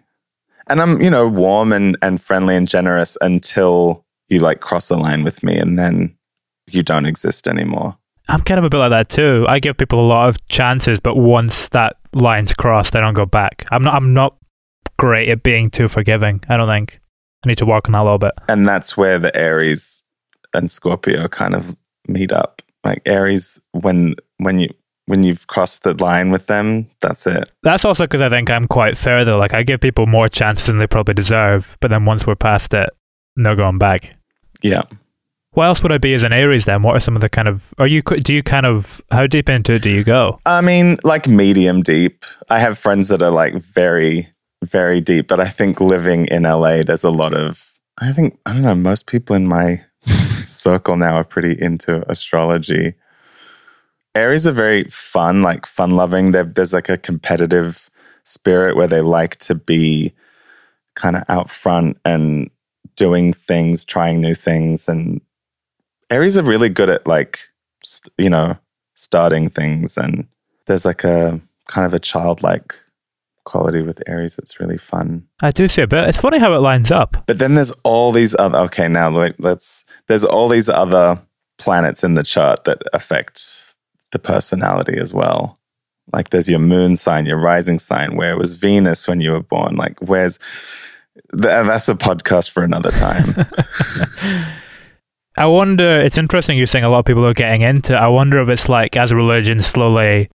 And 0.68 0.82
I'm, 0.82 1.02
you 1.02 1.10
know, 1.10 1.28
warm 1.28 1.72
and, 1.72 1.98
and 2.02 2.20
friendly 2.22 2.56
and 2.56 2.68
generous 2.68 3.18
until 3.22 4.06
you 4.30 4.40
like 4.40 4.60
cross 4.60 4.90
a 4.90 4.98
line 4.98 5.24
with 5.24 5.44
me 5.44 5.58
and 5.58 5.78
then 5.78 6.16
you 6.72 6.82
don't 6.82 7.06
exist 7.06 7.48
anymore. 7.48 7.98
I'm 8.28 8.42
kind 8.42 8.58
of 8.58 8.66
a 8.66 8.70
bit 8.70 8.78
like 8.78 8.90
that 8.90 9.10
too. 9.10 9.46
I 9.48 9.60
give 9.60 9.78
people 9.78 10.00
a 10.00 10.08
lot 10.08 10.30
of 10.30 10.48
chances, 10.48 11.00
but 11.00 11.16
once 11.16 11.70
that 11.70 11.98
line's 12.14 12.54
crossed, 12.54 12.96
I 12.96 13.02
don't 13.02 13.14
go 13.14 13.26
back. 13.26 13.66
I'm 13.72 13.84
not 13.84 13.94
I'm 13.94 14.14
not 14.14 14.36
great 14.98 15.30
at 15.30 15.44
being 15.44 15.70
too 15.70 15.88
forgiving, 15.88 16.42
I 16.50 16.58
don't 16.58 16.68
think. 16.68 17.00
I 17.46 17.50
need 17.50 17.60
to 17.60 17.66
work 17.66 17.88
on 17.88 17.92
that 17.92 18.02
a 18.02 18.04
little 18.04 18.18
bit. 18.18 18.32
And 18.48 18.68
that's 18.68 18.98
where 18.98 19.20
the 19.20 19.36
Aries 19.36 20.04
and 20.54 20.72
Scorpio 20.72 21.28
kind 21.28 21.54
of 21.54 21.76
meet 22.08 22.32
up. 22.32 22.62
Like 22.86 23.02
Aries 23.06 23.60
when 23.72 24.16
when 24.38 24.60
you 24.60 24.70
when 25.08 25.24
you've 25.24 25.48
crossed 25.48 25.84
the 25.84 25.94
line 25.94 26.32
with 26.32 26.48
them, 26.48 26.90
that's 27.02 27.28
it. 27.28 27.52
That's 27.64 27.86
also 27.86 28.06
because 28.06 28.22
I 28.22 28.30
think 28.30 28.50
I'm 28.50 28.68
quite 28.68 28.98
fair 28.98 29.26
though. 29.26 29.38
Like 29.38 29.54
I 29.54 29.64
give 29.64 29.82
people 29.82 30.06
more 30.08 30.30
chance 30.30 30.66
than 30.66 30.78
they 30.78 30.88
probably 30.88 31.14
deserve, 31.14 31.78
but 31.80 31.90
then 31.90 32.06
once 32.06 32.26
we're 32.26 32.36
past 32.36 32.74
it, 32.74 32.90
no 33.36 33.56
going 33.56 33.78
back. 33.78 34.16
Yeah. 34.62 34.84
What 35.52 35.66
else 35.66 35.84
would 35.84 35.92
I 35.92 35.98
be 35.98 36.14
as 36.14 36.24
an 36.24 36.34
Aries 36.34 36.66
then? 36.66 36.82
What 36.82 36.96
are 36.96 37.00
some 37.00 37.16
of 37.16 37.22
the 37.22 37.30
kind 37.30 37.48
of 37.48 37.74
are 37.78 37.88
you 37.88 38.02
do 38.02 38.34
you 38.34 38.44
kind 38.44 38.66
of 38.66 39.02
how 39.12 39.26
deep 39.26 39.50
into 39.50 39.74
it 39.74 39.82
do 39.82 39.90
you 39.90 40.04
go? 40.04 40.40
I 40.46 40.62
mean, 40.62 40.98
like 41.04 41.28
medium 41.28 41.82
deep. 41.82 42.26
I 42.50 42.60
have 42.60 42.78
friends 42.78 43.08
that 43.10 43.22
are 43.22 43.32
like 43.32 43.56
very 43.56 44.28
very 44.64 45.02
deep, 45.02 45.28
but 45.28 45.40
I 45.40 45.48
think 45.48 45.80
living 45.80 46.26
in 46.28 46.44
LA 46.44 46.84
there's 46.84 47.04
a 47.04 47.10
lot 47.10 47.34
of 47.34 47.80
I 47.98 48.12
think 48.12 48.38
I 48.46 48.54
don't 48.54 48.64
know, 48.64 48.76
most 48.76 49.08
people 49.08 49.36
in 49.36 49.48
my 49.48 49.84
circle 50.46 50.96
now 50.98 51.16
are 51.16 51.24
pretty 51.24 51.60
into 51.62 52.10
astrology. 52.10 52.94
Aries 54.14 54.48
are 54.48 54.54
very 54.54 54.86
fun, 54.86 55.42
like 55.42 55.66
fun 55.66 55.92
loving. 55.92 56.32
There's 56.32 56.74
like 56.74 56.90
a 56.90 56.98
competitive 56.98 57.90
spirit 58.24 58.76
where 58.76 58.88
they 58.88 59.02
like 59.02 59.38
to 59.38 59.56
be 59.56 60.14
kind 60.96 61.18
of 61.18 61.24
out 61.28 61.50
front 61.50 61.98
and 62.06 62.50
doing 62.96 63.34
things, 63.34 63.84
trying 63.84 64.22
new 64.22 64.34
things. 64.34 64.88
And 64.88 65.20
Aries 66.10 66.38
are 66.38 66.44
really 66.44 66.70
good 66.70 66.90
at 66.90 67.06
like, 67.06 67.40
you 68.18 68.30
know, 68.30 68.58
starting 68.96 69.50
things. 69.50 69.98
And 69.98 70.28
there's 70.66 70.86
like 70.86 71.04
a 71.04 71.42
kind 71.68 71.86
of 71.86 71.94
a 71.94 72.00
childlike 72.00 72.76
quality 73.46 73.82
with 73.82 74.02
Aries 74.08 74.36
that's 74.36 74.60
really 74.60 74.78
fun. 74.78 75.26
I 75.42 75.52
do 75.52 75.68
see 75.68 75.82
a 75.82 75.88
bit. 75.88 76.08
It's 76.10 76.18
funny 76.18 76.40
how 76.40 76.54
it 76.54 76.60
lines 76.60 76.92
up. 76.92 77.24
But 77.26 77.40
then 77.40 77.56
there's 77.56 77.72
all 77.84 78.12
these 78.12 78.36
other, 78.38 78.58
okay, 78.60 78.88
now 78.88 79.18
wait, 79.18 79.40
let's, 79.40 79.86
there's 80.08 80.26
all 80.26 80.50
these 80.50 80.68
other 80.68 81.22
planets 81.58 82.04
in 82.04 82.16
the 82.16 82.24
chart 82.24 82.66
that 82.66 82.82
affect 82.94 83.76
the 84.12 84.20
personality 84.20 84.98
as 84.98 85.14
well. 85.14 85.58
Like 86.14 86.30
there's 86.30 86.50
your 86.50 86.60
moon 86.60 86.96
sign, 86.96 87.26
your 87.26 87.40
rising 87.40 87.80
sign. 87.80 88.16
Where 88.16 88.38
was 88.38 88.56
Venus 88.56 89.08
when 89.08 89.22
you 89.22 89.32
were 89.32 89.42
born? 89.42 89.76
Like 89.76 90.00
where's 90.00 90.40
that's 91.32 91.90
a 91.90 91.96
podcast 91.96 92.52
for 92.52 92.64
another 92.64 92.92
time. 92.92 93.34
I 95.38 95.48
wonder. 95.48 96.00
It's 96.00 96.18
interesting 96.18 96.58
you're 96.58 96.68
saying 96.68 96.86
a 96.86 96.90
lot 96.90 97.00
of 97.00 97.06
people 97.06 97.26
are 97.26 97.34
getting 97.34 97.62
into. 97.62 97.96
I 97.96 98.08
wonder 98.08 98.40
if 98.40 98.50
it's 98.50 98.70
like 98.70 98.96
as 98.96 99.12
a 99.12 99.16
religion 99.16 99.62
slowly 99.62 100.30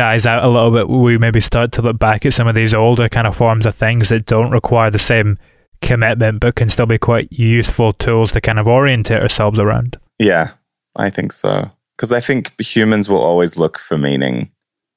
dies 0.00 0.24
out 0.24 0.42
a 0.42 0.48
little 0.48 0.70
bit, 0.70 0.88
we 0.88 1.18
maybe 1.18 1.42
start 1.42 1.72
to 1.72 1.82
look 1.82 1.98
back 1.98 2.24
at 2.24 2.32
some 2.32 2.48
of 2.48 2.54
these 2.54 2.72
older 2.72 3.06
kind 3.06 3.26
of 3.26 3.36
forms 3.36 3.66
of 3.66 3.74
things 3.74 4.08
that 4.08 4.24
don't 4.24 4.50
require 4.50 4.90
the 4.90 4.98
same 4.98 5.38
commitment, 5.82 6.40
but 6.40 6.54
can 6.54 6.70
still 6.70 6.86
be 6.86 6.96
quite 6.96 7.30
useful 7.30 7.92
tools 7.92 8.32
to 8.32 8.40
kind 8.40 8.58
of 8.58 8.66
orientate 8.66 9.20
ourselves 9.20 9.58
around. 9.58 9.98
Yeah, 10.18 10.52
I 10.96 11.10
think 11.10 11.32
so 11.32 11.70
because 12.00 12.12
I 12.12 12.20
think 12.20 12.58
humans 12.58 13.10
will 13.10 13.20
always 13.20 13.58
look 13.58 13.78
for 13.78 13.98
meaning 13.98 14.52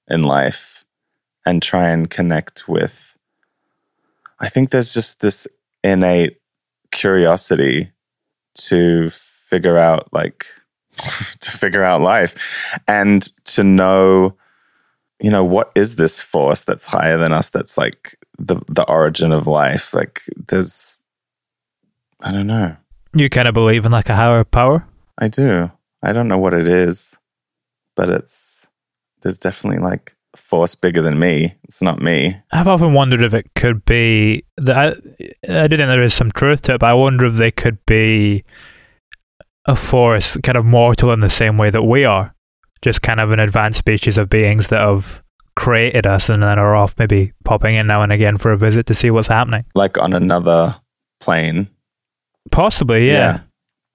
in 0.07 0.23
life 0.23 0.85
and 1.45 1.61
try 1.61 1.89
and 1.89 2.09
connect 2.09 2.69
with. 2.69 3.17
I 4.39 4.47
think 4.47 4.69
there's 4.69 4.93
just 4.93 5.19
this 5.19 5.45
innate 5.83 6.37
curiosity 6.93 7.91
to 8.69 9.09
figure 9.09 9.77
out, 9.77 10.13
like, 10.13 10.45
to 11.41 11.51
figure 11.51 11.83
out 11.83 11.99
life 11.99 12.79
and 12.87 13.29
to 13.47 13.65
know, 13.65 14.37
you 15.23 15.31
know, 15.31 15.43
what 15.43 15.71
is 15.73 15.95
this 15.95 16.21
force 16.21 16.63
that's 16.63 16.85
higher 16.85 17.17
than 17.17 17.31
us 17.31 17.47
that's 17.47 17.77
like 17.77 18.19
the, 18.37 18.61
the 18.67 18.83
origin 18.89 19.31
of 19.31 19.47
life? 19.47 19.93
Like, 19.93 20.21
there's, 20.49 20.97
I 22.19 22.33
don't 22.33 22.47
know. 22.47 22.75
You 23.15 23.29
kind 23.29 23.47
of 23.47 23.53
believe 23.53 23.85
in 23.85 23.93
like 23.93 24.09
a 24.09 24.15
higher 24.15 24.43
power? 24.43 24.85
I 25.17 25.29
do. 25.29 25.71
I 26.03 26.11
don't 26.11 26.27
know 26.27 26.37
what 26.37 26.53
it 26.53 26.67
is, 26.67 27.17
but 27.95 28.09
it's 28.09 28.67
there's 29.21 29.37
definitely 29.37 29.79
like 29.79 30.13
a 30.33 30.37
force 30.37 30.75
bigger 30.75 31.01
than 31.01 31.17
me. 31.17 31.55
It's 31.63 31.81
not 31.81 32.01
me. 32.01 32.37
I've 32.51 32.67
often 32.67 32.93
wondered 32.93 33.23
if 33.23 33.33
it 33.33 33.49
could 33.55 33.85
be 33.85 34.43
that 34.57 34.77
I, 34.77 34.87
I 35.63 35.67
do 35.67 35.77
think 35.77 35.87
there 35.87 36.03
is 36.03 36.13
some 36.13 36.33
truth 36.33 36.63
to 36.63 36.73
it, 36.73 36.79
but 36.79 36.89
I 36.89 36.93
wonder 36.95 37.25
if 37.27 37.35
they 37.35 37.51
could 37.51 37.85
be 37.85 38.43
a 39.65 39.77
force 39.77 40.35
kind 40.43 40.57
of 40.57 40.65
mortal 40.65 41.13
in 41.13 41.21
the 41.21 41.29
same 41.29 41.57
way 41.57 41.69
that 41.69 41.83
we 41.83 42.03
are. 42.03 42.35
Just 42.83 43.01
kind 43.01 43.19
of 43.19 43.31
an 43.31 43.39
advanced 43.39 43.79
species 43.79 44.17
of 44.17 44.29
beings 44.29 44.67
that 44.67 44.81
have 44.81 45.23
created 45.55 46.05
us 46.05 46.29
and 46.29 46.43
then 46.43 46.59
are 46.59 46.75
off 46.75 46.95
maybe 46.99 47.31
popping 47.45 47.75
in 47.75 47.87
now 47.87 48.01
and 48.01 48.11
again 48.11 48.37
for 48.37 48.51
a 48.51 48.57
visit 48.57 48.85
to 48.87 48.93
see 48.93 49.09
what's 49.09 49.29
happening. 49.29 49.65
Like 49.73 49.97
on 49.97 50.13
another 50.13 50.75
plane. 51.19 51.69
Possibly, 52.51 53.07
yeah. 53.07 53.13
Yeah. 53.13 53.39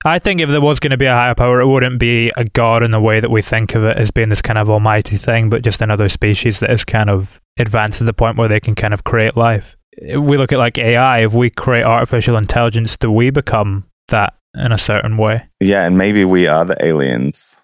I 0.04 0.18
think 0.18 0.40
if 0.40 0.48
there 0.48 0.60
was 0.60 0.80
going 0.80 0.92
to 0.92 0.96
be 0.96 1.06
a 1.06 1.14
higher 1.14 1.34
power, 1.34 1.60
it 1.60 1.66
wouldn't 1.66 1.98
be 1.98 2.32
a 2.36 2.44
god 2.44 2.82
in 2.82 2.92
the 2.92 3.00
way 3.00 3.20
that 3.20 3.30
we 3.30 3.42
think 3.42 3.74
of 3.74 3.84
it 3.84 3.96
as 3.96 4.10
being 4.10 4.28
this 4.28 4.40
kind 4.40 4.58
of 4.58 4.70
almighty 4.70 5.16
thing, 5.16 5.50
but 5.50 5.62
just 5.62 5.82
another 5.82 6.08
species 6.08 6.60
that 6.60 6.70
is 6.70 6.84
kind 6.84 7.10
of 7.10 7.40
advanced 7.58 7.98
to 7.98 8.04
the 8.04 8.12
point 8.12 8.38
where 8.38 8.48
they 8.48 8.60
can 8.60 8.74
kind 8.74 8.94
of 8.94 9.02
create 9.04 9.36
life. 9.36 9.76
If 9.92 10.20
we 10.20 10.38
look 10.38 10.52
at 10.52 10.58
like 10.58 10.78
AI, 10.78 11.24
if 11.24 11.34
we 11.34 11.50
create 11.50 11.84
artificial 11.84 12.36
intelligence, 12.36 12.96
do 12.96 13.10
we 13.10 13.30
become 13.30 13.86
that 14.08 14.34
in 14.54 14.70
a 14.70 14.78
certain 14.78 15.16
way? 15.16 15.48
Yeah, 15.60 15.84
and 15.84 15.98
maybe 15.98 16.24
we 16.24 16.46
are 16.46 16.64
the 16.64 16.82
aliens. 16.82 17.60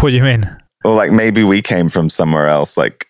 What 0.00 0.10
do 0.10 0.16
you 0.16 0.22
mean? 0.22 0.56
Or 0.84 0.94
like 0.94 1.12
maybe 1.12 1.44
we 1.44 1.62
came 1.62 1.88
from 1.88 2.10
somewhere 2.10 2.48
else, 2.48 2.76
like 2.76 3.06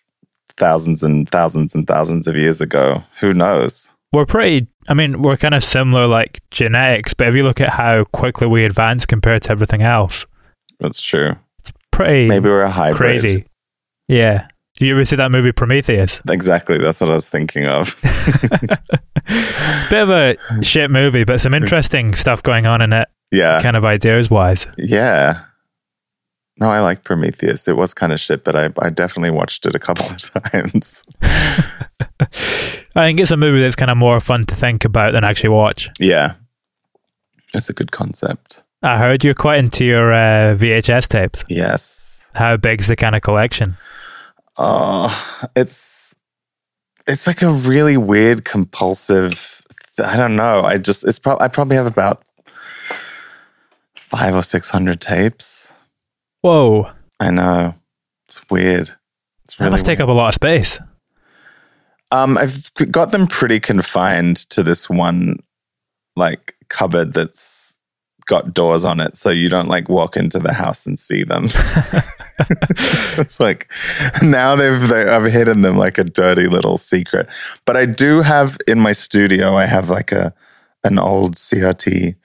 thousands 0.57 1.03
and 1.03 1.29
thousands 1.29 1.75
and 1.75 1.87
thousands 1.87 2.27
of 2.29 2.37
years 2.37 2.61
ago. 2.61 3.03
Who 3.21 3.33
knows? 3.35 3.91
We're 4.13 4.27
pretty, 4.27 4.69
I 4.89 4.95
mean, 4.95 5.23
we're 5.23 5.37
kind 5.37 5.55
of 5.55 5.65
similar 5.65 6.07
like 6.07 6.41
genetics, 6.53 7.15
but 7.15 7.27
if 7.29 7.35
you 7.35 7.43
look 7.43 7.61
at 7.61 7.71
how 7.71 8.05
quickly 8.05 8.47
we 8.47 8.65
advance 8.65 9.07
compared 9.07 9.43
to 9.45 9.51
everything 9.51 9.83
else, 9.83 10.25
That's 10.79 11.01
true. 11.01 11.35
It's 11.59 11.73
pretty 11.91 12.29
Maybe 12.29 12.49
we're 12.49 12.63
a 12.63 12.71
hybrid. 12.71 12.97
crazy. 12.97 13.47
Yeah. 14.07 14.47
Did 14.77 14.87
you 14.87 14.95
ever 14.95 15.05
see 15.05 15.17
that 15.17 15.31
movie 15.33 15.51
Prometheus? 15.53 16.21
Exactly. 16.29 16.79
That's 16.79 17.01
what 17.01 17.11
I 17.11 17.15
was 17.15 17.29
thinking 17.31 17.67
of. 17.67 17.97
Bit 19.91 20.03
of 20.03 20.11
a 20.11 20.37
shit 20.63 20.91
movie, 20.91 21.25
but 21.25 21.41
some 21.41 21.55
interesting 21.55 22.15
stuff 22.15 22.43
going 22.43 22.67
on 22.67 22.83
in 22.83 22.93
it, 22.93 23.09
yeah. 23.33 23.63
kind 23.63 23.77
of 23.77 23.85
ideas 23.85 24.31
wise. 24.31 24.67
Yeah. 24.77 25.41
No, 26.61 26.69
I 26.69 26.81
like 26.81 27.03
Prometheus. 27.03 27.67
It 27.67 27.77
was 27.77 27.93
kind 27.95 28.13
of 28.13 28.21
shit, 28.21 28.45
but 28.45 28.55
I, 28.55 28.71
I 28.81 28.91
definitely 28.91 29.33
watched 29.33 29.67
it 29.67 29.75
a 29.75 29.79
couple 29.79 30.07
of 30.11 30.21
times. 30.53 31.05
I 31.21 33.07
think 33.07 33.19
it's 33.21 33.33
a 33.33 33.37
movie 33.37 33.61
that's 33.61 33.75
kind 33.75 33.91
of 33.91 33.97
more 33.97 34.21
fun 34.21 34.45
to 34.47 34.55
think 34.55 34.85
about 34.85 35.13
than 35.13 35.25
actually 35.25 35.51
watch. 35.51 35.91
yeah. 35.99 36.35
It's 37.57 37.71
a 37.71 37.73
good 37.73 37.93
concept. 37.93 38.65
I 38.83 38.99
heard 38.99 39.23
you're 39.23 39.33
quite 39.33 39.61
into 39.61 39.85
your 39.85 40.13
uh, 40.13 40.57
VHS 40.57 41.07
tapes. 41.07 41.45
Yes. 41.49 42.29
How 42.35 42.57
big's 42.57 42.89
the 42.89 42.97
kind 42.97 43.15
of 43.15 43.23
collection? 43.23 43.77
Oh, 44.57 45.47
it's 45.55 46.17
it's 47.07 47.27
like 47.29 47.43
a 47.43 47.51
really 47.51 47.97
weird 47.97 48.45
compulsive 48.45 49.63
I 50.03 50.17
don't 50.17 50.35
know. 50.35 50.63
I 50.65 50.79
just 50.79 51.05
it's 51.07 51.19
probably 51.21 51.45
I 51.45 51.49
probably 51.49 51.77
have 51.77 51.87
about 51.87 52.25
5 53.95 54.35
or 54.35 54.43
600 54.43 55.01
tapes. 55.01 55.73
Whoa, 56.45 56.91
I 57.19 57.31
know. 57.31 57.75
It's 58.29 58.51
weird. 58.51 58.95
It's 59.45 59.55
that 59.55 59.65
really 59.65 59.71
must 59.71 59.87
take 59.87 59.99
weird. 59.99 60.11
up 60.11 60.15
a 60.15 60.19
lot 60.19 60.29
of 60.29 60.35
space. 60.35 60.79
Um, 62.11 62.37
I've 62.37 62.71
got 62.91 63.13
them 63.13 63.27
pretty 63.27 63.61
confined 63.61 64.37
to 64.51 64.63
this 64.63 64.91
one 64.91 65.39
like 66.17 66.55
cupboard 66.69 67.15
that's 67.15 67.77
got 68.27 68.53
doors 68.53 68.85
on 68.85 69.01
it, 69.01 69.17
so 69.17 69.31
you 69.31 69.49
don't 69.49 69.69
like 69.69 69.89
walk 69.89 70.19
into 70.19 70.39
the 70.39 70.53
house 70.53 70.85
and 70.85 70.99
see 70.99 71.25
them. 71.25 71.45
it's 73.17 73.41
like 73.41 73.73
now 74.21 74.55
they've 74.55 74.87
they, 74.89 75.09
I've 75.09 75.25
hidden 75.33 75.63
them 75.63 75.79
like 75.79 75.97
a 75.97 76.05
dirty 76.05 76.47
little 76.47 76.77
secret. 76.77 77.27
But 77.65 77.79
I 77.79 77.87
do 77.87 78.21
have 78.21 78.59
in 78.69 78.79
my 78.79 78.93
studio. 78.93 79.57
I 79.57 79.65
have 79.65 79.89
like 79.89 80.13
a 80.13 80.35
an 80.85 80.99
old 80.99 81.37
CRT 81.37 82.17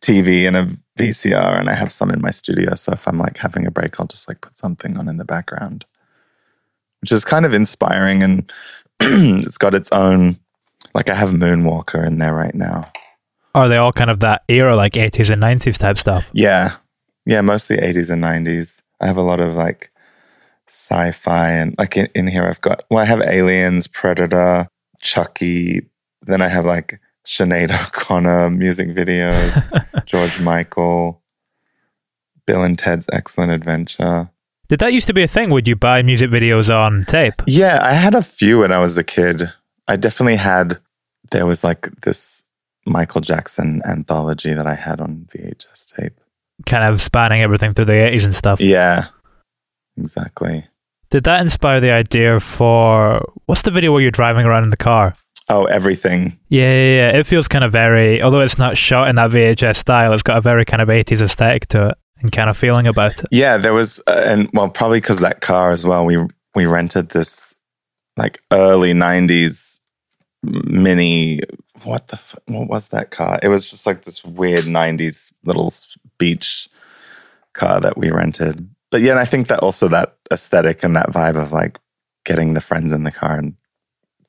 TV 0.00 0.48
and 0.48 0.56
a 0.56 0.70
VCR, 0.96 1.58
and 1.60 1.68
I 1.68 1.74
have 1.74 1.92
some 1.92 2.10
in 2.10 2.20
my 2.20 2.30
studio. 2.30 2.74
So 2.74 2.92
if 2.92 3.06
I'm 3.06 3.18
like 3.18 3.38
having 3.38 3.66
a 3.66 3.70
break, 3.70 4.00
I'll 4.00 4.06
just 4.06 4.28
like 4.28 4.40
put 4.40 4.56
something 4.56 4.96
on 4.98 5.08
in 5.08 5.16
the 5.18 5.24
background, 5.24 5.84
which 7.00 7.12
is 7.12 7.24
kind 7.24 7.44
of 7.44 7.52
inspiring 7.52 8.22
and 8.22 8.52
it's 9.00 9.58
got 9.58 9.74
its 9.74 9.92
own 9.92 10.36
like 10.94 11.10
I 11.10 11.14
have 11.14 11.30
Moonwalker 11.30 12.06
in 12.06 12.18
there 12.18 12.34
right 12.34 12.54
now. 12.54 12.90
Are 13.54 13.68
they 13.68 13.76
all 13.76 13.92
kind 13.92 14.10
of 14.10 14.20
that 14.20 14.42
era, 14.48 14.74
like 14.76 14.94
80s 14.94 15.30
and 15.30 15.42
90s 15.42 15.78
type 15.78 15.98
stuff? 15.98 16.30
Yeah. 16.32 16.76
Yeah, 17.26 17.40
mostly 17.40 17.76
80s 17.76 18.10
and 18.10 18.22
90s. 18.22 18.82
I 19.00 19.06
have 19.06 19.16
a 19.16 19.22
lot 19.22 19.40
of 19.40 19.54
like 19.54 19.90
sci-fi 20.68 21.50
and 21.50 21.74
like 21.78 21.96
in, 21.96 22.08
in 22.14 22.26
here 22.26 22.44
I've 22.44 22.60
got 22.60 22.84
well, 22.90 23.00
I 23.00 23.04
have 23.04 23.20
Aliens, 23.20 23.86
Predator, 23.86 24.68
Chucky, 25.00 25.88
then 26.22 26.42
I 26.42 26.48
have 26.48 26.64
like 26.64 27.00
Sinead 27.26 27.72
O'Connor 27.72 28.50
music 28.50 28.88
videos, 28.90 29.60
George 30.06 30.38
Michael, 30.40 31.22
Bill 32.46 32.62
and 32.62 32.78
Ted's 32.78 33.06
Excellent 33.12 33.52
Adventure. 33.52 34.30
Did 34.68 34.78
that 34.80 34.92
used 34.92 35.06
to 35.08 35.12
be 35.12 35.22
a 35.22 35.28
thing? 35.28 35.50
Would 35.50 35.68
you 35.68 35.76
buy 35.76 36.02
music 36.02 36.30
videos 36.30 36.74
on 36.74 37.04
tape? 37.04 37.42
Yeah, 37.46 37.80
I 37.82 37.92
had 37.92 38.14
a 38.14 38.22
few 38.22 38.60
when 38.60 38.72
I 38.72 38.78
was 38.78 38.96
a 38.98 39.04
kid. 39.04 39.52
I 39.86 39.96
definitely 39.96 40.36
had 40.36 40.78
there 41.30 41.46
was 41.46 41.62
like 41.62 41.88
this 42.02 42.44
Michael 42.84 43.20
Jackson 43.20 43.82
anthology 43.84 44.54
that 44.54 44.66
I 44.66 44.74
had 44.74 45.00
on 45.00 45.28
VHS 45.34 45.94
tape. 45.94 46.20
Kind 46.64 46.84
of 46.84 47.00
spanning 47.00 47.42
everything 47.42 47.74
through 47.74 47.84
the 47.86 47.92
80s 47.92 48.24
and 48.24 48.34
stuff. 48.34 48.60
Yeah. 48.60 49.08
Exactly. 49.96 50.66
Did 51.10 51.24
that 51.24 51.40
inspire 51.40 51.80
the 51.80 51.92
idea 51.92 52.40
for 52.40 53.24
what's 53.46 53.62
the 53.62 53.70
video 53.70 53.92
where 53.92 54.02
you're 54.02 54.10
driving 54.10 54.46
around 54.46 54.64
in 54.64 54.70
the 54.70 54.76
car? 54.76 55.12
Oh, 55.48 55.64
everything. 55.64 56.38
Yeah, 56.48 56.72
yeah, 56.72 56.96
yeah. 56.96 57.18
It 57.18 57.26
feels 57.26 57.46
kind 57.46 57.64
of 57.64 57.70
very, 57.70 58.22
although 58.22 58.40
it's 58.40 58.58
not 58.58 58.76
shot 58.76 59.08
in 59.08 59.16
that 59.16 59.30
VHS 59.30 59.76
style, 59.76 60.12
it's 60.12 60.22
got 60.22 60.38
a 60.38 60.40
very 60.40 60.64
kind 60.64 60.82
of 60.82 60.88
80s 60.88 61.20
aesthetic 61.20 61.66
to 61.68 61.90
it 61.90 61.98
and 62.20 62.32
kind 62.32 62.50
of 62.50 62.56
feeling 62.56 62.86
about 62.86 63.20
it. 63.20 63.26
Yeah, 63.30 63.56
there 63.56 63.72
was, 63.74 64.00
uh, 64.06 64.22
and 64.24 64.48
well, 64.52 64.68
probably 64.68 64.98
because 64.98 65.20
that 65.20 65.40
car 65.40 65.70
as 65.70 65.84
well. 65.84 66.04
We 66.04 66.18
we 66.54 66.66
rented 66.66 67.10
this 67.10 67.54
like 68.16 68.40
early 68.50 68.92
'90s 68.92 69.80
mini. 70.42 71.40
What 71.84 72.08
the 72.08 72.16
f- 72.16 72.38
what 72.46 72.68
was 72.68 72.88
that 72.88 73.10
car? 73.10 73.38
It 73.42 73.48
was 73.48 73.70
just 73.70 73.86
like 73.86 74.02
this 74.02 74.24
weird 74.24 74.64
'90s 74.64 75.32
little 75.44 75.72
beach 76.18 76.68
car 77.52 77.80
that 77.80 77.98
we 77.98 78.10
rented. 78.10 78.68
But 78.90 79.02
yeah, 79.02 79.12
and 79.12 79.20
I 79.20 79.24
think 79.24 79.48
that 79.48 79.60
also 79.60 79.88
that 79.88 80.16
aesthetic 80.32 80.82
and 80.82 80.96
that 80.96 81.10
vibe 81.10 81.40
of 81.40 81.52
like 81.52 81.78
getting 82.24 82.54
the 82.54 82.60
friends 82.60 82.92
in 82.92 83.04
the 83.04 83.12
car 83.12 83.36
and 83.36 83.54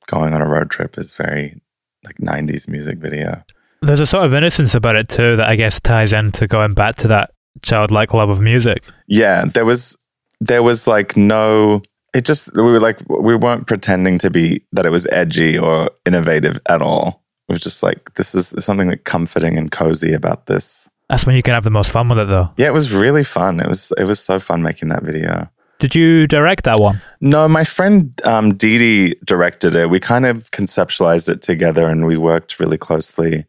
going 0.08 0.34
on 0.34 0.42
a 0.42 0.48
road 0.48 0.70
trip 0.70 0.98
is 0.98 1.14
very 1.14 1.62
like 2.04 2.18
'90s 2.18 2.68
music 2.68 2.98
video. 2.98 3.44
There's 3.82 4.00
a 4.00 4.08
sort 4.08 4.26
of 4.26 4.34
innocence 4.34 4.74
about 4.74 4.96
it 4.96 5.08
too 5.08 5.36
that 5.36 5.48
I 5.48 5.56
guess 5.56 5.80
ties 5.80 6.12
into 6.14 6.48
going 6.48 6.74
back 6.74 6.96
to 6.98 7.08
that 7.10 7.32
childlike 7.62 8.14
love 8.14 8.30
of 8.30 8.42
music. 8.42 8.84
Yeah, 9.08 9.46
there 9.46 9.66
was 9.66 9.98
there 10.40 10.64
was 10.64 10.88
like 10.88 11.16
no 11.16 11.82
it 12.14 12.26
just 12.26 12.56
we 12.56 12.64
were 12.64 12.80
like 12.80 13.00
we 13.10 13.36
weren't 13.36 13.68
pretending 13.68 14.18
to 14.20 14.30
be 14.30 14.64
that 14.72 14.86
it 14.86 14.90
was 14.90 15.08
edgy 15.08 15.58
or 15.58 15.92
innovative 16.06 16.60
at 16.68 16.82
all. 16.82 17.24
It 17.50 17.54
was 17.54 17.62
just 17.62 17.84
like 17.84 18.16
this 18.16 18.34
is 18.36 18.54
something 18.64 18.90
like 18.90 19.04
comforting 19.04 19.58
and 19.58 19.72
cozy 19.72 20.14
about 20.14 20.48
this. 20.48 20.90
That's 21.10 21.26
when 21.26 21.36
you 21.36 21.44
can 21.44 21.54
have 21.54 21.64
the 21.64 21.70
most 21.70 21.92
fun 21.92 22.10
with 22.10 22.20
it 22.20 22.28
though. 22.28 22.52
Yeah, 22.58 22.68
it 22.68 22.74
was 22.74 22.92
really 22.94 23.24
fun. 23.24 23.60
It 23.60 23.68
was 23.68 23.94
it 23.98 24.04
was 24.04 24.20
so 24.20 24.40
fun 24.40 24.62
making 24.62 24.90
that 24.90 25.04
video. 25.04 25.50
Did 25.80 25.94
you 25.94 26.26
direct 26.28 26.64
that 26.64 26.80
one? 26.80 27.02
No, 27.22 27.48
my 27.48 27.64
friend 27.64 28.20
um, 28.26 28.56
Dee 28.56 29.16
directed 29.24 29.76
it. 29.76 29.90
We 29.90 30.00
kind 30.00 30.26
of 30.26 30.50
conceptualized 30.52 31.30
it 31.30 31.42
together 31.42 31.88
and 31.88 32.06
we 32.06 32.18
worked 32.18 32.60
really 32.60 32.78
closely 32.78 33.46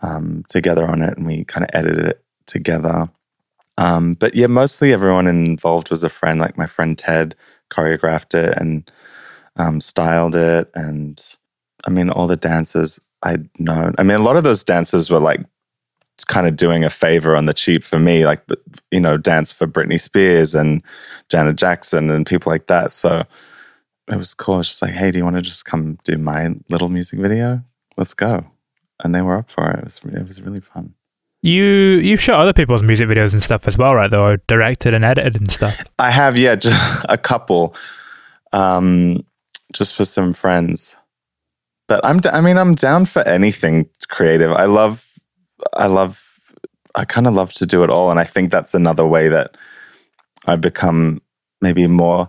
um, 0.00 0.44
together 0.48 0.86
on 0.86 1.02
it 1.02 1.16
and 1.16 1.26
we 1.26 1.44
kind 1.44 1.64
of 1.64 1.70
edited 1.72 2.06
it 2.06 2.24
together. 2.46 3.08
Um, 3.78 4.14
but 4.14 4.34
yeah, 4.34 4.46
mostly 4.46 4.92
everyone 4.92 5.26
involved 5.26 5.90
was 5.90 6.02
a 6.02 6.08
friend. 6.08 6.40
Like 6.40 6.58
my 6.58 6.66
friend 6.66 6.96
Ted 6.96 7.36
choreographed 7.70 8.34
it 8.34 8.56
and 8.56 8.90
um, 9.56 9.80
styled 9.80 10.34
it. 10.34 10.70
And 10.74 11.22
I 11.84 11.90
mean, 11.90 12.10
all 12.10 12.26
the 12.26 12.36
dancers 12.36 12.98
I'd 13.22 13.48
known. 13.58 13.94
I 13.98 14.02
mean, 14.02 14.18
a 14.18 14.22
lot 14.22 14.36
of 14.36 14.44
those 14.44 14.64
dancers 14.64 15.10
were 15.10 15.20
like 15.20 15.44
kind 16.28 16.46
of 16.46 16.56
doing 16.56 16.84
a 16.84 16.90
favor 16.90 17.36
on 17.36 17.46
the 17.46 17.54
cheap 17.54 17.84
for 17.84 17.98
me, 17.98 18.24
like, 18.24 18.42
you 18.90 19.00
know, 19.00 19.16
dance 19.16 19.52
for 19.52 19.66
Britney 19.66 20.00
Spears 20.00 20.54
and 20.54 20.82
Janet 21.28 21.56
Jackson 21.56 22.10
and 22.10 22.26
people 22.26 22.50
like 22.50 22.66
that. 22.66 22.92
So 22.92 23.24
it 24.08 24.16
was 24.16 24.34
cool. 24.34 24.60
It's 24.60 24.68
just 24.68 24.82
like, 24.82 24.92
hey, 24.92 25.10
do 25.10 25.18
you 25.18 25.24
want 25.24 25.36
to 25.36 25.42
just 25.42 25.64
come 25.64 25.98
do 26.04 26.16
my 26.18 26.54
little 26.68 26.88
music 26.88 27.20
video? 27.20 27.62
Let's 27.96 28.14
go. 28.14 28.44
And 29.02 29.14
they 29.14 29.22
were 29.22 29.38
up 29.38 29.50
for 29.50 29.70
it. 29.70 29.78
It 29.78 29.84
was, 29.84 30.00
it 30.04 30.26
was 30.26 30.42
really 30.42 30.60
fun. 30.60 30.94
You 31.42 31.64
you've 31.64 32.20
shot 32.20 32.40
other 32.40 32.52
people's 32.52 32.82
music 32.82 33.08
videos 33.08 33.32
and 33.32 33.42
stuff 33.42 33.68
as 33.68 33.78
well, 33.78 33.94
right? 33.94 34.10
Though, 34.10 34.36
directed 34.48 34.94
and 34.94 35.04
edited 35.04 35.36
and 35.36 35.52
stuff. 35.52 35.80
I 35.98 36.10
have, 36.10 36.36
yeah, 36.36 36.54
just 36.56 37.04
a 37.08 37.18
couple, 37.18 37.74
um, 38.52 39.24
just 39.72 39.94
for 39.94 40.04
some 40.04 40.32
friends. 40.32 40.96
But 41.88 42.04
I'm, 42.04 42.18
d- 42.20 42.30
I 42.30 42.40
mean, 42.40 42.58
I'm 42.58 42.74
down 42.74 43.06
for 43.06 43.22
anything 43.28 43.88
creative. 44.08 44.50
I 44.50 44.64
love, 44.64 45.15
I 45.76 45.86
love, 45.86 46.52
I 46.94 47.04
kind 47.04 47.26
of 47.26 47.34
love 47.34 47.52
to 47.54 47.66
do 47.66 47.84
it 47.84 47.90
all, 47.90 48.10
and 48.10 48.18
I 48.18 48.24
think 48.24 48.50
that's 48.50 48.74
another 48.74 49.06
way 49.06 49.28
that 49.28 49.56
I 50.46 50.56
become 50.56 51.20
maybe 51.60 51.86
more. 51.86 52.28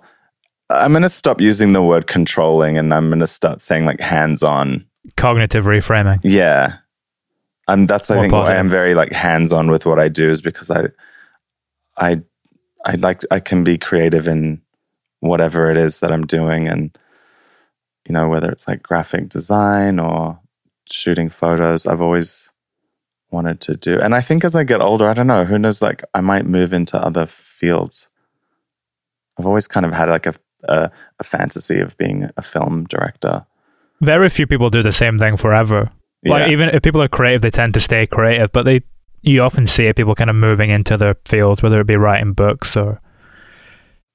I'm 0.70 0.91
going 0.91 1.04
to 1.04 1.10
stop 1.10 1.39
using 1.39 1.74
the 1.74 1.82
word 1.82 2.08
controlling, 2.08 2.78
and 2.78 2.93
I'm 2.93 3.10
going 3.10 3.20
to 3.20 3.28
start 3.28 3.62
saying 3.62 3.86
like 3.86 4.02
hands-on. 4.02 4.86
Cognitive 5.16 5.66
reframing. 5.66 6.20
Yeah. 6.24 6.78
And 7.70 7.88
that's 7.88 8.10
I 8.12 8.16
More 8.16 8.24
think 8.24 8.34
why. 8.34 8.56
I'm 8.56 8.70
very 8.70 8.93
like 8.93 9.12
hands 9.12 9.52
on 9.52 9.70
with 9.70 9.86
what 9.86 10.00
I 10.00 10.08
do 10.08 10.30
is 10.30 10.41
because 10.41 10.72
I 10.72 10.88
I 11.98 12.22
I 12.86 12.95
like 12.95 13.24
I 13.30 13.41
can 13.41 13.64
be 13.64 13.78
creative 13.78 14.28
in 14.28 14.62
whatever 15.20 15.70
it 15.70 15.78
is 15.78 16.00
that 16.00 16.12
I'm 16.12 16.26
doing, 16.26 16.68
and 16.68 16.98
you 18.08 18.14
know 18.14 18.30
whether 18.30 18.50
it's 18.50 18.68
like 18.70 18.84
graphic 18.84 19.28
design 19.28 20.00
or 20.00 20.39
shooting 20.89 21.30
photos. 21.30 21.86
I've 21.86 22.02
always 22.02 22.52
wanted 23.32 23.59
to 23.61 23.75
do, 23.75 23.99
and 23.99 24.15
I 24.15 24.21
think 24.21 24.43
as 24.45 24.55
I 24.55 24.63
get 24.63 24.82
older, 24.82 25.09
I 25.09 25.13
don't 25.13 25.28
know. 25.28 25.45
Who 25.45 25.57
knows? 25.59 25.82
Like 25.82 26.03
I 26.13 26.21
might 26.21 26.45
move 26.45 26.73
into 26.73 26.97
other 26.97 27.25
fields. 27.25 28.09
I've 29.38 29.45
always 29.45 29.67
kind 29.67 29.86
of 29.86 29.93
had 29.93 30.09
like 30.09 30.25
a 30.25 30.34
a, 30.63 30.89
a 31.19 31.23
fantasy 31.23 31.80
of 31.80 31.95
being 31.97 32.30
a 32.36 32.41
film 32.41 32.86
director. 32.89 33.45
Very 34.01 34.30
few 34.30 34.47
people 34.47 34.69
do 34.69 34.82
the 34.84 34.91
same 34.91 35.19
thing 35.19 35.38
forever. 35.38 35.91
Like 36.25 36.47
Yeah. 36.47 36.51
even 36.51 36.69
if 36.69 36.82
people 36.82 37.01
are 37.01 37.07
creative, 37.07 37.41
they 37.43 37.51
tend 37.51 37.73
to 37.75 37.80
stay 37.80 38.07
creative, 38.07 38.51
but 38.51 38.63
they 38.65 38.82
you 39.21 39.41
often 39.43 39.67
see 39.67 39.91
people 39.93 40.15
kind 40.15 40.30
of 40.30 40.36
moving 40.36 40.69
into 40.71 40.97
their 40.97 41.15
fields, 41.25 41.61
whether 41.61 41.80
it 41.80 41.88
be 41.88 41.95
writing 41.95 42.34
books 42.34 42.75
or 42.75 42.99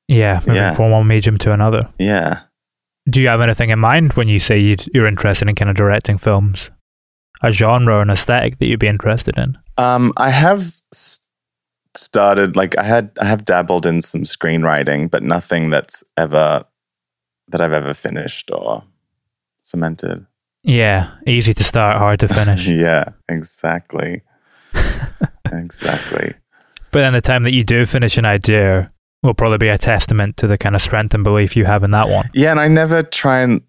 yeah, 0.09 0.37
moving 0.41 0.55
Yeah. 0.57 0.73
from 0.73 0.91
one 0.91 1.07
medium 1.07 1.39
to 1.39 1.53
another. 1.53 1.89
Yeah. 1.99 2.41
Do 3.09 3.21
you 3.21 3.29
have 3.29 3.41
anything 3.41 3.71
in 3.71 3.79
mind 3.79 4.13
when 4.15 4.29
you 4.29 4.39
say 4.39 4.59
you'd, 4.59 4.89
you're 4.95 5.07
interested 5.07 5.49
in 5.49 5.55
kind 5.55 5.71
of 5.71 5.77
directing 5.77 6.19
films? 6.19 6.71
A 7.43 7.53
genre 7.53 7.97
or 7.97 8.03
an 8.03 8.11
aesthetic 8.11 8.59
that 8.59 8.67
you'd 8.67 8.81
be 8.81 8.87
interested 8.87 9.37
in? 9.37 9.59
Um, 9.77 10.13
I 10.17 10.31
have 10.31 10.81
started 11.95 12.57
like 12.57 12.77
I 12.79 12.85
had 12.85 13.11
I 13.21 13.27
have 13.27 13.45
dabbled 13.45 13.87
in 13.87 14.01
some 14.01 14.23
screenwriting, 14.23 15.11
but 15.11 15.23
nothing 15.23 15.71
that's 15.71 16.05
ever 16.17 16.65
that 17.49 17.61
I've 17.61 17.73
ever 17.73 17.95
finished 17.95 18.51
or 18.51 18.85
cemented. 19.63 20.27
Yeah, 20.63 21.11
easy 21.27 21.55
to 21.55 21.65
start, 21.65 21.99
hard 21.99 22.21
to 22.21 22.29
finish. 22.29 22.67
yeah, 22.69 23.07
exactly. 23.29 24.23
exactly. 25.53 26.35
But 26.93 27.01
then 27.01 27.13
the 27.13 27.21
time 27.21 27.43
that 27.45 27.53
you 27.53 27.65
do 27.65 27.85
finish 27.85 28.17
an 28.17 28.25
idea 28.25 28.93
will 29.23 29.35
probably 29.35 29.59
be 29.59 29.69
a 29.69 29.79
testament 29.79 30.37
to 30.37 30.47
the 30.47 30.59
kind 30.59 30.75
of 30.75 30.83
strength 30.83 31.15
and 31.15 31.25
belief 31.25 31.57
you 31.57 31.65
have 31.65 31.83
in 31.83 31.91
that 31.93 32.09
one. 32.09 32.31
Yeah, 32.35 32.51
and 32.51 32.61
I 32.61 32.69
never 32.69 33.03
try 33.03 33.41
and 33.41 33.63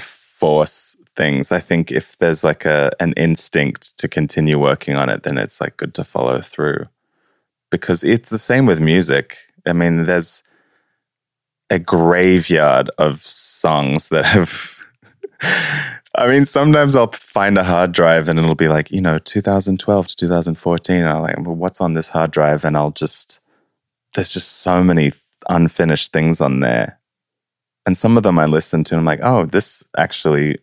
force 0.00 0.96
things. 1.20 1.52
I 1.52 1.60
think 1.60 1.92
if 1.92 2.16
there's 2.18 2.42
like 2.42 2.64
a 2.64 2.90
an 2.98 3.12
instinct 3.16 3.98
to 3.98 4.08
continue 4.08 4.58
working 4.58 4.96
on 4.96 5.10
it, 5.10 5.22
then 5.22 5.36
it's 5.36 5.60
like 5.60 5.76
good 5.76 5.92
to 5.94 6.04
follow 6.04 6.40
through. 6.40 6.86
Because 7.70 8.02
it's 8.02 8.30
the 8.30 8.38
same 8.38 8.64
with 8.66 8.80
music. 8.80 9.36
I 9.66 9.72
mean, 9.74 10.04
there's 10.04 10.42
a 11.68 11.78
graveyard 11.78 12.90
of 12.98 13.20
songs 13.20 14.08
that 14.08 14.24
have 14.24 14.80
I 16.14 16.26
mean, 16.26 16.44
sometimes 16.44 16.96
I'll 16.96 17.12
find 17.12 17.56
a 17.56 17.64
hard 17.64 17.92
drive 17.92 18.28
and 18.28 18.38
it'll 18.38 18.54
be 18.54 18.68
like, 18.68 18.90
you 18.90 19.00
know, 19.00 19.18
2012 19.18 20.06
to 20.08 20.16
2014. 20.16 21.04
I'm 21.04 21.22
like, 21.22 21.36
well, 21.38 21.54
what's 21.54 21.80
on 21.80 21.94
this 21.94 22.08
hard 22.08 22.30
drive? 22.32 22.64
And 22.64 22.76
I'll 22.76 22.90
just, 22.90 23.40
there's 24.14 24.32
just 24.32 24.62
so 24.62 24.82
many 24.82 25.12
unfinished 25.48 26.12
things 26.12 26.40
on 26.40 26.60
there. 26.60 26.98
And 27.86 27.96
some 27.96 28.16
of 28.16 28.24
them 28.24 28.38
I 28.38 28.46
listen 28.46 28.84
to 28.84 28.94
and 28.94 29.00
I'm 29.00 29.06
like, 29.06 29.20
oh, 29.22 29.46
this 29.46 29.84
actually 29.96 30.58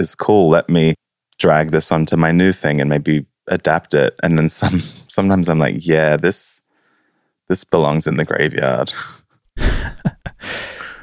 is 0.00 0.14
cool. 0.14 0.48
Let 0.48 0.68
me 0.68 0.94
drag 1.38 1.70
this 1.70 1.92
onto 1.92 2.16
my 2.16 2.32
new 2.32 2.50
thing 2.52 2.80
and 2.80 2.90
maybe 2.90 3.26
adapt 3.46 3.94
it. 3.94 4.14
And 4.22 4.36
then 4.36 4.48
some, 4.48 4.80
sometimes 5.08 5.48
I'm 5.48 5.58
like, 5.58 5.86
yeah, 5.86 6.16
this, 6.16 6.62
this 7.48 7.64
belongs 7.64 8.06
in 8.06 8.14
the 8.14 8.24
graveyard. 8.24 8.92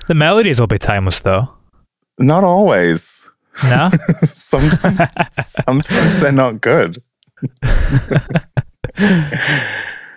The 0.07 0.15
melodies 0.15 0.57
will 0.57 0.67
be 0.67 0.79
timeless 0.79 1.19
though. 1.19 1.49
Not 2.17 2.45
always. 2.45 3.29
No? 3.65 3.91
sometimes, 4.23 5.01
sometimes 5.33 6.19
they're 6.19 6.31
not 6.31 6.61
good. 6.61 7.03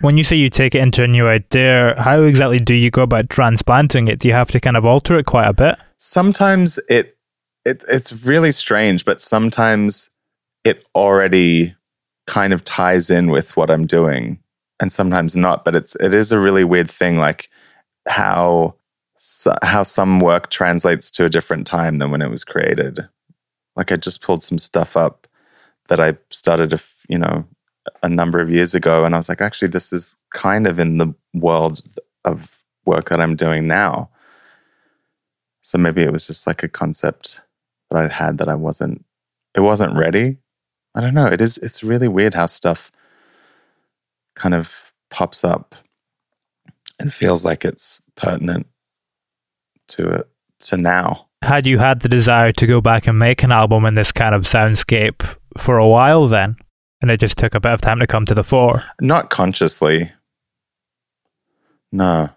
when 0.00 0.16
you 0.16 0.22
say 0.22 0.36
you 0.36 0.48
take 0.48 0.76
it 0.76 0.80
into 0.80 1.02
a 1.02 1.08
new 1.08 1.26
idea, 1.26 2.00
how 2.00 2.22
exactly 2.22 2.60
do 2.60 2.74
you 2.74 2.92
go 2.92 3.02
about 3.02 3.30
transplanting 3.30 4.06
it? 4.06 4.20
Do 4.20 4.28
you 4.28 4.34
have 4.34 4.52
to 4.52 4.60
kind 4.60 4.76
of 4.76 4.86
alter 4.86 5.18
it 5.18 5.26
quite 5.26 5.48
a 5.48 5.52
bit? 5.52 5.76
sometimes 6.00 6.80
it 6.88 7.16
it 7.64 7.84
it's 7.88 8.24
really 8.26 8.52
strange, 8.52 9.04
but 9.04 9.20
sometimes 9.20 10.10
it 10.64 10.86
already 10.94 11.74
kind 12.26 12.52
of 12.52 12.64
ties 12.64 13.10
in 13.10 13.30
with 13.30 13.56
what 13.56 13.70
I'm 13.70 13.86
doing, 13.86 14.38
and 14.80 14.92
sometimes 14.92 15.36
not. 15.36 15.64
But 15.64 15.74
it's 15.74 15.94
it 15.96 16.14
is 16.14 16.32
a 16.32 16.38
really 16.38 16.64
weird 16.64 16.90
thing, 16.90 17.18
like 17.18 17.48
how 18.08 18.76
how 19.62 19.82
some 19.82 20.20
work 20.20 20.50
translates 20.50 21.10
to 21.10 21.24
a 21.24 21.30
different 21.30 21.66
time 21.66 21.98
than 21.98 22.10
when 22.10 22.22
it 22.22 22.30
was 22.30 22.44
created. 22.44 23.06
Like 23.76 23.92
I 23.92 23.96
just 23.96 24.22
pulled 24.22 24.42
some 24.42 24.58
stuff 24.58 24.96
up 24.96 25.26
that 25.88 26.00
I 26.00 26.16
started, 26.30 26.72
a 26.72 26.78
you 27.08 27.18
know, 27.18 27.44
a 28.02 28.08
number 28.08 28.40
of 28.40 28.50
years 28.50 28.74
ago, 28.74 29.04
and 29.04 29.14
I 29.14 29.18
was 29.18 29.28
like, 29.28 29.42
actually, 29.42 29.68
this 29.68 29.92
is 29.92 30.16
kind 30.30 30.66
of 30.66 30.78
in 30.78 30.98
the 30.98 31.14
world 31.34 31.82
of 32.24 32.64
work 32.86 33.10
that 33.10 33.20
I'm 33.20 33.36
doing 33.36 33.66
now. 33.66 34.10
So 35.62 35.76
maybe 35.78 36.02
it 36.02 36.12
was 36.12 36.26
just 36.26 36.46
like 36.46 36.62
a 36.62 36.68
concept 36.68 37.42
that 37.90 37.98
I'd 37.98 38.12
had 38.12 38.38
that 38.38 38.48
I 38.48 38.54
wasn't 38.54 39.04
it 39.54 39.60
wasn't 39.60 39.96
ready. 39.96 40.38
I 40.94 41.00
don't 41.00 41.14
know. 41.14 41.26
It 41.26 41.40
is 41.40 41.58
it's 41.58 41.82
really 41.82 42.08
weird 42.08 42.34
how 42.34 42.46
stuff 42.46 42.90
kind 44.34 44.54
of 44.54 44.92
pops 45.10 45.44
up 45.44 45.74
and 46.98 47.12
feels 47.12 47.44
like 47.44 47.64
it's 47.64 48.00
pertinent 48.16 48.66
to 49.88 50.08
it 50.08 50.28
to 50.60 50.76
now. 50.76 51.26
Had 51.42 51.66
you 51.66 51.78
had 51.78 52.00
the 52.00 52.08
desire 52.08 52.52
to 52.52 52.66
go 52.66 52.80
back 52.80 53.06
and 53.06 53.18
make 53.18 53.42
an 53.42 53.50
album 53.50 53.86
in 53.86 53.94
this 53.94 54.12
kind 54.12 54.34
of 54.34 54.42
soundscape 54.42 55.36
for 55.56 55.78
a 55.78 55.88
while 55.88 56.28
then? 56.28 56.56
And 57.00 57.10
it 57.10 57.18
just 57.18 57.38
took 57.38 57.54
a 57.54 57.60
bit 57.60 57.72
of 57.72 57.80
time 57.80 57.98
to 58.00 58.06
come 58.06 58.26
to 58.26 58.34
the 58.34 58.44
fore. 58.44 58.84
Not 59.00 59.30
consciously. 59.30 60.12
No. 61.90 62.28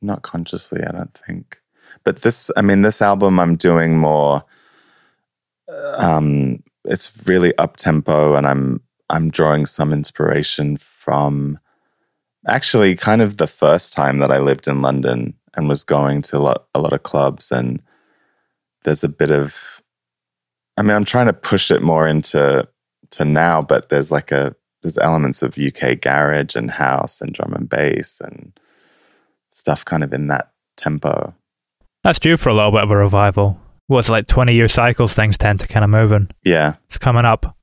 Not 0.00 0.22
consciously, 0.22 0.80
I 0.84 0.92
don't 0.92 1.14
think. 1.26 1.60
But 2.04 2.22
this 2.22 2.50
I 2.56 2.62
mean 2.62 2.82
this 2.82 3.02
album 3.02 3.40
I'm 3.40 3.56
doing 3.56 3.98
more 3.98 4.44
um 5.94 6.62
it's 6.84 7.12
really 7.26 7.56
up 7.58 7.76
tempo 7.76 8.34
and 8.34 8.46
I'm 8.46 8.80
I'm 9.08 9.30
drawing 9.30 9.66
some 9.66 9.92
inspiration 9.92 10.76
from 10.76 11.58
actually 12.46 12.96
kind 12.96 13.20
of 13.20 13.36
the 13.36 13.46
first 13.46 13.92
time 13.92 14.18
that 14.18 14.30
I 14.30 14.38
lived 14.38 14.66
in 14.66 14.82
London 14.82 15.34
and 15.54 15.68
was 15.68 15.84
going 15.84 16.22
to 16.22 16.38
a 16.38 16.38
lot 16.38 16.66
a 16.74 16.80
lot 16.80 16.92
of 16.92 17.02
clubs 17.02 17.52
and 17.52 17.82
there's 18.84 19.04
a 19.04 19.08
bit 19.08 19.30
of 19.30 19.82
I 20.76 20.82
mean 20.82 20.96
I'm 20.96 21.04
trying 21.04 21.26
to 21.26 21.32
push 21.32 21.70
it 21.70 21.82
more 21.82 22.06
into 22.08 22.66
to 23.10 23.24
now 23.24 23.60
but 23.62 23.88
there's 23.88 24.10
like 24.10 24.32
a 24.32 24.54
there's 24.82 24.98
elements 24.98 25.42
of 25.42 25.58
UK 25.58 26.00
garage 26.00 26.56
and 26.56 26.70
house 26.70 27.20
and 27.20 27.34
drum 27.34 27.52
and 27.52 27.68
bass 27.68 28.20
and 28.20 28.58
stuff 29.50 29.84
kind 29.84 30.02
of 30.02 30.12
in 30.12 30.28
that 30.28 30.52
tempo. 30.76 31.34
That's 32.02 32.18
due 32.18 32.36
for 32.36 32.48
a 32.48 32.54
little 32.54 32.70
bit 32.70 32.82
of 32.82 32.90
a 32.90 32.96
revival. 32.96 33.60
What's 33.90 34.08
like 34.08 34.28
20 34.28 34.54
year 34.54 34.68
cycles, 34.68 35.14
things 35.14 35.36
tend 35.36 35.58
to 35.58 35.66
kind 35.66 35.82
of 35.82 35.90
move 35.90 36.12
in. 36.12 36.28
Yeah. 36.44 36.74
It's 36.86 36.96
coming 36.96 37.24
up. 37.24 37.56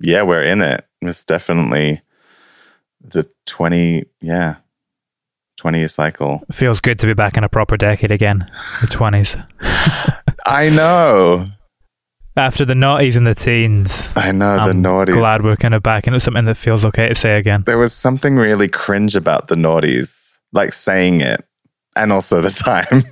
Yeah, 0.00 0.22
we're 0.22 0.42
in 0.42 0.62
it. 0.62 0.86
It's 1.02 1.22
definitely 1.22 2.00
the 3.02 3.30
20, 3.44 4.06
yeah, 4.22 4.54
20 5.58 5.78
year 5.78 5.88
cycle. 5.88 6.40
It 6.48 6.54
feels 6.54 6.80
good 6.80 6.98
to 7.00 7.06
be 7.06 7.12
back 7.12 7.36
in 7.36 7.44
a 7.44 7.50
proper 7.50 7.76
decade 7.76 8.10
again, 8.10 8.50
the 8.80 8.86
20s. 8.86 9.46
I 10.46 10.70
know. 10.70 11.48
After 12.38 12.64
the 12.64 12.72
noughties 12.72 13.14
and 13.16 13.26
the 13.26 13.34
teens, 13.34 14.08
I 14.16 14.32
know 14.32 14.56
the 14.56 14.70
I'm 14.70 14.82
naughties. 14.82 15.12
glad 15.12 15.42
we're 15.42 15.56
kind 15.56 15.74
of 15.74 15.82
back 15.82 16.06
into 16.06 16.20
something 16.20 16.46
that 16.46 16.56
feels 16.56 16.86
okay 16.86 17.10
to 17.10 17.14
say 17.14 17.36
again. 17.36 17.64
there 17.66 17.76
was 17.76 17.92
something 17.92 18.36
really 18.36 18.68
cringe 18.68 19.14
about 19.14 19.48
the 19.48 19.56
naughties, 19.56 20.38
like 20.54 20.72
saying 20.72 21.20
it 21.20 21.44
and 21.94 22.12
also 22.14 22.40
the 22.40 22.48
time. 22.48 23.02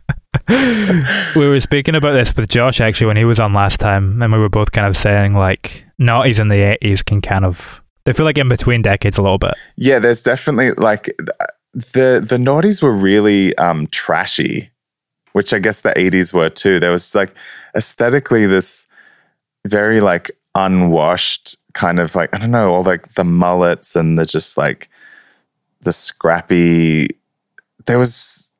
we 0.48 1.46
were 1.46 1.60
speaking 1.60 1.94
about 1.94 2.12
this 2.12 2.34
with 2.34 2.48
Josh 2.48 2.80
actually 2.80 3.06
when 3.06 3.16
he 3.16 3.24
was 3.24 3.38
on 3.38 3.52
last 3.52 3.80
time, 3.80 4.22
and 4.22 4.32
we 4.32 4.38
were 4.38 4.48
both 4.48 4.72
kind 4.72 4.86
of 4.86 4.96
saying 4.96 5.34
like 5.34 5.84
noughties 6.00 6.38
in 6.38 6.48
the 6.48 6.76
80s 6.82 7.04
can 7.04 7.20
kind 7.20 7.44
of, 7.44 7.80
they 8.04 8.12
feel 8.12 8.24
like 8.26 8.38
in 8.38 8.48
between 8.48 8.82
decades 8.82 9.18
a 9.18 9.22
little 9.22 9.38
bit. 9.38 9.54
yeah, 9.76 9.98
there's 9.98 10.22
definitely 10.22 10.72
like 10.72 11.14
the 11.74 12.22
the 12.22 12.38
naughties 12.38 12.82
were 12.82 12.92
really 12.92 13.56
um 13.56 13.86
trashy, 13.88 14.70
which 15.32 15.52
I 15.52 15.58
guess 15.58 15.80
the 15.80 15.92
80s 15.92 16.32
were 16.32 16.48
too. 16.48 16.80
There 16.80 16.90
was 16.90 17.14
like 17.14 17.34
aesthetically 17.76 18.46
this 18.46 18.86
very 19.66 20.00
like 20.00 20.30
unwashed 20.54 21.56
kind 21.72 21.98
of 22.00 22.14
like 22.14 22.34
I 22.34 22.38
don't 22.38 22.50
know, 22.50 22.72
all 22.72 22.82
like 22.82 23.14
the 23.14 23.24
mullets 23.24 23.96
and 23.96 24.18
the 24.18 24.26
just 24.26 24.56
like 24.58 24.88
the 25.80 25.92
scrappy 25.92 27.08
there 27.86 27.98
was 27.98 28.51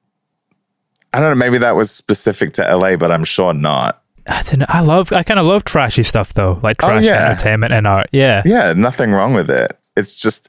I 1.15 1.21
don't 1.21 1.31
know, 1.31 1.35
maybe 1.35 1.59
that 1.59 1.77
was 1.77 1.91
specific 1.91 2.53
to 2.55 2.77
LA, 2.77 2.97
but 2.97 3.11
I'm 3.13 3.25
sure 3.25 3.53
not. 3.53 4.03
I 4.29 4.43
don't 4.43 4.61
know. 4.61 4.67
I 4.69 4.81
love, 4.81 5.13
I 5.13 5.23
kind 5.23 5.41
of 5.41 5.47
love 5.47 5.65
trashy 5.65 6.03
stuff 6.05 6.33
though, 6.35 6.59
like 6.63 6.77
Oh, 6.83 6.89
trash 6.89 7.05
yeah. 7.05 7.31
entertainment 7.31 7.73
and 7.73 7.87
art. 7.87 8.09
Yeah. 8.13 8.43
Yeah, 8.45 8.73
nothing 8.73 9.11
wrong 9.11 9.35
with 9.35 9.51
it. 9.51 9.77
It's 9.97 10.15
just 10.17 10.49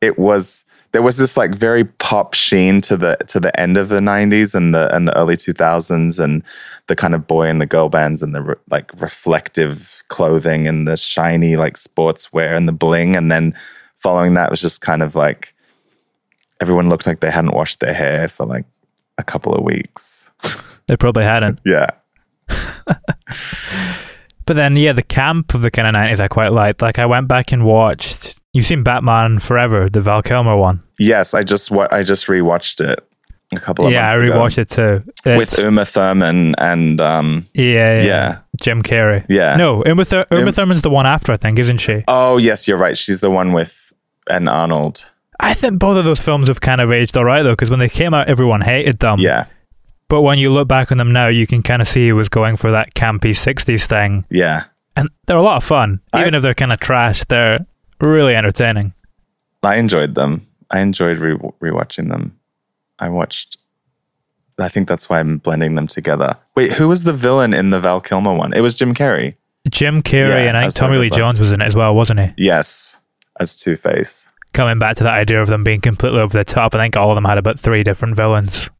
it 0.00 0.18
was 0.18 0.64
there 0.92 1.02
was 1.02 1.16
this 1.16 1.36
like 1.36 1.54
very 1.54 1.84
pop 1.84 2.34
sheen 2.34 2.80
to 2.82 2.96
the 2.96 3.16
to 3.26 3.40
the 3.40 3.58
end 3.58 3.76
of 3.76 3.88
the 3.88 3.98
90s 4.00 4.54
and 4.54 4.74
the 4.74 4.94
and 4.94 5.08
the 5.08 5.16
early 5.16 5.36
2000s 5.36 6.20
and 6.22 6.42
the 6.86 6.94
kind 6.94 7.14
of 7.14 7.26
boy 7.26 7.48
and 7.48 7.60
the 7.60 7.66
girl 7.66 7.88
bands 7.88 8.22
and 8.22 8.34
the 8.34 8.42
re- 8.42 8.54
like 8.70 8.90
reflective 9.00 10.02
clothing 10.08 10.68
and 10.68 10.86
the 10.86 10.96
shiny 10.96 11.56
like 11.56 11.74
sportswear 11.74 12.56
and 12.56 12.68
the 12.68 12.72
bling 12.72 13.16
and 13.16 13.30
then 13.32 13.54
following 13.96 14.34
that 14.34 14.50
was 14.50 14.60
just 14.60 14.80
kind 14.82 15.02
of 15.02 15.14
like 15.16 15.54
everyone 16.60 16.88
looked 16.88 17.06
like 17.06 17.20
they 17.20 17.30
hadn't 17.30 17.54
washed 17.54 17.80
their 17.80 17.94
hair 17.94 18.28
for 18.28 18.46
like 18.46 18.64
a 19.18 19.22
couple 19.24 19.54
of 19.54 19.62
weeks. 19.64 20.30
They 20.86 20.96
probably 20.96 21.24
hadn't. 21.24 21.58
Yeah. 21.64 21.88
But 24.46 24.54
then, 24.54 24.76
yeah, 24.76 24.92
the 24.92 25.02
camp 25.02 25.54
of 25.54 25.62
the 25.62 25.72
kind 25.72 25.88
of 25.88 25.94
90s 26.00 26.20
I 26.20 26.28
quite 26.28 26.52
liked. 26.52 26.80
Like, 26.80 27.00
I 27.00 27.06
went 27.06 27.26
back 27.26 27.50
and 27.50 27.64
watched. 27.64 28.36
You've 28.52 28.64
seen 28.64 28.84
Batman 28.84 29.40
Forever, 29.40 29.88
the 29.88 30.00
Val 30.00 30.22
Kilmer 30.22 30.56
one. 30.56 30.84
Yes, 31.00 31.34
I 31.34 31.42
just 31.42 31.72
wa- 31.72 31.88
I 31.90 32.04
just 32.04 32.26
rewatched 32.28 32.80
it 32.80 33.00
a 33.52 33.58
couple 33.58 33.86
of 33.86 33.92
yeah, 33.92 34.06
I 34.12 34.16
months 34.16 34.30
ago. 34.30 34.38
rewatched 34.38 34.58
it 34.58 34.70
too. 34.70 35.02
with 35.36 35.52
It's- 35.52 35.58
Uma 35.58 35.84
Thurman 35.84 36.54
and 36.58 37.00
um 37.00 37.44
yeah, 37.54 37.96
yeah, 37.96 38.02
yeah. 38.04 38.38
Jim 38.60 38.82
Carrey. 38.84 39.26
Yeah. 39.28 39.56
No, 39.56 39.82
Uma, 39.84 40.04
Thur- 40.04 40.26
Uma 40.30 40.46
Um, 40.46 40.52
Thurman's 40.52 40.82
the 40.82 40.90
one 40.90 41.06
after, 41.06 41.32
I 41.32 41.36
think, 41.36 41.58
isn't 41.58 41.78
she? 41.78 42.04
oh 42.06 42.36
yes, 42.36 42.68
you're 42.68 42.78
right. 42.78 42.96
She's 42.96 43.18
the 43.20 43.30
one 43.30 43.52
with 43.52 43.92
and 44.30 44.48
Arnold. 44.48 45.10
I 45.38 45.54
think 45.54 45.78
both 45.78 45.96
of 45.96 46.04
those 46.04 46.20
films 46.20 46.48
have 46.48 46.60
kind 46.60 46.80
of 46.80 46.90
aged 46.92 47.16
all 47.16 47.24
right, 47.24 47.42
though, 47.42 47.52
because 47.52 47.70
when 47.70 47.78
they 47.78 47.88
came 47.88 48.14
out, 48.14 48.28
everyone 48.28 48.60
hated 48.62 48.98
them. 49.00 49.18
Yeah. 49.18 49.46
But 50.08 50.22
when 50.22 50.38
you 50.38 50.50
look 50.50 50.68
back 50.68 50.92
on 50.92 50.98
them 50.98 51.12
now, 51.12 51.28
you 51.28 51.46
can 51.46 51.62
kind 51.62 51.82
of 51.82 51.88
see 51.88 52.04
he 52.06 52.12
was 52.12 52.28
going 52.28 52.56
for 52.56 52.70
that 52.70 52.94
campy 52.94 53.30
60s 53.30 53.84
thing. 53.86 54.24
Yeah. 54.30 54.64
And 54.96 55.10
they're 55.26 55.36
a 55.36 55.42
lot 55.42 55.56
of 55.56 55.64
fun. 55.64 56.00
I- 56.12 56.20
Even 56.22 56.34
if 56.34 56.42
they're 56.42 56.54
kind 56.54 56.72
of 56.72 56.80
trash, 56.80 57.24
they're 57.24 57.66
really 58.00 58.34
entertaining. 58.34 58.94
I 59.62 59.76
enjoyed 59.76 60.14
them. 60.14 60.46
I 60.70 60.78
enjoyed 60.80 61.18
re- 61.18 61.34
rewatching 61.60 62.08
them. 62.08 62.38
I 62.98 63.08
watched 63.08 63.58
I 64.58 64.68
think 64.70 64.88
that's 64.88 65.10
why 65.10 65.20
I'm 65.20 65.36
blending 65.36 65.74
them 65.74 65.86
together. 65.86 66.36
Wait, 66.54 66.72
who 66.72 66.88
was 66.88 67.02
the 67.02 67.12
villain 67.12 67.52
in 67.52 67.68
the 67.70 67.78
Val 67.80 68.00
Kilmer 68.00 68.32
one? 68.34 68.54
It 68.54 68.60
was 68.62 68.74
Jim 68.74 68.94
Carrey. 68.94 69.34
Jim 69.68 70.02
Carrey 70.02 70.28
Yeah, 70.28 70.48
and 70.48 70.56
I 70.56 70.62
think 70.62 70.74
Tommy 70.76 70.96
Lee 70.96 71.10
Jones 71.10 71.38
was 71.38 71.52
in 71.52 71.60
it 71.60 71.66
as 71.66 71.74
well, 71.76 71.94
wasn't 71.94 72.20
he? 72.20 72.32
Yes, 72.38 72.96
as 73.38 73.54
Two 73.54 73.76
Face. 73.76 74.28
Coming 74.56 74.78
back 74.78 74.96
to 74.96 75.04
that 75.04 75.12
idea 75.12 75.42
of 75.42 75.48
them 75.48 75.64
being 75.64 75.82
completely 75.82 76.18
over 76.18 76.36
the 76.36 76.44
top, 76.44 76.74
I 76.74 76.78
think 76.78 76.96
all 76.96 77.10
of 77.10 77.14
them 77.14 77.26
had 77.26 77.36
about 77.36 77.58
three 77.60 77.82
different 77.82 78.16
villains 78.16 78.70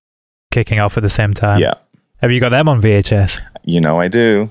kicking 0.50 0.80
off 0.80 0.96
at 0.96 1.02
the 1.02 1.10
same 1.10 1.34
time. 1.34 1.60
Yeah, 1.60 1.74
Have 2.22 2.32
you 2.32 2.40
got 2.40 2.48
them 2.48 2.66
on 2.66 2.80
VHS? 2.80 3.38
you 3.62 3.80
know 3.80 4.00
I 4.00 4.08
do. 4.08 4.50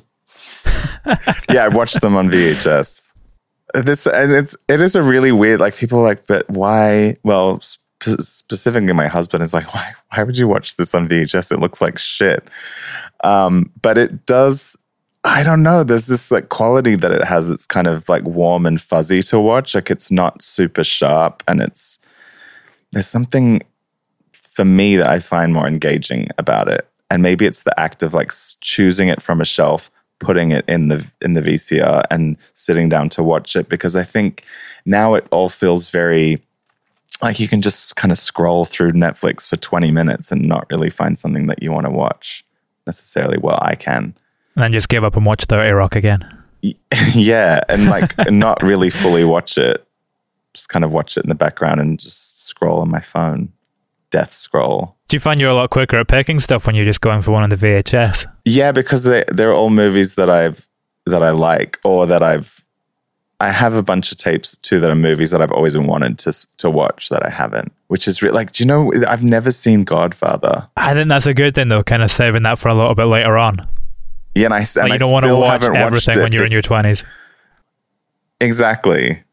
yeah, 1.49 1.65
I 1.65 1.67
watched 1.69 2.01
them 2.01 2.15
on 2.15 2.29
VHS. 2.29 3.11
This 3.73 4.05
and 4.05 4.31
it's 4.33 4.55
it 4.69 4.79
is 4.79 4.95
a 4.95 5.01
really 5.01 5.31
weird. 5.31 5.59
Like 5.59 5.75
people 5.75 5.99
are 5.99 6.03
like, 6.03 6.27
but 6.27 6.47
why? 6.47 7.15
Well, 7.23 7.59
sp- 7.65 7.81
specifically, 8.19 8.93
my 8.93 9.07
husband 9.07 9.43
is 9.43 9.53
like, 9.53 9.73
why? 9.73 9.93
Why 10.13 10.23
would 10.23 10.37
you 10.37 10.47
watch 10.47 10.75
this 10.75 10.93
on 10.93 11.09
VHS? 11.09 11.51
It 11.51 11.59
looks 11.59 11.81
like 11.81 11.97
shit. 11.97 12.47
Um, 13.23 13.71
but 13.81 13.97
it 13.97 14.27
does. 14.27 14.77
I 15.25 15.41
don't 15.41 15.63
know. 15.63 15.83
There's 15.83 16.05
this 16.05 16.29
like 16.29 16.49
quality 16.49 16.95
that 16.95 17.11
it 17.11 17.23
has. 17.23 17.49
It's 17.49 17.65
kind 17.65 17.87
of 17.87 18.07
like 18.07 18.23
warm 18.23 18.67
and 18.67 18.79
fuzzy 18.79 19.23
to 19.23 19.39
watch. 19.39 19.73
Like 19.73 19.89
it's 19.89 20.11
not 20.11 20.43
super 20.43 20.83
sharp, 20.83 21.41
and 21.47 21.61
it's 21.61 21.97
there's 22.91 23.07
something 23.07 23.63
for 24.33 24.63
me 24.63 24.95
that 24.97 25.09
I 25.09 25.17
find 25.17 25.51
more 25.51 25.67
engaging 25.67 26.29
about 26.37 26.67
it. 26.67 26.87
And 27.09 27.23
maybe 27.23 27.45
it's 27.45 27.63
the 27.63 27.77
act 27.79 28.03
of 28.03 28.13
like 28.13 28.31
choosing 28.61 29.09
it 29.09 29.21
from 29.21 29.41
a 29.41 29.45
shelf, 29.45 29.89
putting 30.19 30.51
it 30.51 30.63
in 30.67 30.89
the 30.89 31.09
in 31.21 31.33
the 31.33 31.41
VCR, 31.41 32.03
and 32.11 32.37
sitting 32.53 32.87
down 32.87 33.09
to 33.09 33.23
watch 33.23 33.55
it. 33.55 33.67
Because 33.67 33.95
I 33.95 34.03
think 34.03 34.43
now 34.85 35.15
it 35.15 35.25
all 35.31 35.49
feels 35.49 35.89
very 35.89 36.39
like 37.23 37.39
you 37.39 37.47
can 37.47 37.63
just 37.63 37.95
kind 37.95 38.11
of 38.11 38.19
scroll 38.19 38.63
through 38.63 38.91
Netflix 38.91 39.49
for 39.49 39.57
20 39.57 39.89
minutes 39.89 40.31
and 40.31 40.43
not 40.43 40.67
really 40.69 40.91
find 40.91 41.17
something 41.17 41.47
that 41.47 41.63
you 41.63 41.71
want 41.71 41.87
to 41.87 41.91
watch 41.91 42.45
necessarily. 42.85 43.39
Well, 43.39 43.57
I 43.59 43.73
can. 43.73 44.13
And 44.55 44.63
then 44.63 44.73
just 44.73 44.89
give 44.89 45.03
up 45.03 45.15
and 45.15 45.25
watch 45.25 45.45
30 45.45 45.71
Rock 45.71 45.95
again. 45.95 46.27
yeah, 47.13 47.61
and 47.69 47.87
like 47.87 48.13
not 48.31 48.61
really 48.63 48.89
fully 48.89 49.23
watch 49.23 49.57
it. 49.57 49.85
Just 50.53 50.69
kind 50.69 50.85
of 50.85 50.93
watch 50.93 51.17
it 51.17 51.23
in 51.23 51.29
the 51.29 51.35
background 51.35 51.81
and 51.81 51.99
just 51.99 52.45
scroll 52.45 52.79
on 52.79 52.89
my 52.89 53.01
phone. 53.01 53.51
Death 54.09 54.31
scroll. 54.31 54.95
Do 55.07 55.15
you 55.15 55.19
find 55.19 55.39
you're 55.39 55.49
a 55.49 55.55
lot 55.55 55.69
quicker 55.69 55.99
at 55.99 56.07
picking 56.07 56.39
stuff 56.39 56.65
when 56.65 56.75
you're 56.75 56.85
just 56.85 57.01
going 57.01 57.21
for 57.21 57.31
one 57.31 57.43
on 57.43 57.49
the 57.49 57.57
VHS? 57.57 58.25
Yeah, 58.45 58.71
because 58.71 59.03
they 59.03 59.25
they're 59.27 59.53
all 59.53 59.69
movies 59.69 60.15
that 60.15 60.29
I've 60.29 60.67
that 61.05 61.21
I 61.21 61.31
like 61.31 61.79
or 61.83 62.07
that 62.07 62.23
I've 62.23 62.65
I 63.39 63.51
have 63.51 63.73
a 63.73 63.83
bunch 63.83 64.11
of 64.11 64.17
tapes 64.17 64.55
too 64.57 64.79
that 64.79 64.89
are 64.89 64.95
movies 64.95 65.31
that 65.31 65.41
I've 65.41 65.51
always 65.51 65.77
wanted 65.77 66.17
to 66.19 66.33
to 66.57 66.69
watch 66.69 67.09
that 67.09 67.25
I 67.25 67.29
haven't. 67.29 67.73
Which 67.87 68.07
is 68.07 68.21
re- 68.21 68.31
like, 68.31 68.53
do 68.53 68.63
you 68.63 68.67
know? 68.67 68.91
I've 69.07 69.23
never 69.23 69.51
seen 69.51 69.83
Godfather. 69.83 70.67
I 70.77 70.93
think 70.93 71.09
that's 71.09 71.25
a 71.25 71.33
good 71.33 71.53
thing, 71.53 71.67
though, 71.67 71.83
kind 71.83 72.01
of 72.01 72.11
saving 72.11 72.43
that 72.43 72.57
for 72.57 72.69
a 72.69 72.73
little 72.73 72.95
bit 72.95 73.05
later 73.05 73.37
on. 73.37 73.67
Yeah, 74.35 74.45
and 74.45 74.53
I 74.53 74.59
and 74.59 74.75
Like, 74.75 74.91
I 74.91 74.93
you 74.93 74.99
don't 74.99 75.11
want 75.11 75.23
to 75.23 75.29
still 75.29 75.39
watch 75.39 75.61
haven't 75.61 75.73
watched 75.79 76.07
everything 76.09 76.23
when 76.23 76.31
you're 76.33 76.45
in 76.45 76.51
your 76.51 76.61
20s. 76.61 77.03
Exactly. 78.41 79.23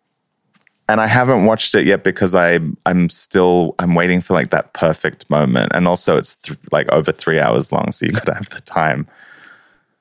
And 0.89 1.01
I 1.01 1.07
haven't 1.07 1.45
watched 1.45 1.75
it 1.75 1.87
yet 1.87 2.05
because 2.05 2.35
I 2.35 2.59
I'm 2.87 3.09
still 3.09 3.75
I'm 3.79 3.95
waiting 3.95 4.21
for 4.21 4.35
like 4.35 4.51
that 4.51 4.73
perfect 4.75 5.29
moment, 5.31 5.73
and 5.75 5.89
also 5.89 6.17
it's 6.19 6.35
th- 6.35 6.59
like 6.71 6.89
over 6.91 7.13
three 7.13 7.41
hours 7.41 7.73
long, 7.73 7.93
so 7.93 8.07
you 8.07 8.13
got 8.21 8.27
to 8.27 8.35
have 8.35 8.51
the 8.51 8.61
time. 8.61 9.07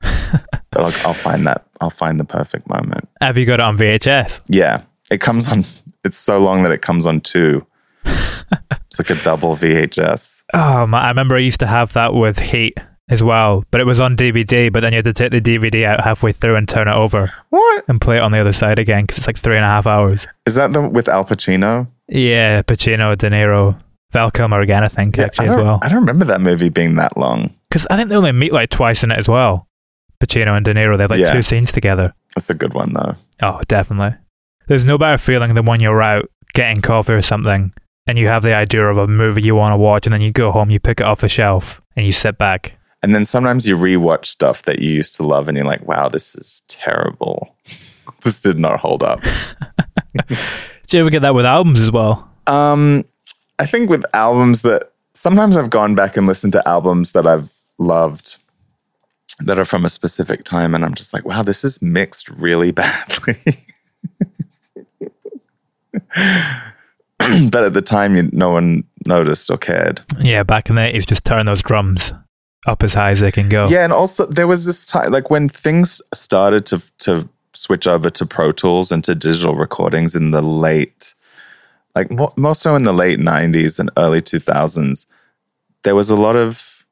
but 0.00 0.44
I'll, 0.80 0.92
I'll 1.06 1.14
find 1.14 1.46
that 1.46 1.64
I'll 1.80 1.90
find 1.90 2.18
the 2.20 2.24
perfect 2.24 2.68
moment. 2.68 3.08
Have 3.20 3.38
you 3.38 3.46
got 3.46 3.54
it 3.54 3.60
on 3.60 3.78
VHS? 3.78 4.40
Yeah, 4.48 4.82
it 5.10 5.20
comes 5.20 5.48
on. 5.48 5.64
It's 6.04 6.18
so 6.18 6.38
long 6.38 6.62
that 6.64 6.72
it 6.72 6.82
comes 6.82 7.06
on 7.06 7.20
two. 7.20 7.64
it's 8.04 8.98
like 8.98 9.10
a 9.10 9.22
double 9.22 9.56
VHS. 9.56 10.42
Oh, 10.52 10.86
man, 10.86 11.02
I 11.02 11.08
remember 11.08 11.36
I 11.36 11.40
used 11.40 11.60
to 11.60 11.66
have 11.68 11.92
that 11.92 12.12
with 12.12 12.40
Heat 12.40 12.76
as 13.12 13.22
well, 13.22 13.64
but 13.70 13.80
it 13.80 13.84
was 13.84 14.00
on 14.00 14.16
DVD, 14.16 14.72
but 14.72 14.80
then 14.80 14.92
you 14.92 14.96
had 14.96 15.04
to 15.04 15.12
take 15.12 15.30
the 15.30 15.40
DVD 15.40 15.84
out 15.84 16.00
halfway 16.02 16.32
through 16.32 16.56
and 16.56 16.68
turn 16.68 16.88
it 16.88 16.94
over 16.94 17.32
What 17.50 17.84
and 17.88 18.00
play 18.00 18.16
it 18.16 18.20
on 18.20 18.32
the 18.32 18.38
other 18.40 18.52
side 18.52 18.78
again 18.78 19.02
because 19.04 19.18
it's 19.18 19.26
like 19.26 19.36
three 19.38 19.56
and 19.56 19.64
a 19.64 19.68
half 19.68 19.86
hours. 19.86 20.26
is 20.46 20.54
that? 20.56 20.72
The 20.72 20.80
with 20.88 21.08
Al 21.08 21.24
Pacino? 21.24 21.86
Yeah, 22.08 22.62
Pacino, 22.62 23.16
De 23.16 23.30
Niro, 23.30 23.78
Val 24.12 24.30
Kilmer 24.30 24.60
again, 24.60 24.82
I 24.84 24.88
think, 24.88 25.16
Yeah, 25.16 25.24
actually, 25.24 25.48
I 25.48 25.52
as 25.54 25.62
well. 25.62 25.78
I 25.82 25.88
don't 25.88 26.00
remember 26.00 26.24
that 26.26 26.40
movie 26.40 26.68
being 26.70 26.94
that 26.96 27.16
long. 27.16 27.50
Because 27.68 27.86
I 27.90 27.96
think 27.96 28.08
they 28.08 28.16
only 28.16 28.32
meet 28.32 28.52
like 28.52 28.70
twice 28.70 29.02
in 29.02 29.10
it 29.10 29.18
as 29.18 29.28
well. 29.28 29.68
Pacino 30.20 30.56
and 30.56 30.64
De 30.64 30.72
Niro, 30.74 30.96
they 30.96 31.02
have 31.04 31.10
like 31.10 31.20
Yeah. 31.20 31.32
two 31.32 31.42
scenes 31.42 31.70
together. 31.72 32.12
That's 32.34 32.48
a 32.50 32.54
good 32.54 32.74
one 32.74 32.92
though. 32.94 33.14
Oh, 33.42 33.60
definitely. 33.68 34.14
There's 34.68 34.84
no 34.84 34.96
better 34.96 35.18
feeling 35.18 35.54
than 35.54 35.64
when 35.66 35.80
you're 35.80 36.00
out 36.02 36.28
getting 36.54 36.80
coffee 36.80 37.12
or 37.14 37.22
something 37.22 37.72
and 38.06 38.18
you 38.18 38.28
have 38.28 38.42
the 38.42 38.54
idea 38.54 38.86
of 38.88 38.96
a 38.98 39.06
movie 39.06 39.42
you 39.42 39.54
want 39.54 39.72
to 39.72 39.76
watch 39.76 40.06
and 40.06 40.12
then 40.14 40.20
you 40.22 40.30
go 40.32 40.50
home, 40.52 40.70
you 40.70 40.78
pick 40.80 41.00
it 41.00 41.06
off 41.06 41.20
the 41.20 41.28
shelf 41.28 41.82
and 41.96 42.06
you 42.06 42.12
sit 42.12 42.38
back. 42.38 42.78
And 43.02 43.12
then 43.14 43.24
sometimes 43.24 43.66
you 43.66 43.76
rewatch 43.76 44.26
stuff 44.26 44.62
that 44.62 44.78
you 44.78 44.92
used 44.92 45.16
to 45.16 45.24
love 45.24 45.48
and 45.48 45.56
you're 45.56 45.66
like, 45.66 45.86
wow, 45.86 46.08
this 46.08 46.36
is 46.36 46.62
terrible. 46.68 47.56
this 48.22 48.40
did 48.40 48.58
not 48.58 48.78
hold 48.78 49.02
up. 49.02 49.20
Do 50.28 50.96
you 50.96 51.00
ever 51.00 51.10
get 51.10 51.22
that 51.22 51.34
with 51.34 51.44
albums 51.44 51.80
as 51.80 51.90
well? 51.90 52.30
Um, 52.46 53.04
I 53.58 53.66
think 53.66 53.90
with 53.90 54.04
albums 54.14 54.62
that 54.62 54.92
sometimes 55.14 55.56
I've 55.56 55.70
gone 55.70 55.94
back 55.94 56.16
and 56.16 56.26
listened 56.26 56.52
to 56.52 56.68
albums 56.68 57.12
that 57.12 57.26
I've 57.26 57.50
loved 57.78 58.36
that 59.40 59.58
are 59.58 59.64
from 59.64 59.84
a 59.84 59.88
specific 59.88 60.44
time 60.44 60.74
and 60.74 60.84
I'm 60.84 60.94
just 60.94 61.12
like, 61.12 61.24
wow, 61.24 61.42
this 61.42 61.64
is 61.64 61.82
mixed 61.82 62.28
really 62.28 62.70
badly. 62.72 63.36
but 67.50 67.64
at 67.64 67.74
the 67.74 67.82
time, 67.82 68.14
you, 68.14 68.28
no 68.32 68.50
one 68.50 68.84
noticed 69.08 69.50
or 69.50 69.56
cared. 69.56 70.02
Yeah, 70.20 70.44
back 70.44 70.68
in 70.68 70.76
there, 70.76 70.92
the 70.92 70.98
80s, 70.98 71.06
just 71.06 71.24
turn 71.24 71.46
those 71.46 71.62
drums 71.62 72.12
up 72.66 72.82
as 72.82 72.94
high 72.94 73.10
as 73.10 73.20
they 73.20 73.32
can 73.32 73.48
go. 73.48 73.68
Yeah, 73.68 73.84
and 73.84 73.92
also 73.92 74.26
there 74.26 74.46
was 74.46 74.64
this 74.64 74.86
time, 74.86 75.10
like 75.10 75.30
when 75.30 75.48
things 75.48 76.00
started 76.14 76.66
to 76.66 76.82
to 76.98 77.28
switch 77.54 77.86
over 77.86 78.10
to 78.10 78.26
Pro 78.26 78.52
Tools 78.52 78.92
and 78.92 79.02
to 79.04 79.14
digital 79.14 79.54
recordings 79.54 80.14
in 80.14 80.30
the 80.30 80.42
late, 80.42 81.14
like 81.94 82.10
mo- 82.10 82.32
more 82.36 82.54
so 82.54 82.74
in 82.76 82.84
the 82.84 82.92
late 82.92 83.18
'90s 83.18 83.78
and 83.78 83.90
early 83.96 84.22
2000s. 84.22 85.06
There 85.82 85.96
was 85.96 86.10
a 86.10 86.16
lot 86.16 86.36
of, 86.36 86.86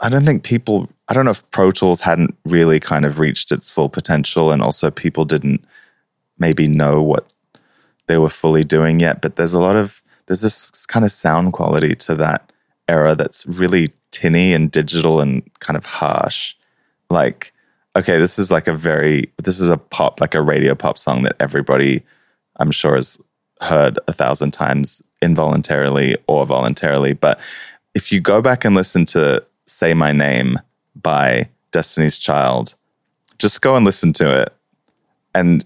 I 0.00 0.10
don't 0.10 0.26
think 0.26 0.42
people, 0.42 0.90
I 1.08 1.14
don't 1.14 1.24
know 1.24 1.30
if 1.30 1.50
Pro 1.50 1.70
Tools 1.70 2.02
hadn't 2.02 2.36
really 2.44 2.78
kind 2.78 3.06
of 3.06 3.18
reached 3.18 3.50
its 3.50 3.70
full 3.70 3.88
potential, 3.88 4.52
and 4.52 4.62
also 4.62 4.90
people 4.90 5.24
didn't 5.24 5.64
maybe 6.38 6.68
know 6.68 7.02
what 7.02 7.32
they 8.06 8.18
were 8.18 8.28
fully 8.28 8.64
doing 8.64 9.00
yet. 9.00 9.22
But 9.22 9.36
there's 9.36 9.54
a 9.54 9.60
lot 9.60 9.76
of 9.76 10.02
there's 10.26 10.42
this 10.42 10.84
kind 10.86 11.04
of 11.04 11.10
sound 11.10 11.54
quality 11.54 11.94
to 11.94 12.14
that 12.16 12.52
era 12.86 13.14
that's 13.14 13.46
really 13.46 13.92
tinny 14.14 14.54
and 14.54 14.70
digital 14.70 15.20
and 15.20 15.42
kind 15.58 15.76
of 15.76 15.84
harsh. 15.84 16.54
Like, 17.10 17.52
okay, 17.96 18.18
this 18.18 18.38
is 18.38 18.50
like 18.52 18.68
a 18.68 18.72
very 18.72 19.32
this 19.42 19.58
is 19.58 19.68
a 19.68 19.76
pop, 19.76 20.20
like 20.20 20.34
a 20.34 20.40
radio 20.40 20.74
pop 20.74 20.98
song 20.98 21.24
that 21.24 21.36
everybody 21.40 22.02
I'm 22.56 22.70
sure 22.70 22.94
has 22.94 23.18
heard 23.60 23.98
a 24.06 24.12
thousand 24.12 24.52
times 24.52 25.02
involuntarily 25.20 26.16
or 26.28 26.46
voluntarily. 26.46 27.12
But 27.12 27.40
if 27.94 28.12
you 28.12 28.20
go 28.20 28.40
back 28.40 28.64
and 28.64 28.74
listen 28.74 29.04
to 29.06 29.44
Say 29.66 29.94
My 29.94 30.12
Name 30.12 30.60
by 30.94 31.48
Destiny's 31.72 32.18
Child, 32.18 32.74
just 33.38 33.62
go 33.62 33.74
and 33.74 33.84
listen 33.84 34.12
to 34.14 34.42
it 34.42 34.52
and 35.34 35.64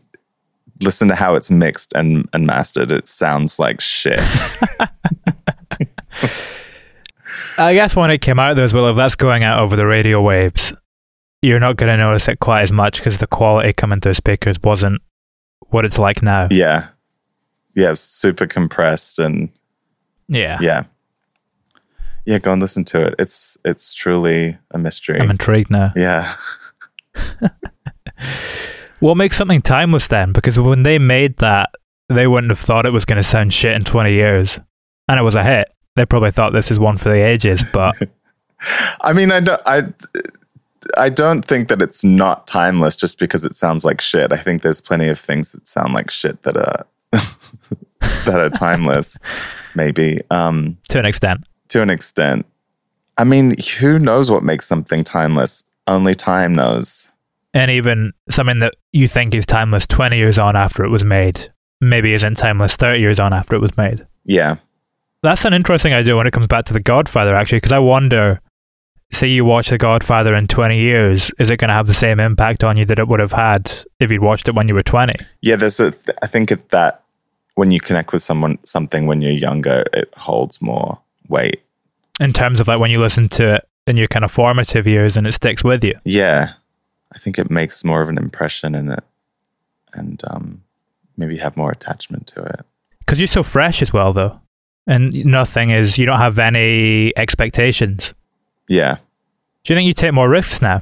listen 0.81 1.09
to 1.09 1.15
how 1.15 1.35
it's 1.35 1.51
mixed 1.51 1.93
and, 1.95 2.29
and 2.33 2.47
mastered. 2.47 2.91
It 2.91 3.09
sounds 3.09 3.59
like 3.59 3.81
shit. 3.81 4.21
I 7.59 7.75
guess 7.75 7.97
when 7.97 8.11
it 8.11 8.19
came 8.21 8.39
out, 8.39 8.55
though, 8.57 8.65
as 8.65 8.73
well, 8.73 8.89
if 8.89 8.97
that's 8.97 9.17
going 9.17 9.43
out 9.43 9.59
over 9.61 9.77
the 9.77 9.87
radio 9.87 10.21
waves, 10.23 10.73
you're 11.43 11.61
not 11.61 11.77
going 11.77 11.89
to 11.91 11.97
notice 11.97 12.29
it 12.29 12.41
quite 12.41 12.63
as 12.63 12.73
much 12.73 12.99
because 12.99 13.19
the 13.19 13.27
quality 13.27 13.73
coming 13.73 14.01
through 14.01 14.15
speakers 14.15 14.57
wasn't 14.63 15.01
what 15.71 15.85
it's 15.85 15.99
like 15.99 16.23
now. 16.23 16.49
yeah. 16.51 16.89
Yeah, 17.75 17.93
it's 17.93 18.01
super 18.01 18.47
compressed 18.47 19.19
and 19.21 19.51
Yeah. 20.27 20.59
Yeah. 20.61 20.85
Yeah, 22.25 22.39
go 22.39 22.53
and 22.53 22.61
listen 22.61 22.85
to 22.87 23.07
it. 23.07 23.15
It's 23.19 23.57
it's 23.65 23.95
truly 23.95 24.59
a 24.73 24.79
mystery. 24.79 25.21
I'm 25.21 25.31
intrigued 25.31 25.71
now. 25.71 25.93
yeah. 25.95 26.35
What 29.01 29.17
makes 29.17 29.37
something 29.37 29.63
timeless 29.63 30.09
then? 30.09 30.33
Because 30.33 30.59
when 30.59 30.83
they 30.83 30.99
made 30.99 31.37
that, 31.37 31.71
they 32.09 32.27
wouldn't 32.27 32.51
have 32.51 32.59
thought 32.59 32.85
it 32.85 32.93
was 32.93 33.05
going 33.05 33.19
to 33.19 33.23
sound 33.23 33.55
shit 33.55 33.77
in 33.77 33.85
20 33.85 34.13
years. 34.13 34.59
And 35.09 35.21
it 35.21 35.23
was 35.23 35.37
a 35.37 35.45
hit. 35.45 35.69
They 35.99 36.07
probably 36.07 36.31
thought 36.31 36.53
this 36.53 36.71
is 36.71 36.79
one 36.79 36.97
for 36.97 37.09
the 37.11 37.21
ages, 37.21 37.65
but 37.73 37.97
I 39.03 39.13
mean, 39.13 39.31
I 39.31 39.41
don't 39.41 39.63
I 39.67 39.83
I 40.97 41.09
don't 41.09 41.45
think 41.45 41.69
that 41.69 41.83
it's 41.83 42.03
not 42.05 42.47
timeless 42.47 42.97
just 42.97 43.19
because 43.19 43.45
it 43.45 43.57
sounds 43.57 43.85
like 43.85 44.01
shit. 44.01 44.33
I 44.33 44.37
think 44.37 44.63
there's 44.63 44.81
plenty 44.81 45.09
of 45.09 45.19
things 45.19 45.53
that 45.53 45.69
sound 45.69 45.93
like 45.93 46.11
shit 46.11 46.43
that 46.45 46.57
are 46.57 46.87
that 48.25 48.41
are 48.41 48.51
timeless, 48.51 49.19
maybe. 49.75 50.21
Um 50.31 50.79
to 50.89 50.99
an 50.99 51.05
extent. 51.05 51.47
to 51.69 51.83
an 51.83 51.91
extent. 51.91 52.47
I 53.17 53.25
mean, 53.25 53.55
who 53.81 53.99
knows 53.99 54.31
what 54.31 54.45
makes 54.45 54.67
something 54.67 55.03
timeless? 55.03 55.65
Only 55.89 56.15
time 56.15 56.55
knows. 56.55 57.11
And 57.53 57.71
even 57.71 58.13
something 58.31 58.61
that 58.61 58.75
you 58.93 59.09
think 59.09 59.35
is 59.35 59.45
timeless 59.47 59.87
20 59.87 60.17
years 60.17 60.39
on 60.39 60.55
after 60.55 60.85
it 60.85 60.91
was 60.91 61.03
made, 61.03 61.53
maybe 61.81 62.13
isn't 62.13 62.37
timeless 62.37 62.77
30 62.77 63.01
years 63.01 63.19
on 63.19 63.33
after 63.33 63.57
it 63.57 63.61
was 63.61 63.77
made. 63.77 64.07
Yeah. 64.25 64.57
That's 65.23 65.45
an 65.45 65.53
interesting 65.53 65.93
idea 65.93 66.17
when 66.17 66.27
it 66.27 66.33
comes 66.33 66.47
back 66.47 66.65
to 66.67 66.73
The 66.73 66.81
Godfather, 66.81 67.35
actually, 67.35 67.57
because 67.59 67.73
I 67.73 67.79
wonder 67.79 68.41
say 69.13 69.29
you 69.29 69.45
watch 69.45 69.71
The 69.71 69.79
Godfather 69.79 70.35
in 70.35 70.47
20 70.47 70.79
years, 70.79 71.31
is 71.39 71.51
it 71.51 71.57
going 71.57 71.69
to 71.69 71.75
have 71.75 71.87
the 71.87 71.95
same 71.95 72.21
impact 72.21 72.63
on 72.63 72.77
you 72.77 72.85
that 72.85 72.99
it 72.99 73.09
would 73.09 73.21
have 73.21 73.33
had 73.33 73.73
if 74.01 74.13
you'd 74.13 74.23
watched 74.23 74.49
it 74.49 74.55
when 74.55 74.69
you 74.69 74.75
were 74.75 74.83
20? 74.83 75.15
Yeah, 75.41 75.57
there's 75.57 75.81
a 75.81 75.95
I 76.23 76.27
think 76.27 76.53
it, 76.53 76.69
that 76.71 77.03
when 77.55 77.71
you 77.71 77.81
connect 77.81 78.13
with 78.13 78.23
someone 78.23 78.59
something 78.65 79.07
when 79.07 79.23
you're 79.23 79.33
younger, 79.33 79.85
it 79.93 80.13
holds 80.17 80.61
more 80.61 81.01
weight. 81.29 81.63
In 82.21 82.33
terms 82.33 82.61
of 82.61 82.69
like 82.69 82.81
when 82.81 82.91
you 82.91 83.01
listen 83.01 83.29
to 83.31 83.57
it 83.57 83.69
in 83.87 83.97
your 83.97 84.09
kind 84.09 84.25
of 84.25 84.31
formative 84.31 84.87
years 84.87 85.17
and 85.17 85.27
it 85.27 85.33
sticks 85.33 85.65
with 85.65 85.83
you. 85.83 85.95
Yeah. 86.05 86.53
I 87.13 87.19
think 87.19 87.39
it 87.39 87.51
makes 87.51 87.85
more 87.85 88.03
of 88.03 88.09
an 88.09 88.19
impression 88.19 88.75
in 88.75 88.91
it 88.91 89.05
and 89.95 90.23
um 90.29 90.63
maybe 91.17 91.39
have 91.39 91.57
more 91.57 91.73
attachment 91.73 92.27
to 92.29 92.43
it. 92.43 92.61
Because 93.01 93.19
you're 93.19 93.27
so 93.27 93.43
fresh 93.43 93.81
as 93.81 93.93
well, 93.93 94.13
though. 94.13 94.41
And 94.89 95.25
nothing 95.27 95.69
is, 95.69 95.99
you 95.99 96.07
don't 96.07 96.19
have 96.19 96.39
any 96.39 97.13
expectations. 97.17 98.15
Yeah. 98.69 98.97
Do 99.63 99.73
you 99.73 99.77
think 99.77 99.87
you 99.87 99.93
take 99.93 100.15
more 100.15 100.31
risks 100.31 100.63
now? 100.63 100.81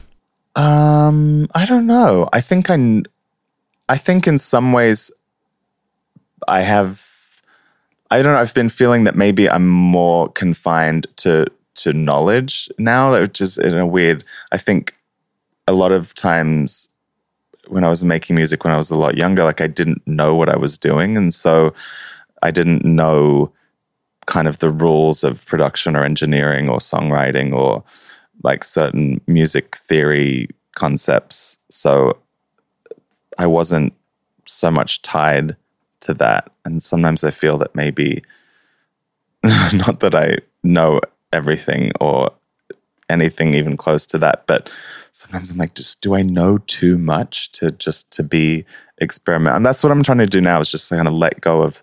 Um, 0.55 1.49
I 1.55 1.67
don't 1.67 1.87
know. 1.87 2.29
I 2.33 2.41
think 2.41 2.71
I, 2.71 3.03
I 3.89 3.97
think 3.97 4.27
in 4.27 4.39
some 4.39 4.73
ways, 4.73 5.11
I 6.49 6.61
have. 6.61 7.05
I 8.11 8.23
don't 8.23 8.33
know. 8.33 8.39
I've 8.39 8.55
been 8.55 8.69
feeling 8.69 9.05
that 9.05 9.17
maybe 9.17 9.51
I'm 9.51 9.67
more 9.69 10.31
confined 10.31 11.09
to 11.17 11.47
to 11.75 11.93
knowledge 11.93 12.71
now, 12.79 13.19
which 13.21 13.41
is 13.41 13.59
in 13.59 13.77
a 13.77 13.87
weird. 13.87 14.23
I 14.53 14.59
think 14.59 14.95
a 15.67 15.73
lot 15.73 15.91
of 15.91 16.15
times 16.15 16.89
when 17.67 17.83
I 17.83 17.89
was 17.89 18.05
making 18.05 18.37
music 18.37 18.63
when 18.63 18.73
I 18.73 18.77
was 18.77 18.91
a 18.91 18.97
lot 18.97 19.17
younger, 19.17 19.43
like 19.43 19.61
I 19.61 19.67
didn't 19.67 20.07
know 20.07 20.37
what 20.37 20.49
I 20.49 20.57
was 20.57 20.79
doing, 20.79 21.17
and 21.17 21.35
so 21.35 21.75
I 22.43 22.53
didn't 22.53 22.85
know 22.85 23.53
kind 24.27 24.49
of 24.49 24.59
the 24.59 24.71
rules 24.71 25.25
of 25.25 25.47
production 25.47 25.97
or 25.97 26.05
engineering 26.05 26.69
or 26.69 26.79
songwriting 26.79 27.53
or 27.53 27.83
like 28.43 28.65
certain 28.65 29.21
music 29.27 29.77
theory 29.77 30.49
concepts. 30.75 31.59
So 31.71 32.19
I 33.39 33.47
wasn't 33.47 33.95
so 34.45 34.71
much 34.71 35.03
tied 35.03 35.57
to 36.01 36.15
that. 36.15 36.51
And 36.65 36.83
sometimes 36.83 37.25
I 37.25 37.31
feel 37.31 37.59
that 37.59 37.75
maybe, 37.75 38.23
not 39.43 40.01
that 40.01 40.15
I 40.15 40.39
know 40.63 41.01
everything 41.33 41.93
or 42.01 42.31
anything 43.09 43.55
even 43.55 43.77
close 43.77 44.05
to 44.07 44.19
that, 44.19 44.47
but 44.47 44.71
sometimes 45.13 45.51
I'm 45.51 45.57
like, 45.57 45.75
just 45.75 46.01
do 46.01 46.15
I 46.15 46.23
know 46.23 46.59
too 46.59 46.99
much 46.99 47.51
to 47.53 47.71
just 47.71 48.11
to 48.13 48.23
be 48.23 48.65
experiment? 48.99 49.57
And 49.57 49.65
that's 49.65 49.83
what 49.83 49.93
I'm 49.93 50.03
trying 50.03 50.19
to 50.19 50.27
do 50.27 50.41
now 50.41 50.61
is 50.61 50.71
just 50.71 50.91
kind 50.91 51.09
of 51.09 51.15
let 51.15 51.41
go 51.41 51.63
of 51.63 51.83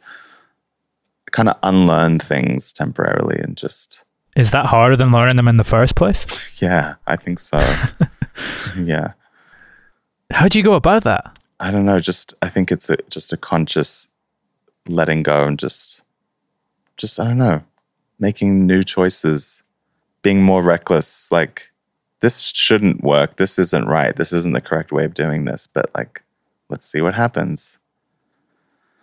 kind 1.33 1.49
of 1.49 1.57
unlearn 1.63 2.19
things 2.19 2.71
temporarily 2.71 3.39
and 3.39 3.57
just 3.57 4.05
Is 4.37 4.51
that 4.51 4.67
harder 4.67 4.95
than 4.95 5.11
learning 5.11 5.35
them 5.35 5.49
in 5.49 5.57
the 5.57 5.63
first 5.65 5.95
place? 5.95 6.57
yeah, 6.61 6.95
I 7.05 7.17
think 7.17 7.39
so. 7.39 7.59
yeah. 8.77 9.13
How 10.31 10.47
do 10.47 10.57
you 10.57 10.63
go 10.63 10.73
about 10.73 11.03
that? 11.03 11.37
I 11.59 11.71
don't 11.71 11.85
know. 11.85 11.99
Just 11.99 12.33
I 12.41 12.47
think 12.49 12.71
it's 12.71 12.89
a, 12.89 12.97
just 13.09 13.33
a 13.33 13.37
conscious 13.37 14.07
letting 14.87 15.23
go 15.23 15.45
and 15.45 15.59
just, 15.59 16.03
just 16.97 17.19
I 17.19 17.25
don't 17.25 17.37
know, 17.37 17.63
making 18.19 18.65
new 18.65 18.83
choices, 18.83 19.63
being 20.21 20.41
more 20.41 20.63
reckless. 20.63 21.31
Like 21.31 21.71
this 22.21 22.51
shouldn't 22.53 23.03
work. 23.03 23.37
This 23.37 23.57
isn't 23.59 23.87
right. 23.87 24.15
This 24.15 24.31
isn't 24.33 24.53
the 24.53 24.61
correct 24.61 24.91
way 24.91 25.03
of 25.03 25.13
doing 25.13 25.45
this. 25.45 25.67
But 25.67 25.89
like, 25.95 26.23
let's 26.69 26.87
see 26.87 27.01
what 27.01 27.15
happens. 27.15 27.79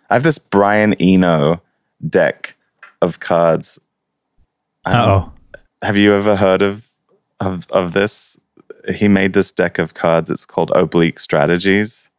I 0.09 0.15
have 0.15 0.23
this 0.23 0.39
Brian 0.39 0.93
Eno 0.95 1.61
deck 2.07 2.55
of 3.01 3.19
cards. 3.19 3.79
Oh, 4.85 5.31
Have 5.81 5.97
you 5.97 6.13
ever 6.13 6.35
heard 6.35 6.61
of 6.61 6.89
of 7.39 7.69
of 7.71 7.93
this? 7.93 8.37
He 8.93 9.07
made 9.07 9.33
this 9.33 9.51
deck 9.51 9.77
of 9.77 9.93
cards. 9.93 10.29
It's 10.29 10.45
called 10.45 10.71
Oblique 10.73 11.19
Strategies. 11.19 12.09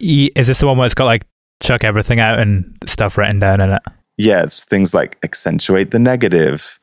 is 0.00 0.46
this 0.48 0.58
the 0.58 0.66
one 0.66 0.76
where 0.76 0.86
it's 0.86 0.94
got 0.94 1.04
like 1.04 1.24
chuck 1.60 1.84
everything 1.84 2.20
out 2.20 2.38
and 2.38 2.76
stuff 2.86 3.16
written 3.16 3.38
down 3.38 3.60
in 3.60 3.70
it? 3.70 3.82
yeah, 4.16 4.42
it's 4.42 4.64
things 4.64 4.92
like 4.92 5.16
accentuate 5.22 5.92
the 5.92 5.98
negative, 5.98 6.80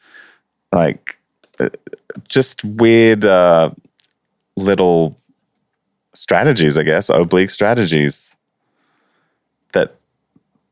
like 0.71 1.19
uh, 1.59 1.69
just 2.29 2.63
weird 2.63 3.25
uh, 3.25 3.71
little 4.55 5.17
strategies, 6.15 6.77
I 6.77 6.83
guess, 6.83 7.09
oblique 7.09 7.49
strategies 7.49 8.34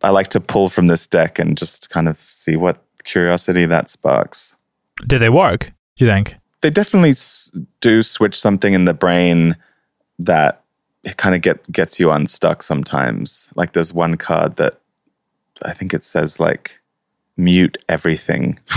I 0.03 0.09
like 0.09 0.27
to 0.29 0.39
pull 0.39 0.69
from 0.69 0.87
this 0.87 1.07
deck 1.07 1.39
and 1.39 1.57
just 1.57 1.89
kind 1.89 2.07
of 2.09 2.17
see 2.19 2.55
what 2.55 2.83
curiosity 3.03 3.65
that 3.65 3.89
sparks. 3.89 4.55
Do 5.07 5.17
they 5.17 5.29
work? 5.29 5.71
Do 5.95 6.05
you 6.05 6.11
think? 6.11 6.35
They 6.61 6.69
definitely 6.69 7.11
s- 7.11 7.51
do 7.81 8.03
switch 8.03 8.35
something 8.39 8.73
in 8.73 8.85
the 8.85 8.93
brain 8.93 9.55
that 10.19 10.61
it 11.03 11.17
kind 11.17 11.35
of 11.35 11.41
get 11.41 11.69
gets 11.71 11.99
you 11.99 12.11
unstuck 12.11 12.63
sometimes. 12.63 13.49
Like 13.55 13.73
there's 13.73 13.93
one 13.93 14.15
card 14.17 14.55
that 14.57 14.79
I 15.65 15.73
think 15.73 15.93
it 15.93 16.03
says 16.03 16.39
like 16.39 16.79
mute 17.35 17.77
everything. 17.89 18.59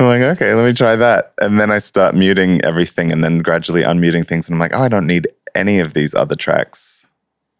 I'm 0.00 0.06
like, 0.06 0.20
okay, 0.22 0.54
let 0.54 0.64
me 0.64 0.72
try 0.72 0.94
that. 0.94 1.32
And 1.40 1.58
then 1.58 1.70
I 1.72 1.78
start 1.78 2.14
muting 2.14 2.60
everything 2.64 3.10
and 3.10 3.24
then 3.24 3.38
gradually 3.38 3.82
unmuting 3.82 4.26
things. 4.26 4.48
And 4.48 4.54
I'm 4.54 4.60
like, 4.60 4.72
oh, 4.74 4.82
I 4.82 4.88
don't 4.88 5.06
need 5.08 5.26
any 5.58 5.78
of 5.80 5.94
these 5.94 6.14
other 6.14 6.36
tracks. 6.36 7.08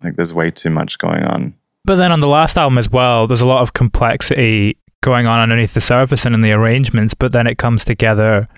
Like, 0.02 0.16
there's 0.16 0.32
way 0.32 0.50
too 0.50 0.70
much 0.70 0.98
going 0.98 1.24
on. 1.24 1.54
But 1.84 1.96
then 1.96 2.12
on 2.12 2.20
the 2.20 2.28
last 2.28 2.56
album 2.56 2.78
as 2.78 2.90
well, 2.90 3.26
there's 3.26 3.40
a 3.40 3.46
lot 3.46 3.62
of 3.62 3.72
complexity 3.72 4.76
going 5.02 5.26
on 5.26 5.38
underneath 5.38 5.74
the 5.74 5.80
surface 5.80 6.24
and 6.24 6.34
in 6.34 6.42
the 6.42 6.52
arrangements, 6.52 7.14
but 7.14 7.32
then 7.32 7.46
it 7.46 7.58
comes 7.58 7.84
together 7.84 8.48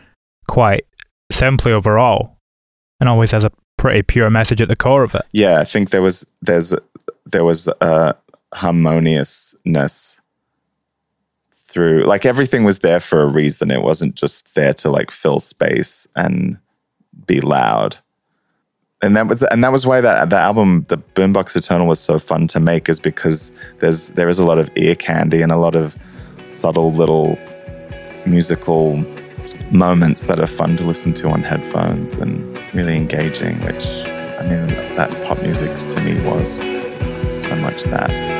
quite 0.49 0.85
simply 1.31 1.73
overall 1.73 2.39
and 2.99 3.09
always 3.09 3.31
has 3.31 3.45
a 3.45 3.53
pretty 3.77 4.03
pure 4.03 4.31
message 4.31 4.61
at 4.61 4.69
the 4.69 4.77
core 4.77 5.03
of 5.03 5.15
it. 5.15 5.23
Yeah, 5.33 5.61
I 5.61 5.65
think 5.65 5.91
there 5.91 6.03
was 6.03 6.27
there's 6.43 6.75
there 7.25 7.45
was 7.45 7.69
a 7.81 8.15
harmoniousness 8.53 10.21
through 11.67 12.05
like 12.05 12.27
everything 12.27 12.65
was 12.65 12.81
there 12.81 13.01
for 13.01 13.23
a 13.23 13.29
reason. 13.29 13.71
It 13.71 13.83
wasn't 13.83 14.17
just 14.17 14.55
there 14.55 14.75
to 14.75 14.91
like 14.91 15.11
fill 15.11 15.41
space 15.41 16.07
and 16.17 16.59
be 17.27 17.41
loud. 17.41 17.99
And 19.03 19.17
that 19.17 19.29
was 19.29 19.43
and 19.45 19.65
that 19.65 19.73
was 19.73 19.87
why 19.87 20.03
that 20.03 20.29
the 20.29 20.37
album, 20.37 20.85
the 20.89 20.99
Boombox 20.99 21.57
Eternal, 21.57 21.87
was 21.87 22.01
so 22.01 22.19
fun 22.19 22.47
to 22.49 22.61
make, 22.61 22.89
is 22.89 23.01
because 23.01 23.51
there's 23.79 24.11
there 24.11 24.29
is 24.29 24.39
a 24.39 24.45
lot 24.45 24.59
of 24.59 24.71
ear 24.77 24.95
candy 24.95 25.41
and 25.41 25.51
a 25.51 25.57
lot 25.57 25.75
of 25.75 25.97
subtle 26.49 26.93
little 26.93 27.39
musical 28.27 28.97
moments 29.71 30.27
that 30.27 30.39
are 30.39 30.47
fun 30.47 30.77
to 30.77 30.85
listen 30.85 31.15
to 31.15 31.29
on 31.29 31.43
headphones 31.43 32.15
and 32.15 32.59
really 32.75 32.95
engaging, 32.95 33.59
which 33.63 33.87
I 34.39 34.43
mean 34.43 34.67
that 34.97 35.11
pop 35.25 35.41
music 35.41 35.71
to 35.89 36.01
me 36.01 36.21
was 36.27 36.61
so 37.43 37.57
much 37.57 37.85
that. 37.85 38.40